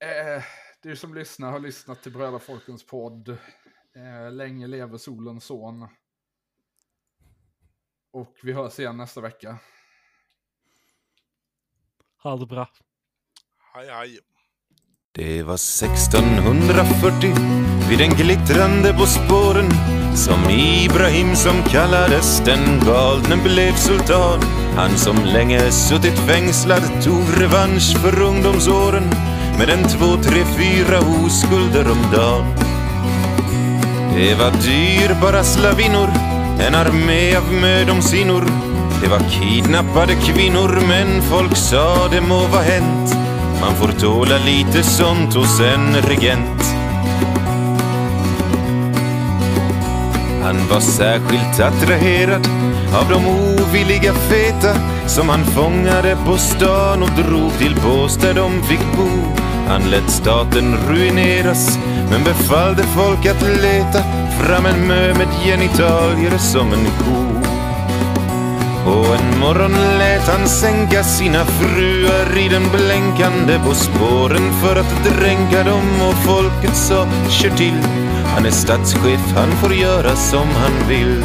Eh, 0.00 0.42
du 0.82 0.96
som 0.96 1.14
lyssnar 1.14 1.52
har 1.52 1.58
lyssnat 1.58 2.02
till 2.02 2.12
Brödrafolkens 2.12 2.86
podd. 2.86 3.28
Eh, 3.96 4.32
länge 4.32 4.66
lever 4.66 4.98
solens 4.98 5.44
son. 5.44 5.88
Och 8.12 8.36
vi 8.42 8.52
hörs 8.52 8.78
igen 8.78 8.96
nästa 8.96 9.20
vecka. 9.20 9.58
Ha 12.22 12.36
det 12.36 12.46
bra. 12.46 12.68
Hej, 13.74 13.88
hej. 13.88 14.18
Det 15.12 15.42
var 15.42 15.54
1640 15.54 17.34
vid 17.88 17.98
den 17.98 18.10
glittrande 18.10 18.92
på 18.92 19.06
spåren 19.06 19.70
som 20.16 20.50
Ibrahim 20.50 21.36
som 21.36 21.62
kallades 21.62 22.40
den 22.40 22.80
galne 22.86 23.36
blev 23.42 23.72
sultan. 23.72 24.40
Han 24.76 24.98
som 24.98 25.16
länge 25.24 25.70
suttit 25.70 26.18
fängslad 26.18 27.02
tog 27.04 27.42
revansch 27.42 27.98
för 28.02 28.22
ungdomsåren 28.22 29.29
med 29.60 29.70
en 29.70 29.84
två, 29.88 30.16
tre, 30.22 30.44
fyra 30.44 30.98
oskulder 30.98 31.90
om 31.90 31.98
dagen. 32.12 32.44
Det 34.14 34.34
var 34.34 34.50
dyrbara 34.50 35.44
slavinnor, 35.44 36.08
en 36.66 36.74
armé 36.74 37.36
av 37.36 37.52
mödomsinnor. 37.52 38.44
Det 39.02 39.08
var 39.08 39.18
kidnappade 39.30 40.14
kvinnor, 40.14 40.78
men 40.88 41.22
folk 41.22 41.56
sa 41.56 42.08
det 42.08 42.20
må 42.20 42.46
vara 42.46 42.62
hänt. 42.62 43.16
Man 43.60 43.74
får 43.74 43.88
tåla 44.00 44.38
lite 44.38 44.82
sånt 44.82 45.34
hos 45.34 45.60
en 45.60 45.96
regent. 45.96 46.64
Han 50.42 50.68
var 50.70 50.80
särskilt 50.80 51.60
attraherad 51.60 52.48
av 52.94 53.08
de 53.10 53.26
ovilliga 53.26 54.12
feta 54.12 54.74
som 55.06 55.28
han 55.28 55.44
fångade 55.44 56.16
på 56.26 56.36
stan 56.36 57.02
och 57.02 57.24
drog 57.24 57.58
till 57.58 57.76
bås 57.84 58.16
där 58.16 58.34
de 58.34 58.62
fick 58.62 58.96
bo. 58.96 59.40
Han 59.70 59.90
lät 59.90 60.10
staten 60.10 60.76
ruineras 60.88 61.78
men 62.10 62.24
befallde 62.24 62.82
folk 62.82 63.26
att 63.26 63.42
leta 63.42 64.02
fram 64.40 64.66
en 64.66 64.86
mö 64.86 65.14
med 65.14 65.28
genitalier 65.44 66.38
som 66.38 66.72
en 66.72 66.84
ko. 66.84 67.40
Och 68.90 69.14
en 69.14 69.38
morgon 69.40 69.98
lät 69.98 70.28
han 70.28 70.48
sänka 70.48 71.02
sina 71.04 71.44
fruar 71.44 72.38
i 72.38 72.48
den 72.48 72.62
blänkande 72.70 73.58
på 73.66 73.74
spåren 73.74 74.52
för 74.62 74.76
att 74.76 75.04
dränka 75.04 75.62
dem 75.70 76.08
och 76.08 76.14
folket 76.14 76.76
sa 76.76 77.06
kör 77.28 77.56
till. 77.56 77.78
Han 78.34 78.46
är 78.46 78.50
statschef, 78.50 79.34
han 79.36 79.50
får 79.50 79.74
göra 79.74 80.16
som 80.16 80.48
han 80.48 80.88
vill. 80.88 81.24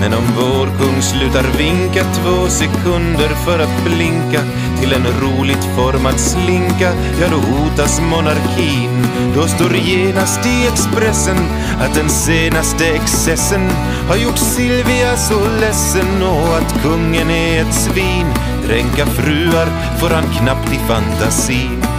Men 0.00 0.14
om 0.14 0.24
vår 0.36 0.66
kung 0.78 1.02
slutar 1.02 1.58
vinka 1.58 2.04
två 2.04 2.48
sekunder 2.48 3.28
för 3.28 3.58
att 3.58 3.84
blinka 3.84 4.40
till 4.80 4.92
en 4.92 5.06
roligt 5.22 5.64
formad 5.76 6.20
slinka, 6.20 6.92
ja 7.20 7.28
då 7.30 7.36
hotas 7.36 8.00
monarkin. 8.00 9.06
Då 9.34 9.46
står 9.46 9.76
genast 9.76 10.46
i 10.46 10.66
Expressen 10.66 11.36
att 11.80 11.94
den 11.94 12.08
senaste 12.08 12.86
excessen 12.86 13.68
har 14.08 14.16
gjort 14.16 14.38
Silvia 14.38 15.16
så 15.16 15.40
ledsen 15.60 16.22
och 16.22 16.56
att 16.56 16.82
kungen 16.82 17.30
är 17.30 17.62
ett 17.62 17.74
svin. 17.74 18.26
Dränka 18.66 19.06
fruar 19.06 19.98
får 20.00 20.10
han 20.10 20.24
knappt 20.24 20.72
i 20.72 20.78
fantasin. 20.88 21.97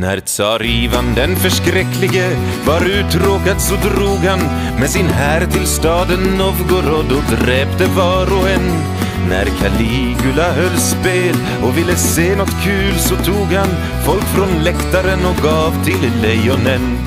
När 0.00 0.20
tsar 0.20 0.66
Ivan 0.66 1.14
den 1.14 1.36
förskräcklige 1.36 2.30
var 2.66 2.86
uttråkad 2.86 3.60
så 3.60 3.74
drog 3.74 4.18
han 4.18 4.40
med 4.80 4.90
sin 4.90 5.06
här 5.06 5.46
till 5.46 5.66
staden 5.66 6.20
Novgorod 6.38 7.12
och 7.12 7.36
dräpte 7.38 7.86
var 7.86 8.38
och 8.38 8.48
en. 8.48 8.70
När 9.28 9.44
Caligula 9.44 10.52
höll 10.52 10.78
spel 10.78 11.36
och 11.62 11.78
ville 11.78 11.96
se 11.96 12.36
något 12.36 12.64
kul 12.64 12.94
så 12.94 13.16
tog 13.16 13.52
han 13.52 13.68
folk 14.04 14.24
från 14.24 14.64
läktaren 14.64 15.26
och 15.26 15.42
gav 15.42 15.84
till 15.84 16.12
lejonen. 16.22 16.98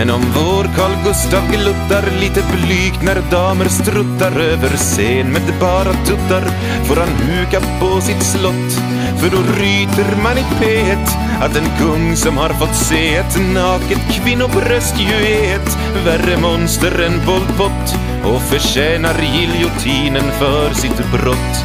Men 0.00 0.10
om 0.10 0.22
vår 0.34 0.64
Carl 0.76 1.04
Gustav 1.04 1.50
gluttar 1.50 2.20
lite 2.20 2.42
blygt 2.52 3.02
när 3.02 3.30
damer 3.30 3.68
struttar 3.68 4.40
över 4.40 4.68
scen 4.68 5.32
med 5.32 5.42
bara 5.60 5.92
tuttar 5.92 6.44
får 6.84 6.96
han 6.96 7.08
huka 7.08 7.60
på 7.80 8.00
sitt 8.00 8.22
slott. 8.22 8.72
För 9.18 9.30
då 9.30 9.36
ryter 9.36 10.22
man 10.22 10.38
i 10.38 10.44
P1 10.60 11.06
att 11.40 11.56
en 11.56 11.68
kung 11.78 12.16
som 12.16 12.36
har 12.36 12.48
fått 12.48 12.74
se 12.74 13.16
ett 13.16 13.38
naket 13.54 14.12
kvinnobröst 14.12 14.94
ju 15.00 15.26
är 15.26 15.56
ett 15.56 15.78
värre 16.06 16.40
monster 16.40 17.02
än 17.02 17.20
Pol 17.26 17.56
Pot 17.56 17.94
och 18.24 18.42
förtjänar 18.42 19.16
giljotinen 19.34 20.30
för 20.38 20.74
sitt 20.74 21.12
brott. 21.12 21.64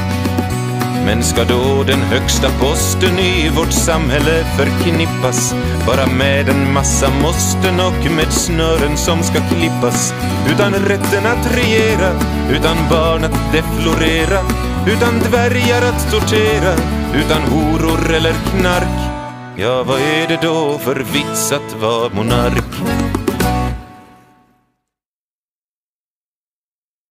Men 1.06 1.24
ska 1.24 1.44
då 1.44 1.84
den 1.84 2.02
högsta 2.02 2.50
posten 2.60 3.20
i 3.20 3.50
vårt 3.50 3.72
samhälle 3.72 4.44
förknippas? 4.58 5.56
Bara 5.88 6.06
med 6.08 6.50
en 6.50 6.74
massa 6.74 7.10
måsten 7.22 7.80
och 7.80 8.12
med 8.12 8.34
snören 8.34 8.98
som 8.98 9.24
ska 9.24 9.40
klippas. 9.50 10.14
Utan 10.50 10.74
rätten 10.74 11.26
att 11.26 11.58
regera, 11.58 12.12
utan 12.50 12.78
barn 12.90 13.24
att 13.24 13.52
deflorera 13.52 14.40
utan 14.88 15.20
dvärgar 15.20 15.82
att 15.82 16.12
tortera, 16.12 16.74
utan 17.14 17.42
horor 17.42 18.14
eller 18.14 18.34
knark. 18.34 19.12
Ja, 19.56 19.84
vad 19.84 20.00
är 20.00 20.28
det 20.28 20.40
då 20.42 20.78
för 20.78 20.96
vits 20.96 21.52
att 21.52 21.82
vara 21.82 22.10
monark? 22.10 23.05